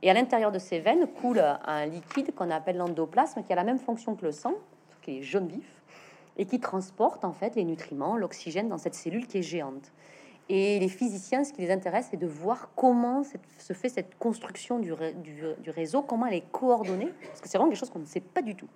Et 0.01 0.09
à 0.09 0.15
l'intérieur 0.15 0.51
de 0.51 0.57
ces 0.57 0.79
veines 0.79 1.05
coule 1.21 1.39
un 1.39 1.85
liquide 1.85 2.33
qu'on 2.33 2.49
appelle 2.49 2.77
l'endoplasme 2.77 3.43
qui 3.43 3.53
a 3.53 3.55
la 3.55 3.63
même 3.63 3.77
fonction 3.77 4.15
que 4.15 4.25
le 4.25 4.31
sang 4.31 4.55
qui 5.03 5.19
est 5.19 5.21
jaune 5.21 5.49
vif 5.49 5.83
et 6.35 6.47
qui 6.47 6.59
transporte 6.59 7.25
en 7.25 7.33
fait 7.33 7.55
les 7.55 7.63
nutriments 7.63 8.17
l'oxygène 8.17 8.69
dans 8.69 8.79
cette 8.79 8.95
cellule 8.95 9.27
qui 9.27 9.37
est 9.37 9.43
géante 9.43 9.91
et 10.49 10.79
les 10.79 10.89
physiciens, 10.89 11.43
ce 11.43 11.53
qui 11.53 11.61
les 11.61 11.71
intéresse, 11.71 12.07
c'est 12.11 12.17
de 12.17 12.27
voir 12.27 12.69
comment 12.75 13.23
se 13.23 13.73
fait 13.73 13.89
cette 13.89 14.17
construction 14.17 14.79
du, 14.79 14.93
réseau, 15.67 16.01
comment 16.01 16.25
elle 16.25 16.35
est 16.35 16.51
coordonnée, 16.51 17.13
parce 17.27 17.41
que 17.41 17.47
c'est 17.47 17.57
vraiment 17.57 17.69
quelque 17.69 17.79
chose 17.79 17.89
qu'on 17.89 17.99
ne 17.99 18.05
sait 18.05 18.19
pas 18.19 18.41
du 18.41 18.55
tout. 18.55 18.67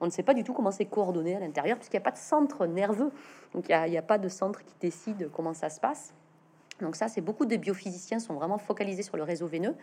On 0.00 0.06
ne 0.06 0.10
sait 0.10 0.24
pas 0.24 0.34
du 0.34 0.44
tout 0.44 0.52
comment 0.52 0.72
c'est 0.72 0.84
coordonné 0.84 1.36
à 1.36 1.40
l'intérieur, 1.40 1.78
puisqu'il 1.78 1.96
n'y 1.96 2.02
a 2.02 2.04
pas 2.04 2.10
de 2.10 2.18
centre 2.18 2.66
nerveux. 2.66 3.12
Donc 3.54 3.66
il 3.68 3.90
n'y 3.90 3.96
a, 3.96 4.02
pas 4.02 4.18
de 4.18 4.28
centre 4.28 4.62
qui 4.64 4.74
décide 4.80 5.30
comment 5.32 5.54
ça 5.54 5.70
se 5.70 5.80
passe. 5.80 6.12
Donc 6.80 6.96
ça, 6.96 7.08
c'est 7.08 7.22
beaucoup 7.22 7.46
de 7.46 7.56
biophysiciens 7.56 8.18
sont 8.18 8.34
vraiment 8.34 8.58
focalisés 8.58 9.02
sur 9.02 9.16
le 9.16 9.22
réseau 9.22 9.46
veineux. 9.46 9.74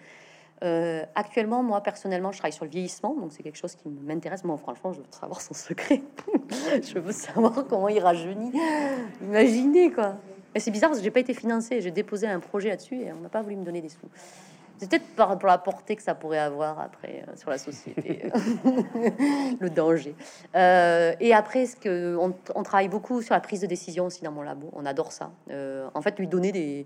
Euh, 0.64 1.04
actuellement, 1.16 1.64
moi 1.64 1.82
personnellement, 1.82 2.32
je 2.32 2.38
travaille 2.38 2.54
sur 2.54 2.66
le 2.66 2.70
vieillissement, 2.70 3.16
donc 3.16 3.32
c'est 3.32 3.42
quelque 3.42 3.58
chose 3.58 3.76
qui 3.76 3.90
m'intéresse. 3.90 4.44
Moi, 4.44 4.56
franchement, 4.58 4.94
je 4.94 5.00
veux 5.00 5.06
savoir 5.10 5.42
son 5.42 5.54
secret. 5.54 6.04
je 6.84 7.00
veux 7.00 7.12
savoir 7.12 7.66
comment 7.68 7.88
il 7.88 8.00
rajeunit. 8.00 8.52
Imaginez 9.22 9.92
quoi. 9.92 10.18
Mais 10.54 10.60
c'est 10.60 10.72
bizarre 10.72 10.92
j'ai 11.02 11.12
pas 11.12 11.20
été 11.20 11.34
financé. 11.34 11.82
J'ai 11.82 11.92
déposé 11.92 12.28
un 12.28 12.40
projet 12.40 12.70
là-dessus 12.70 13.02
et 13.02 13.12
on 13.12 13.22
n'a 13.22 13.30
pas 13.30 13.42
voulu 13.42 13.56
me 13.56 13.64
donner 13.64 13.82
des 13.82 13.90
sous. 13.90 14.00
C'est 14.78 14.90
peut-être 14.90 15.16
par 15.16 15.38
pour 15.38 15.48
la 15.48 15.58
portée 15.58 15.96
que 15.96 16.02
ça 16.02 16.16
pourrait 16.16 16.40
avoir 16.40 16.80
après 16.80 17.24
euh, 17.28 17.36
sur 17.36 17.50
la 17.50 17.58
société, 17.58 18.24
le 19.60 19.70
danger. 19.70 20.16
Euh, 20.56 21.14
et 21.20 21.34
après, 21.34 21.68
ce 21.68 21.76
que 21.76 22.18
on, 22.18 22.64
travaille 22.64 22.90
beaucoup 22.90 23.22
sur 23.22 23.34
la 23.34 23.40
prise 23.40 23.62
de 23.62 23.68
décision 23.68 24.08
aussi 24.08 24.24
dans 24.24 24.32
mon 24.32 24.42
labo. 24.42 24.70
On 24.74 24.86
adore 24.86 25.12
ça. 25.12 25.32
Euh, 25.52 25.88
en 25.94 26.02
fait, 26.02 26.18
lui 26.20 26.28
donner 26.28 26.52
des. 26.52 26.86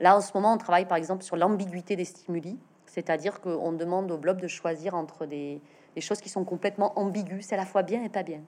Là, 0.00 0.16
en 0.16 0.20
ce 0.20 0.32
moment, 0.34 0.54
on 0.54 0.58
travaille 0.58 0.86
par 0.86 0.96
exemple 0.96 1.22
sur 1.22 1.36
l'ambiguïté 1.36 1.94
des 1.94 2.06
stimuli, 2.06 2.58
c'est-à-dire 2.86 3.40
qu'on 3.40 3.72
demande 3.72 4.10
au 4.10 4.16
blob 4.16 4.40
de 4.40 4.48
choisir 4.48 4.94
entre 4.94 5.26
des, 5.26 5.60
des 5.94 6.00
choses 6.00 6.20
qui 6.20 6.30
sont 6.30 6.44
complètement 6.44 6.98
ambiguës, 6.98 7.44
c'est 7.46 7.54
à 7.54 7.58
la 7.58 7.66
fois 7.66 7.82
bien 7.82 8.02
et 8.02 8.08
pas 8.08 8.22
bien. 8.22 8.40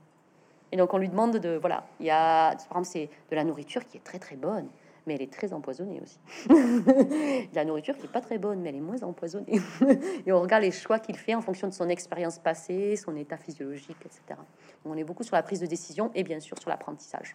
Et 0.73 0.77
donc, 0.77 0.93
on 0.95 0.99
lui 0.99 1.09
demande 1.09 1.37
de 1.37 1.57
voilà, 1.61 1.85
il 2.01 2.07
y 2.07 2.11
a 2.11 2.57
par 2.69 2.79
exemple 2.79 2.89
c'est 2.89 3.11
de 3.31 3.37
la 3.37 3.45
nourriture 3.45 3.87
qui 3.87 3.99
est 3.99 4.05
très 4.05 4.19
très 4.19 4.37
bonne 4.37 4.69
mais 5.07 5.15
elle 5.15 5.23
est 5.23 5.33
très 5.33 5.53
empoisonnée 5.53 6.01
aussi. 6.01 6.19
la 7.55 7.65
nourriture 7.65 7.97
qui 7.97 8.05
est 8.07 8.13
pas 8.13 8.21
très 8.21 8.39
bonne, 8.39 8.61
mais 8.61 8.69
elle 8.69 8.77
est 8.77 8.81
moins 8.81 9.03
empoisonnée. 9.03 9.61
et 10.27 10.33
on 10.33 10.41
regarde 10.41 10.63
les 10.63 10.71
choix 10.71 10.99
qu'il 10.99 11.17
fait 11.17 11.35
en 11.35 11.41
fonction 11.41 11.69
de 11.69 11.73
son 11.73 11.89
expérience 11.89 12.39
passée, 12.39 12.97
son 12.97 13.17
état 13.17 13.37
physiologique, 13.37 13.97
etc. 14.05 14.41
On 14.85 14.97
est 14.97 15.05
beaucoup 15.05 15.25
sur 15.25 15.35
la 15.35 15.43
prise 15.43 15.61
de 15.61 15.67
décision 15.67 16.11
et 16.15 16.23
bien 16.23 16.41
sûr 16.41 16.59
sur 16.59 16.71
l'apprentissage. 16.71 17.35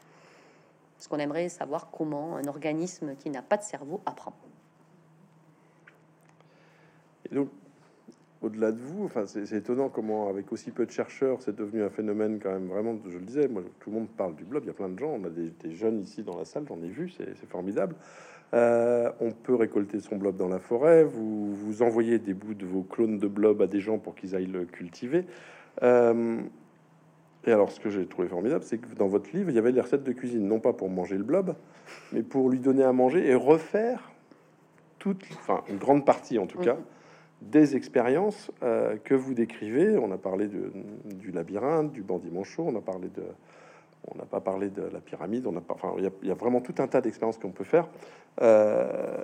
Parce 0.95 1.07
qu'on 1.07 1.19
aimerait 1.19 1.49
savoir 1.49 1.89
comment 1.91 2.37
un 2.37 2.45
organisme 2.45 3.15
qui 3.15 3.29
n'a 3.29 3.41
pas 3.41 3.57
de 3.57 3.63
cerveau 3.63 4.01
apprend. 4.05 4.33
Donc, 7.31 7.49
au-delà 8.41 8.71
de 8.71 8.79
vous, 8.79 9.05
enfin, 9.05 9.25
c'est 9.25 9.51
étonnant 9.53 9.89
comment, 9.89 10.29
avec 10.29 10.51
aussi 10.51 10.71
peu 10.71 10.85
de 10.85 10.91
chercheurs, 10.91 11.41
c'est 11.41 11.55
devenu 11.55 11.83
un 11.83 11.89
phénomène 11.89 12.39
quand 12.41 12.51
même 12.51 12.67
vraiment. 12.67 12.97
Je 13.07 13.17
le 13.17 13.25
disais, 13.25 13.47
moi, 13.47 13.63
tout 13.79 13.89
le 13.89 13.95
monde 13.95 14.09
parle 14.09 14.35
du 14.35 14.43
blob. 14.43 14.63
Il 14.63 14.67
y 14.67 14.69
a 14.69 14.73
plein 14.73 14.89
de 14.89 14.99
gens. 14.99 15.17
On 15.19 15.23
a 15.23 15.29
des, 15.29 15.73
jeunes 15.73 16.01
ici 16.01 16.23
dans 16.23 16.37
la 16.37 16.45
salle, 16.45 16.65
j'en 16.67 16.81
ai 16.83 16.89
vu, 16.89 17.09
c'est 17.09 17.49
formidable. 17.49 17.95
Euh, 18.53 19.11
on 19.19 19.31
peut 19.31 19.55
récolter 19.55 19.99
son 19.99 20.17
blob 20.17 20.37
dans 20.37 20.47
la 20.47 20.59
forêt. 20.59 21.03
Vous, 21.03 21.53
vous 21.53 21.81
envoyez 21.81 22.19
des 22.19 22.33
bouts 22.33 22.53
de 22.53 22.65
vos 22.65 22.83
clones 22.83 23.17
de 23.17 23.27
blob 23.27 23.61
à 23.61 23.67
des 23.67 23.81
gens 23.81 23.97
pour 23.97 24.15
qu'ils 24.15 24.35
aillent 24.35 24.45
le 24.45 24.65
cultiver. 24.65 25.25
Euh, 25.83 26.39
et 27.45 27.51
alors, 27.51 27.71
ce 27.71 27.79
que 27.79 27.89
j'ai 27.89 28.05
trouvé 28.05 28.27
formidable, 28.27 28.63
c'est 28.63 28.77
que 28.77 28.93
dans 28.95 29.07
votre 29.07 29.35
livre, 29.35 29.49
il 29.49 29.55
y 29.55 29.59
avait 29.59 29.71
des 29.71 29.81
recettes 29.81 30.03
de 30.03 30.11
cuisine, 30.11 30.47
non 30.47 30.59
pas 30.59 30.73
pour 30.73 30.89
manger 30.89 31.17
le 31.17 31.23
blob, 31.23 31.55
mais 32.13 32.21
pour 32.21 32.49
lui 32.49 32.59
donner 32.59 32.83
à 32.83 32.93
manger 32.93 33.27
et 33.27 33.35
refaire 33.35 34.11
toute, 34.99 35.23
enfin, 35.31 35.63
une 35.69 35.77
grande 35.77 36.05
partie 36.05 36.39
en 36.39 36.45
tout 36.45 36.59
cas 36.59 36.77
des 37.41 37.75
expériences 37.75 38.51
euh, 38.63 38.97
que 39.03 39.13
vous 39.13 39.33
décrivez. 39.33 39.97
On 39.97 40.11
a 40.11 40.17
parlé 40.17 40.47
du 40.47 41.31
labyrinthe, 41.31 41.91
du 41.91 42.01
bandit 42.01 42.29
manchot, 42.31 42.65
on 42.67 42.75
a 42.75 42.81
parlé 42.81 43.09
de, 43.09 43.23
on 44.07 44.17
n'a 44.17 44.25
pas 44.25 44.41
parlé 44.41 44.69
de 44.69 44.83
la 44.83 44.99
pyramide. 44.99 45.47
On 45.47 45.55
a 45.55 45.61
pas, 45.61 45.73
enfin, 45.73 45.93
il 45.97 46.27
y, 46.27 46.31
a 46.31 46.35
vraiment 46.35 46.61
tout 46.61 46.75
un 46.79 46.87
tas 46.87 47.01
d'expériences 47.01 47.37
qu'on 47.37 47.51
peut 47.51 47.63
faire. 47.63 47.87
Euh, 48.41 49.23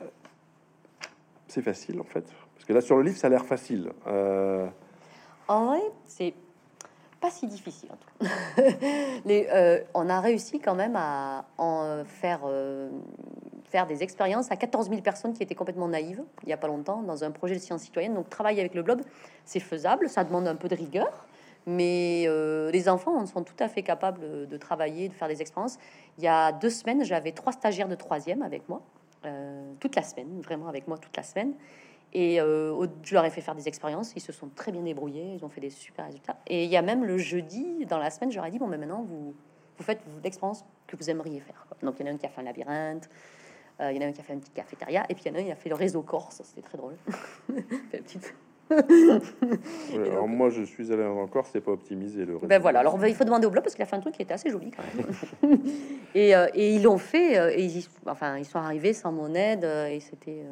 c'est 1.47 1.61
facile 1.61 1.99
en 1.99 2.05
fait, 2.05 2.25
parce 2.55 2.65
que 2.65 2.73
là 2.73 2.81
sur 2.81 2.97
le 2.97 3.03
livre, 3.03 3.17
ça 3.17 3.27
a 3.27 3.29
l'air 3.29 3.45
facile. 3.45 3.91
Euh... 4.07 4.67
En 5.47 5.67
vrai, 5.67 5.81
c'est 6.05 6.33
pas 7.21 7.29
si 7.29 7.47
difficile. 7.47 7.89
En 7.91 7.95
tout. 7.95 8.27
Euh, 9.25 9.79
on 9.93 10.09
a 10.09 10.19
réussi 10.19 10.59
quand 10.59 10.75
même 10.75 10.95
à 10.95 11.45
en 11.57 12.03
faire 12.05 12.41
faire 13.73 13.87
des 13.87 14.03
expériences 14.03 14.51
à 14.51 14.55
14 14.55 14.89
000 14.89 15.01
personnes 15.01 15.33
qui 15.33 15.41
étaient 15.41 15.55
complètement 15.55 15.87
naïves 15.87 16.23
il 16.43 16.45
n'y 16.45 16.53
a 16.53 16.57
pas 16.57 16.67
longtemps 16.67 17.01
dans 17.01 17.23
un 17.23 17.31
projet 17.31 17.55
de 17.55 17.59
sciences 17.59 17.81
citoyennes. 17.81 18.13
Donc 18.13 18.29
travailler 18.29 18.59
avec 18.59 18.75
le 18.75 18.83
blob, 18.83 19.01
c'est 19.45 19.59
faisable, 19.59 20.09
ça 20.09 20.23
demande 20.23 20.47
un 20.47 20.55
peu 20.55 20.67
de 20.67 20.75
rigueur, 20.75 21.25
mais 21.65 22.25
euh, 22.27 22.69
les 22.69 22.87
enfants 22.87 23.25
sont 23.25 23.43
tout 23.43 23.55
à 23.57 23.67
fait 23.67 23.81
capables 23.81 24.47
de 24.47 24.57
travailler, 24.57 25.09
de 25.09 25.13
faire 25.15 25.27
des 25.27 25.41
expériences. 25.41 25.79
Il 26.19 26.23
y 26.23 26.27
a 26.27 26.51
deux 26.51 26.69
semaines, 26.69 27.03
j'avais 27.03 27.31
trois 27.31 27.51
stagiaires 27.51 27.87
de 27.87 27.95
troisième 27.95 28.43
avec 28.43 28.69
moi, 28.69 28.83
euh, 29.25 29.73
toute 29.79 29.95
la 29.95 30.03
semaine, 30.03 30.39
vraiment 30.41 30.67
avec 30.67 30.87
moi 30.87 30.99
toute 30.99 31.17
la 31.17 31.23
semaine. 31.23 31.55
Et 32.13 32.39
euh, 32.39 32.85
je 33.01 33.15
leur 33.15 33.25
ai 33.25 33.31
fait 33.31 33.41
faire 33.41 33.55
des 33.55 33.67
expériences, 33.67 34.13
ils 34.15 34.21
se 34.21 34.31
sont 34.31 34.49
très 34.49 34.71
bien 34.71 34.83
débrouillés, 34.83 35.33
ils 35.33 35.43
ont 35.43 35.49
fait 35.49 35.61
des 35.61 35.71
super 35.71 36.05
résultats. 36.05 36.37
Et 36.45 36.65
il 36.65 36.69
y 36.69 36.77
a 36.77 36.83
même 36.83 37.05
le 37.05 37.17
jeudi, 37.17 37.87
dans 37.87 37.97
la 37.97 38.11
semaine, 38.11 38.31
j'aurais 38.31 38.51
dit, 38.51 38.59
bon, 38.59 38.67
ben 38.67 38.79
maintenant, 38.79 39.01
vous, 39.01 39.33
vous 39.77 39.83
faites 39.83 40.01
l'expérience 40.23 40.63
que 40.85 40.95
vous 40.95 41.09
aimeriez 41.09 41.39
faire. 41.39 41.65
Donc 41.81 41.95
il 41.99 42.05
y 42.05 42.09
en 42.09 42.11
a 42.11 42.13
un 42.13 42.17
qui 42.17 42.27
a 42.27 42.29
fait 42.29 42.41
un 42.41 42.43
labyrinthe, 42.43 43.09
euh, 43.79 43.91
il 43.91 43.97
y 43.97 43.99
en 43.99 44.07
a 44.07 44.09
un 44.09 44.11
qui 44.11 44.21
a 44.21 44.23
fait 44.23 44.33
une 44.33 44.39
petite 44.39 44.53
cafétéria, 44.53 45.05
et 45.09 45.15
puis 45.15 45.23
il 45.25 45.31
y 45.31 45.35
en 45.35 45.37
a 45.37 45.41
un 45.41 45.45
qui 45.45 45.51
a 45.51 45.55
fait 45.55 45.69
le 45.69 45.75
réseau 45.75 46.01
Corse, 46.01 46.41
c'était 46.43 46.61
très 46.61 46.77
drôle. 46.77 46.95
petite... 47.91 48.33
alors 48.71 50.27
moi 50.27 50.49
je 50.49 50.63
suis 50.63 50.91
allé 50.91 51.03
en 51.03 51.27
Corse, 51.27 51.49
c'est 51.51 51.61
pas 51.61 51.71
optimisé 51.71 52.25
le 52.25 52.35
réseau. 52.35 52.47
Ben 52.47 52.61
voilà, 52.61 52.79
alors 52.79 52.97
il 53.05 53.15
faut 53.15 53.25
demander 53.25 53.45
au 53.45 53.49
blog 53.49 53.63
parce 53.63 53.75
qu'il 53.75 53.83
a 53.83 53.85
fait 53.85 53.95
un 53.95 53.99
truc 53.99 54.15
qui 54.15 54.21
était 54.21 54.33
assez 54.33 54.49
joli 54.49 54.71
quand 54.71 54.83
même. 54.95 55.59
et, 56.15 56.35
euh, 56.35 56.47
et, 56.53 56.75
ils 56.75 56.83
l'ont 56.83 56.97
fait, 56.97 57.37
euh, 57.37 57.51
et 57.53 57.65
ils, 57.65 57.87
enfin 58.07 58.37
ils 58.37 58.45
sont 58.45 58.59
arrivés 58.59 58.93
sans 58.93 59.11
mon 59.11 59.33
aide, 59.33 59.63
et 59.63 59.99
c'était 59.99 60.43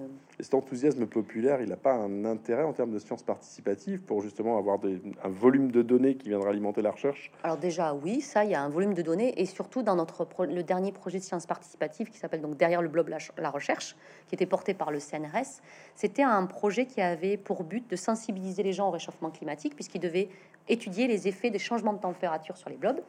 cet 0.42 0.54
enthousiasme 0.54 1.06
populaire, 1.06 1.62
il 1.62 1.70
n'a 1.70 1.78
pas 1.78 1.94
un 1.94 2.26
intérêt 2.26 2.64
en 2.64 2.74
termes 2.74 2.92
de 2.92 3.00
sciences 3.00 3.24
participatives 3.24 4.02
pour 4.02 4.22
justement 4.22 4.58
avoir 4.58 4.80
un 5.24 5.30
volume 5.30 5.72
de 5.72 5.82
données 5.82 6.16
qui 6.16 6.30
viendra 6.30 6.50
alimenter 6.50 6.82
la 6.82 6.92
recherche? 6.92 7.32
Alors 7.44 7.58
déjà, 7.58 7.94
oui, 7.94 8.22
ça, 8.22 8.44
il 8.44 8.52
y 8.52 8.56
a 8.56 8.62
un 8.62 8.70
volume 8.70 8.94
de 8.94 9.02
données, 9.02 9.40
et 9.40 9.46
surtout 9.46 9.84
dans 9.84 9.96
notre 9.96 10.28
le 10.46 10.64
dernier 10.64 10.92
projet 10.92 11.20
de 11.20 11.24
sciences 11.24 11.46
participatives 11.46 12.10
qui 12.10 12.18
s'appelle 12.18 12.42
donc 12.42 12.58
Derrière 12.58 12.82
le 12.82 12.90
blob 12.90 13.10
la, 13.38 13.50
recherche, 13.50 13.96
qui 14.28 14.36
était 14.36 14.46
porté 14.46 14.74
par 14.74 14.92
le 14.92 15.00
CNRS, 15.00 15.62
c'était 15.96 16.24
un 16.24 16.46
projet 16.46 16.86
qui 16.86 17.02
avait 17.02 17.38
pour 17.38 17.64
but 17.64 17.90
de 17.90 17.96
sensibiliser 17.96 18.64
les 18.64 18.74
gens 18.74 18.88
au 18.88 18.92
réchauffement 18.92 19.32
climatique, 19.32 19.76
puisqu'il 19.76 20.02
devait 20.02 20.30
étudier 20.68 21.08
les 21.08 21.28
effets 21.28 21.50
des 21.50 21.60
changements 21.60 21.94
de 21.94 22.00
température 22.00 22.58
sur 22.58 22.70
les 22.70 22.78
blobs. 22.78 23.02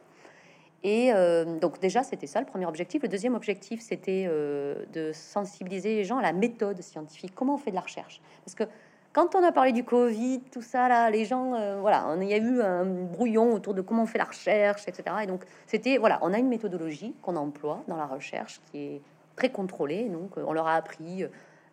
Et 0.83 1.13
euh, 1.13 1.59
donc 1.59 1.79
déjà, 1.79 2.03
c'était 2.03 2.27
ça 2.27 2.41
le 2.41 2.45
premier 2.45 2.65
objectif. 2.65 3.01
Le 3.01 3.07
deuxième 3.07 3.35
objectif, 3.35 3.81
c'était 3.81 4.25
euh, 4.27 4.85
de 4.91 5.11
sensibiliser 5.13 5.95
les 5.95 6.03
gens 6.03 6.17
à 6.17 6.21
la 6.21 6.33
méthode 6.33 6.81
scientifique. 6.81 7.33
Comment 7.33 7.55
on 7.55 7.57
fait 7.57 7.71
de 7.71 7.75
la 7.75 7.81
recherche? 7.81 8.21
Parce 8.43 8.53
que 8.53 8.65
quand 9.13 9.35
on 9.35 9.43
a 9.43 9.51
parlé 9.53 9.71
du 9.71 9.85
Covid, 9.85 10.41
tout 10.51 10.61
ça, 10.61 10.89
là, 10.89 11.09
les 11.09 11.23
gens, 11.23 11.53
euh, 11.53 11.79
voilà, 11.79 12.15
il 12.19 12.27
y 12.27 12.33
a 12.33 12.37
eu 12.37 12.61
un 12.61 12.83
brouillon 12.83 13.53
autour 13.53 13.73
de 13.73 13.81
comment 13.81 14.03
on 14.03 14.07
fait 14.07 14.17
la 14.17 14.25
recherche, 14.25 14.85
etc. 14.87 15.15
Et 15.23 15.27
donc, 15.27 15.45
c'était, 15.67 15.97
voilà, 15.97 16.19
on 16.21 16.33
a 16.33 16.37
une 16.37 16.49
méthodologie 16.49 17.15
qu'on 17.21 17.37
emploie 17.37 17.83
dans 17.87 17.95
la 17.95 18.07
recherche 18.07 18.59
qui 18.71 18.79
est 18.79 19.01
très 19.37 19.49
contrôlée. 19.49 20.09
Donc, 20.09 20.31
on 20.35 20.51
leur 20.51 20.67
a 20.67 20.75
appris 20.75 21.25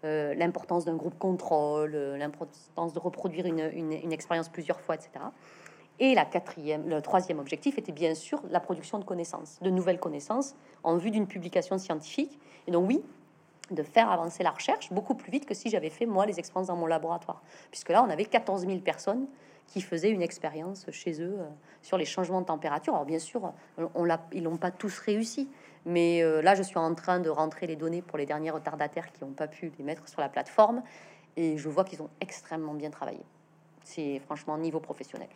l'importance 0.02 0.84
d'un 0.84 0.96
groupe 0.96 1.18
contrôle, 1.18 1.92
l'importance 2.16 2.94
de 2.94 2.98
reproduire 2.98 3.46
une 3.46 4.12
expérience 4.12 4.48
plusieurs 4.48 4.80
fois, 4.80 4.94
etc. 4.94 5.10
Et 6.00 6.14
la 6.14 6.26
le 6.26 7.00
troisième 7.00 7.38
objectif 7.38 7.76
était 7.76 7.92
bien 7.92 8.14
sûr 8.14 8.40
la 8.50 8.58
production 8.58 8.98
de 8.98 9.04
connaissances, 9.04 9.58
de 9.60 9.68
nouvelles 9.68 10.00
connaissances 10.00 10.54
en 10.82 10.96
vue 10.96 11.10
d'une 11.10 11.26
publication 11.26 11.76
scientifique. 11.76 12.38
Et 12.66 12.70
donc 12.70 12.88
oui, 12.88 13.02
de 13.70 13.82
faire 13.82 14.10
avancer 14.10 14.42
la 14.42 14.50
recherche 14.50 14.90
beaucoup 14.90 15.14
plus 15.14 15.30
vite 15.30 15.44
que 15.44 15.52
si 15.52 15.68
j'avais 15.68 15.90
fait 15.90 16.06
moi 16.06 16.24
les 16.24 16.38
expériences 16.38 16.68
dans 16.68 16.76
mon 16.76 16.86
laboratoire. 16.86 17.42
Puisque 17.70 17.90
là, 17.90 18.02
on 18.02 18.08
avait 18.08 18.24
14 18.24 18.66
000 18.66 18.78
personnes 18.80 19.26
qui 19.66 19.82
faisaient 19.82 20.10
une 20.10 20.22
expérience 20.22 20.86
chez 20.90 21.20
eux 21.22 21.36
euh, 21.38 21.48
sur 21.82 21.98
les 21.98 22.06
changements 22.06 22.40
de 22.40 22.46
température. 22.46 22.94
Alors 22.94 23.06
bien 23.06 23.20
sûr, 23.20 23.52
on 23.94 24.04
l'a, 24.04 24.20
ils 24.32 24.42
n'ont 24.42 24.56
pas 24.56 24.70
tous 24.70 24.98
réussi. 24.98 25.48
Mais 25.84 26.22
euh, 26.22 26.40
là, 26.40 26.54
je 26.54 26.62
suis 26.62 26.78
en 26.78 26.94
train 26.94 27.20
de 27.20 27.28
rentrer 27.28 27.66
les 27.66 27.76
données 27.76 28.02
pour 28.02 28.16
les 28.16 28.26
derniers 28.26 28.50
retardataires 28.50 29.12
qui 29.12 29.22
n'ont 29.22 29.32
pas 29.32 29.48
pu 29.48 29.70
les 29.78 29.84
mettre 29.84 30.08
sur 30.08 30.20
la 30.20 30.30
plateforme. 30.30 30.82
Et 31.36 31.58
je 31.58 31.68
vois 31.68 31.84
qu'ils 31.84 32.02
ont 32.02 32.10
extrêmement 32.20 32.74
bien 32.74 32.90
travaillé. 32.90 33.20
C'est 33.84 34.18
franchement 34.20 34.58
niveau 34.58 34.80
professionnel. 34.80 35.28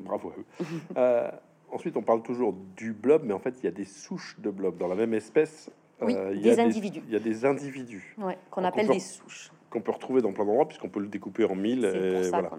Bravo 0.00 0.30
à 0.30 0.40
eux. 0.40 0.64
Euh, 0.96 1.30
ensuite, 1.70 1.96
on 1.96 2.02
parle 2.02 2.22
toujours 2.22 2.54
du 2.76 2.92
blob, 2.92 3.22
mais 3.24 3.32
en 3.34 3.38
fait, 3.38 3.54
il 3.60 3.64
y 3.64 3.68
a 3.68 3.72
des 3.72 3.84
souches 3.84 4.36
de 4.38 4.50
blob 4.50 4.78
dans 4.78 4.88
la 4.88 4.94
même 4.94 5.14
espèce. 5.14 5.70
Oui, 6.00 6.14
euh, 6.14 6.32
il 6.34 6.40
y 6.40 6.42
des 6.42 6.60
a 6.60 6.64
individus. 6.64 7.02
il 7.06 7.12
y 7.12 7.16
a 7.16 7.20
des 7.20 7.44
individus. 7.44 8.16
qu'on 8.50 8.64
appelle 8.64 8.88
des 8.88 9.00
souches. 9.00 9.50
Qu'on 9.70 9.80
peut 9.80 9.90
retrouver 9.90 10.22
dans 10.22 10.32
plein 10.32 10.44
d'endroits, 10.44 10.68
puisqu'on 10.68 10.88
peut 10.88 11.00
le 11.00 11.08
découper 11.08 11.44
en 11.44 11.56
mille. 11.56 11.84
Et, 11.84 12.28
voilà. 12.28 12.50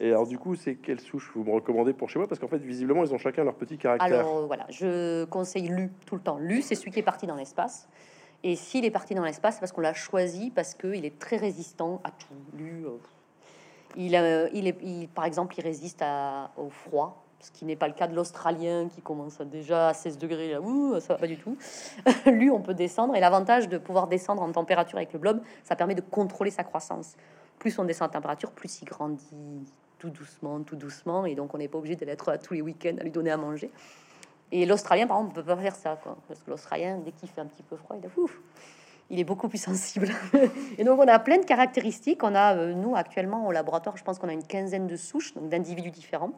et 0.00 0.08
alors, 0.08 0.26
du 0.26 0.38
coup, 0.38 0.56
c'est 0.56 0.74
quelle 0.74 0.98
souche 0.98 1.30
vous 1.34 1.44
me 1.44 1.52
recommandez 1.52 1.92
pour 1.92 2.10
chez 2.10 2.18
moi? 2.18 2.26
Parce 2.26 2.40
qu'en 2.40 2.48
fait, 2.48 2.58
visiblement, 2.58 3.04
ils 3.04 3.14
ont 3.14 3.18
chacun 3.18 3.44
leur 3.44 3.54
petit 3.54 3.78
caractère. 3.78 4.20
Alors, 4.20 4.46
voilà, 4.46 4.66
je 4.70 5.24
conseille 5.26 5.68
Lu 5.68 5.90
tout 6.04 6.16
le 6.16 6.20
temps. 6.20 6.38
Lu, 6.38 6.62
c'est 6.62 6.74
celui 6.74 6.90
qui 6.90 6.98
est 6.98 7.04
parti 7.04 7.28
dans 7.28 7.36
l'espace. 7.36 7.88
Et 8.44 8.56
s'il 8.56 8.84
est 8.84 8.90
parti 8.90 9.14
dans 9.14 9.24
l'espace, 9.24 9.54
c'est 9.54 9.60
parce 9.60 9.72
qu'on 9.72 9.80
l'a 9.80 9.94
choisi, 9.94 10.50
parce 10.50 10.74
qu'il 10.74 11.04
est 11.04 11.18
très 11.18 11.36
résistant 11.36 12.00
à 12.04 12.10
tout. 12.10 12.34
Lu, 12.56 12.84
euh, 12.86 12.90
il, 13.96 14.14
euh, 14.14 14.48
il, 14.52 14.66
est, 14.66 15.08
par 15.14 15.24
exemple, 15.24 15.54
il 15.58 15.62
résiste 15.62 16.04
au 16.56 16.68
froid, 16.68 17.24
ce 17.40 17.50
qui 17.50 17.64
n'est 17.64 17.76
pas 17.76 17.88
le 17.88 17.94
cas 17.94 18.06
de 18.06 18.14
l'Australien 18.14 18.88
qui 18.88 19.00
commence 19.00 19.40
déjà 19.40 19.88
à 19.88 19.94
16 19.94 20.18
degrés. 20.18 20.52
Là, 20.52 20.60
ouh, 20.60 20.98
ça 21.00 21.14
va 21.14 21.20
pas 21.20 21.26
du 21.26 21.36
tout. 21.36 21.56
Lui, 22.26 22.50
on 22.50 22.60
peut 22.60 22.74
descendre. 22.74 23.14
Et 23.14 23.20
l'avantage 23.20 23.68
de 23.68 23.78
pouvoir 23.78 24.08
descendre 24.08 24.42
en 24.42 24.50
température 24.52 24.98
avec 24.98 25.12
le 25.12 25.18
blob, 25.18 25.40
ça 25.64 25.76
permet 25.76 25.94
de 25.94 26.00
contrôler 26.00 26.50
sa 26.50 26.64
croissance. 26.64 27.16
Plus 27.58 27.78
on 27.78 27.84
descend 27.84 28.08
en 28.08 28.12
température, 28.12 28.52
plus 28.52 28.82
il 28.82 28.84
grandit 28.84 29.72
tout 29.98 30.10
doucement, 30.10 30.60
tout 30.62 30.76
doucement. 30.76 31.26
Et 31.26 31.34
donc, 31.34 31.54
on 31.54 31.58
n'est 31.58 31.68
pas 31.68 31.78
obligé 31.78 31.96
d'être 31.96 32.36
tous 32.42 32.54
les 32.54 32.62
week-ends 32.62 32.96
à 33.00 33.04
lui 33.04 33.10
donner 33.10 33.30
à 33.30 33.36
manger. 33.36 33.70
Et 34.50 34.64
l'Australien, 34.64 35.06
par 35.06 35.18
exemple, 35.18 35.38
on 35.38 35.42
peut 35.42 35.46
pas 35.46 35.60
faire 35.60 35.76
ça, 35.76 35.98
quoi, 36.02 36.16
parce 36.26 36.40
que 36.40 36.50
l'Australien, 36.50 36.98
dès 37.04 37.12
qu'il 37.12 37.28
fait 37.28 37.40
un 37.40 37.46
petit 37.46 37.62
peu 37.62 37.76
froid, 37.76 37.96
il 38.00 38.06
a 38.06 38.08
il 39.10 39.18
est 39.18 39.24
beaucoup 39.24 39.48
plus 39.48 39.58
sensible. 39.62 40.08
et 40.78 40.84
donc, 40.84 40.98
on 41.00 41.08
a 41.08 41.18
plein 41.18 41.38
de 41.38 41.44
caractéristiques. 41.44 42.22
On 42.22 42.34
a, 42.34 42.56
euh, 42.56 42.74
nous, 42.74 42.96
actuellement, 42.96 43.46
au 43.46 43.52
laboratoire, 43.52 43.96
je 43.96 44.04
pense 44.04 44.18
qu'on 44.18 44.28
a 44.28 44.32
une 44.32 44.46
quinzaine 44.46 44.86
de 44.86 44.96
souches, 44.96 45.34
donc 45.34 45.48
d'individus 45.48 45.90
différents. 45.90 46.32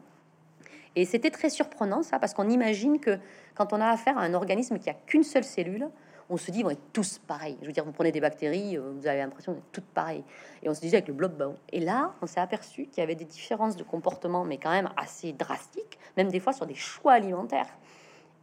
Et 0.95 1.05
c'était 1.05 1.31
très 1.31 1.49
surprenant, 1.49 2.03
ça, 2.03 2.19
parce 2.19 2.33
qu'on 2.33 2.49
imagine 2.49 2.99
que 2.99 3.17
quand 3.55 3.71
on 3.71 3.79
a 3.79 3.87
affaire 3.87 4.17
à 4.17 4.21
un 4.21 4.33
organisme 4.33 4.77
qui 4.77 4.89
a 4.89 4.93
qu'une 4.93 5.23
seule 5.23 5.45
cellule, 5.45 5.87
on 6.29 6.37
se 6.37 6.49
dit, 6.51 6.63
on 6.65 6.69
est 6.69 6.79
tous 6.93 7.19
pareils. 7.19 7.57
Je 7.61 7.67
veux 7.67 7.73
dire, 7.73 7.83
vous 7.83 7.91
prenez 7.91 8.11
des 8.11 8.21
bactéries, 8.21 8.77
euh, 8.77 8.93
vous 8.95 9.07
avez 9.07 9.19
l'impression 9.19 9.53
d'être 9.53 9.71
toutes 9.71 9.85
pareilles. 9.85 10.23
Et 10.63 10.69
on 10.69 10.73
se 10.73 10.79
disait 10.79 10.97
avec 10.97 11.07
le 11.07 11.13
blob, 11.13 11.35
bah, 11.35 11.51
et 11.71 11.79
là, 11.79 12.13
on 12.21 12.25
s'est 12.25 12.39
aperçu 12.39 12.85
qu'il 12.85 12.99
y 12.99 13.03
avait 13.03 13.15
des 13.15 13.25
différences 13.25 13.75
de 13.75 13.83
comportement, 13.83 14.45
mais 14.45 14.57
quand 14.57 14.71
même 14.71 14.89
assez 14.95 15.33
drastiques, 15.33 15.99
même 16.15 16.29
des 16.29 16.39
fois 16.39 16.53
sur 16.53 16.65
des 16.65 16.75
choix 16.75 17.13
alimentaires. 17.13 17.67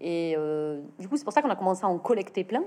Et 0.01 0.35
euh, 0.37 0.81
du 0.99 1.09
coup, 1.09 1.17
c'est 1.17 1.25
pour 1.25 1.33
ça 1.33 1.43
qu'on 1.43 1.51
a 1.51 1.57
commencé 1.57 1.85
à 1.85 1.89
en 1.89 1.99
collecter 1.99 2.45
plein 2.45 2.63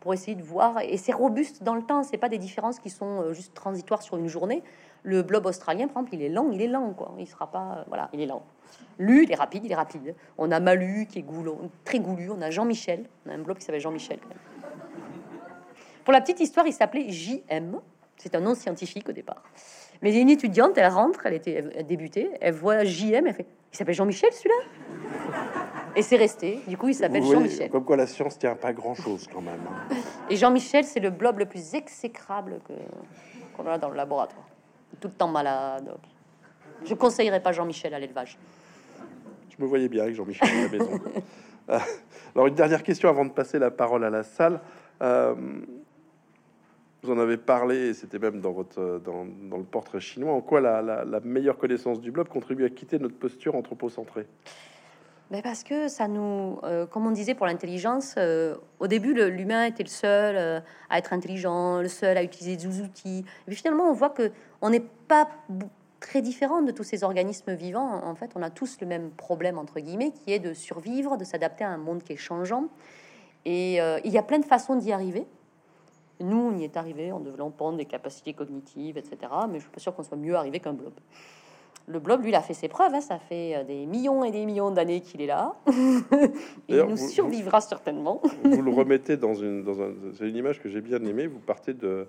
pour 0.00 0.14
essayer 0.14 0.34
de 0.34 0.42
voir. 0.42 0.80
Et 0.80 0.96
c'est 0.96 1.12
robuste 1.12 1.62
dans 1.62 1.74
le 1.74 1.82
temps. 1.82 2.02
C'est 2.02 2.18
pas 2.18 2.28
des 2.28 2.38
différences 2.38 2.80
qui 2.80 2.90
sont 2.90 3.20
euh, 3.20 3.32
juste 3.32 3.54
transitoires 3.54 4.02
sur 4.02 4.16
une 4.16 4.28
journée. 4.28 4.62
Le 5.02 5.22
blob 5.22 5.46
australien, 5.46 5.86
par 5.86 6.02
exemple, 6.02 6.14
il 6.14 6.22
est 6.22 6.28
lent, 6.28 6.50
il 6.50 6.60
est 6.60 6.66
lent, 6.66 6.92
quoi. 6.92 7.14
Il 7.18 7.26
sera 7.26 7.50
pas, 7.50 7.84
voilà, 7.88 8.10
il 8.12 8.20
est 8.20 8.26
lent. 8.26 8.42
Lu, 8.98 9.24
il 9.24 9.32
est 9.32 9.36
rapide, 9.36 9.64
il 9.64 9.72
est 9.72 9.76
rapide. 9.76 10.14
On 10.36 10.50
a 10.50 10.60
Malu 10.60 11.06
qui 11.06 11.20
est 11.20 11.22
goulot, 11.22 11.58
très 11.84 12.00
goulu. 12.00 12.30
On 12.30 12.42
a 12.42 12.50
Jean-Michel. 12.50 13.04
On 13.26 13.30
a 13.30 13.34
un 13.34 13.38
blob 13.38 13.58
qui 13.58 13.64
s'appelle 13.64 13.80
Jean-Michel. 13.80 14.18
Pour 16.04 16.12
la 16.12 16.20
petite 16.20 16.40
histoire, 16.40 16.66
il 16.66 16.72
s'appelait 16.72 17.08
JM. 17.08 17.78
C'est 18.16 18.34
un 18.34 18.40
nom 18.40 18.54
scientifique 18.54 19.08
au 19.08 19.12
départ. 19.12 19.42
Mais 20.02 20.18
une 20.18 20.28
étudiante, 20.28 20.76
elle 20.76 20.92
rentre, 20.92 21.24
elle 21.24 21.34
était 21.34 21.84
débutée, 21.84 22.30
elle 22.40 22.54
voit 22.54 22.84
JM, 22.84 23.26
elle 23.26 23.34
fait 23.34 23.46
Il 23.72 23.76
s'appelle 23.76 23.94
Jean-Michel 23.94 24.32
celui-là? 24.32 25.59
Et 25.96 26.02
c'est 26.02 26.16
resté. 26.16 26.60
Du 26.66 26.76
coup, 26.76 26.88
il 26.88 26.94
s'appelle 26.94 27.24
Jean-Michel. 27.24 27.70
Comme 27.70 27.84
quoi 27.84 27.96
la 27.96 28.06
science 28.06 28.38
tient 28.38 28.54
pas 28.54 28.72
grand-chose 28.72 29.28
quand 29.32 29.40
même. 29.40 29.60
Hein. 29.68 29.96
Et 30.28 30.36
Jean-Michel, 30.36 30.84
c'est 30.84 31.00
le 31.00 31.10
blob 31.10 31.38
le 31.38 31.46
plus 31.46 31.74
exécrable 31.74 32.60
qu'on 33.56 33.66
a 33.66 33.78
dans 33.78 33.88
le 33.88 33.96
laboratoire. 33.96 34.46
Tout 35.00 35.08
le 35.08 35.14
temps 35.14 35.28
malade. 35.28 35.94
Je 36.84 36.94
conseillerais 36.94 37.40
pas 37.40 37.52
Jean-Michel 37.52 37.94
à 37.94 37.98
l'élevage. 37.98 38.38
Je 39.48 39.62
me 39.62 39.68
voyais 39.68 39.88
bien 39.88 40.04
avec 40.04 40.14
Jean-Michel 40.14 40.48
à 40.48 40.62
la 40.62 40.68
maison. 40.68 41.00
Euh, 41.68 41.78
alors, 42.34 42.48
une 42.48 42.54
dernière 42.54 42.82
question 42.82 43.08
avant 43.08 43.24
de 43.24 43.30
passer 43.30 43.60
la 43.60 43.70
parole 43.70 44.02
à 44.02 44.10
la 44.10 44.24
salle. 44.24 44.60
Euh, 45.02 45.34
vous 47.02 47.12
en 47.12 47.18
avez 47.18 47.36
parlé, 47.36 47.94
c'était 47.94 48.18
même 48.18 48.40
dans, 48.40 48.50
votre, 48.52 49.00
dans, 49.04 49.24
le 49.56 49.64
portrait 49.64 50.00
chinois. 50.00 50.32
En 50.32 50.40
quoi 50.40 50.60
la, 50.60 51.20
meilleure 51.24 51.56
connaissance 51.56 52.00
du 52.00 52.10
blob 52.10 52.28
contribue 52.28 52.64
à 52.64 52.70
quitter 52.70 52.98
notre 52.98 53.14
posture 53.14 53.54
anthropocentrée? 53.54 54.26
Mais 55.30 55.42
parce 55.42 55.62
que 55.62 55.86
ça 55.86 56.08
nous, 56.08 56.58
euh, 56.64 56.86
comme 56.86 57.06
on 57.06 57.12
disait 57.12 57.34
pour 57.34 57.46
l'intelligence, 57.46 58.16
euh, 58.18 58.56
au 58.80 58.88
début, 58.88 59.14
l'humain 59.14 59.64
était 59.64 59.84
le 59.84 59.88
seul 59.88 60.36
euh, 60.36 60.60
à 60.88 60.98
être 60.98 61.12
intelligent, 61.12 61.80
le 61.80 61.88
seul 61.88 62.16
à 62.16 62.24
utiliser 62.24 62.56
des 62.56 62.80
outils. 62.80 63.20
Et 63.20 63.46
puis 63.46 63.54
finalement, 63.54 63.84
on 63.84 63.92
voit 63.92 64.10
que 64.10 64.32
on 64.60 64.70
n'est 64.70 64.80
pas 64.80 65.28
très 66.00 66.20
différent 66.20 66.62
de 66.62 66.72
tous 66.72 66.82
ces 66.82 67.04
organismes 67.04 67.54
vivants. 67.54 68.04
En 68.04 68.14
fait, 68.16 68.32
on 68.34 68.42
a 68.42 68.50
tous 68.50 68.78
le 68.80 68.88
même 68.88 69.10
problème, 69.10 69.56
entre 69.56 69.78
guillemets, 69.78 70.10
qui 70.10 70.32
est 70.32 70.40
de 70.40 70.52
survivre, 70.52 71.16
de 71.16 71.24
s'adapter 71.24 71.62
à 71.62 71.68
un 71.68 71.78
monde 71.78 72.02
qui 72.02 72.14
est 72.14 72.16
changeant. 72.16 72.64
Et 73.44 73.76
il 73.76 74.10
y 74.10 74.18
a 74.18 74.22
plein 74.22 74.38
de 74.38 74.44
façons 74.44 74.76
d'y 74.76 74.92
arriver. 74.92 75.26
Nous, 76.20 76.36
on 76.36 76.58
y 76.58 76.64
est 76.64 76.76
arrivé 76.76 77.12
en 77.12 77.20
développant 77.20 77.72
des 77.72 77.84
capacités 77.84 78.32
cognitives, 78.32 78.98
etc. 78.98 79.18
Mais 79.48 79.58
je 79.58 79.64
suis 79.64 79.70
pas 79.70 79.80
sûr 79.80 79.94
qu'on 79.94 80.02
soit 80.02 80.16
mieux 80.16 80.36
arrivé 80.36 80.60
qu'un 80.60 80.72
blob. 80.72 80.92
Le 81.86 81.98
blob, 81.98 82.22
lui, 82.22 82.30
il 82.30 82.34
a 82.34 82.42
fait 82.42 82.54
ses 82.54 82.68
preuves. 82.68 82.94
Hein. 82.94 83.00
Ça 83.00 83.18
fait 83.18 83.56
euh, 83.56 83.64
des 83.64 83.86
millions 83.86 84.24
et 84.24 84.30
des 84.30 84.44
millions 84.46 84.70
d'années 84.70 85.00
qu'il 85.00 85.22
est 85.22 85.26
là. 85.26 85.54
il 86.68 86.76
nous 86.76 86.96
survivra 86.96 87.60
certainement. 87.60 88.20
vous 88.44 88.62
le 88.62 88.70
remettez 88.70 89.16
dans 89.16 89.34
une, 89.34 89.64
dans 89.64 89.80
un, 89.80 89.92
c'est 90.16 90.28
une 90.28 90.36
image 90.36 90.60
que 90.60 90.68
j'ai 90.68 90.80
bien 90.80 91.04
aimée. 91.04 91.26
Vous 91.26 91.40
partez 91.40 91.74
de, 91.74 92.06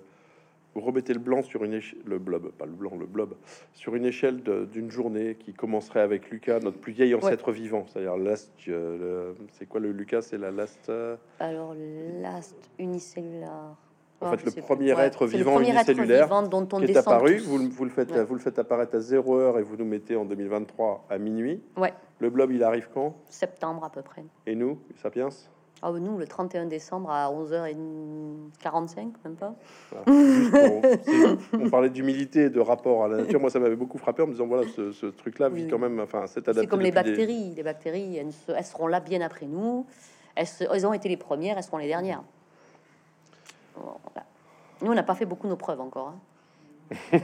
vous 0.74 0.80
remettez 0.80 1.12
le 1.12 1.18
blanc 1.18 1.42
sur 1.42 1.64
une 1.64 1.74
échelle, 1.74 1.98
le 2.06 2.18
blob, 2.18 2.50
pas 2.52 2.64
le 2.64 2.72
blanc, 2.72 2.92
le 2.98 3.06
blob, 3.06 3.34
sur 3.74 3.94
une 3.94 4.06
échelle 4.06 4.42
d'une 4.72 4.90
journée 4.90 5.36
qui 5.38 5.52
commencerait 5.52 6.00
avec 6.00 6.30
Lucas, 6.30 6.60
notre 6.60 6.78
plus 6.78 6.92
vieil 6.92 7.14
ancêtre 7.14 7.52
vivant, 7.52 7.84
c'est-à-dire 7.86 8.16
l'ast. 8.16 8.52
Euh, 8.68 9.32
c'est 9.52 9.66
quoi 9.66 9.80
le 9.80 9.92
Lucas? 9.92 10.22
C'est 10.22 10.38
la 10.38 10.50
last. 10.50 10.88
Euh, 10.88 11.16
Alors 11.40 11.74
l'ast 12.20 12.56
unicellulaire. 12.78 13.76
En 14.22 14.30
fait, 14.30 14.44
le 14.44 14.62
premier 14.62 14.90
être 15.00 15.26
vivant 15.26 15.60
unicellulaire 15.60 16.28
dont 16.48 16.68
on 16.72 16.80
qui 16.80 16.92
est 16.92 16.96
apparu, 16.96 17.38
vous, 17.38 17.58
vous, 17.70 17.84
le 17.84 17.90
faites, 17.90 18.12
vous 18.12 18.34
le 18.34 18.40
faites 18.40 18.58
apparaître 18.58 18.96
à 18.96 19.00
0 19.00 19.36
heure 19.36 19.58
et 19.58 19.62
vous 19.62 19.76
nous 19.76 19.84
mettez 19.84 20.16
en 20.16 20.24
2023 20.24 21.06
à 21.10 21.18
minuit. 21.18 21.62
Ouais. 21.76 21.92
Le 22.18 22.30
blob, 22.30 22.52
il 22.52 22.62
arrive 22.62 22.88
quand? 22.94 23.16
Septembre 23.28 23.84
à 23.84 23.90
peu 23.90 24.02
près. 24.02 24.24
Et 24.46 24.54
nous, 24.54 24.78
Sapiens? 25.02 25.28
Ah, 25.84 25.90
nous, 25.90 26.16
le 26.16 26.28
31 26.28 26.66
décembre 26.66 27.10
à 27.10 27.28
11h45, 27.32 29.12
même 29.24 29.34
pas. 29.34 29.56
on 30.06 31.68
parlait 31.70 31.90
d'humilité 31.90 32.42
et 32.42 32.50
de 32.50 32.60
rapport 32.60 33.04
à 33.04 33.08
la 33.08 33.16
nature. 33.16 33.40
Moi, 33.40 33.50
ça 33.50 33.58
m'avait 33.58 33.74
beaucoup 33.74 33.98
frappé 33.98 34.22
en 34.22 34.28
me 34.28 34.32
disant 34.32 34.46
voilà, 34.46 34.62
ce, 34.68 35.06
truc-là 35.06 35.48
vit 35.48 35.66
quand 35.66 35.80
même. 35.80 35.98
Enfin, 35.98 36.26
c'est 36.28 36.68
comme 36.68 36.82
les 36.82 36.92
bactéries. 36.92 37.54
Les 37.56 37.64
bactéries, 37.64 38.16
elles, 38.18 38.64
seront 38.64 38.86
là 38.86 39.00
bien 39.00 39.20
après 39.22 39.46
nous. 39.46 39.84
Elles, 40.36 40.46
elles, 40.72 40.86
ont 40.86 40.92
été 40.92 41.08
les 41.08 41.16
premières, 41.16 41.58
elles 41.58 41.64
seront 41.64 41.78
les 41.78 41.88
dernières. 41.88 42.22
Nous, 44.80 44.90
on 44.90 44.94
n'a 44.94 45.02
pas 45.02 45.14
fait 45.14 45.26
beaucoup 45.26 45.46
nos 45.46 45.56
preuves 45.56 45.80
encore. 45.80 46.14
Hein. 46.14 47.18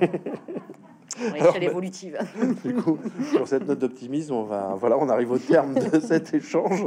échelle 1.36 1.64
évolutive. 1.64 2.18
Du 2.64 2.74
coup, 2.74 2.98
sur 3.30 3.46
cette 3.46 3.66
note 3.66 3.78
d'optimisme, 3.78 4.34
on 4.34 4.44
va, 4.44 4.74
voilà, 4.76 4.96
on 4.98 5.08
arrive 5.08 5.32
au 5.32 5.38
terme 5.38 5.74
de 5.74 6.00
cet 6.00 6.34
échange. 6.34 6.86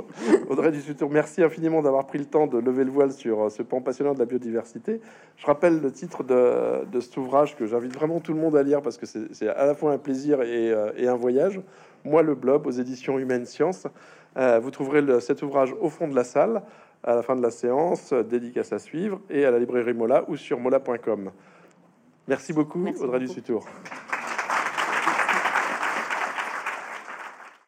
Audrey 0.49 0.72
Dussutour, 0.72 1.09
merci 1.09 1.43
infiniment 1.43 1.82
d'avoir 1.82 2.05
pris 2.07 2.20
le 2.20 2.26
temps 2.26 2.47
de 2.47 2.57
lever 2.57 2.84
le 2.84 2.91
voile 2.91 3.12
sur 3.12 3.41
euh, 3.41 3.49
ce 3.49 3.64
pan 3.64 3.82
passionnant 3.82 4.14
de 4.14 4.20
la 4.20 4.26
biodiversité. 4.26 5.01
Je 5.38 5.45
rappelle 5.45 5.80
le 5.80 5.91
titre 5.91 6.24
de, 6.24 6.86
de 6.86 6.99
cet 6.99 7.18
ouvrage 7.18 7.55
que 7.55 7.66
j'invite 7.66 7.93
vraiment 7.93 8.20
tout 8.20 8.34
le 8.34 8.39
monde 8.39 8.55
à 8.55 8.64
lire 8.64 8.82
parce 8.82 8.97
que 8.97 9.05
c'est 9.05 9.47
à 9.47 9.66
la 9.66 9.74
fois 9.74 9.91
un 9.93 9.97
plaisir 9.97 10.41
et, 10.41 10.72
euh, 10.72 10.91
et, 10.97 11.07
un 11.07 11.16
voyage. 11.16 11.59
Moi, 12.03 12.22
le 12.24 12.36
blob 12.36 12.68
aux 12.68 12.72
éditions 12.72 13.20
Humaine 13.20 13.45
Science. 13.45 13.88
Euh, 14.38 14.59
vous 14.59 14.72
trouverez 14.72 15.01
le, 15.01 15.20
cet 15.20 15.41
ouvrage 15.41 15.76
au 15.82 15.89
fond 15.89 16.07
de 16.07 16.16
la 16.16 16.24
salle 16.24 16.62
à 17.03 17.15
la 17.15 17.21
fin 17.21 17.35
de 17.35 17.41
la 17.41 17.51
séance, 17.51 18.13
dédicace 18.13 18.73
à 18.73 18.79
suivre, 18.79 19.19
et 19.29 19.45
à 19.45 19.51
la 19.51 19.59
librairie 19.59 19.93
Mola 19.93 20.23
ou 20.27 20.35
sur 20.35 20.59
mola.com. 20.59 21.31
Merci 22.27 22.53
beaucoup, 22.53 22.87
Audrey 22.99 23.19
Dussutour. 23.19 23.65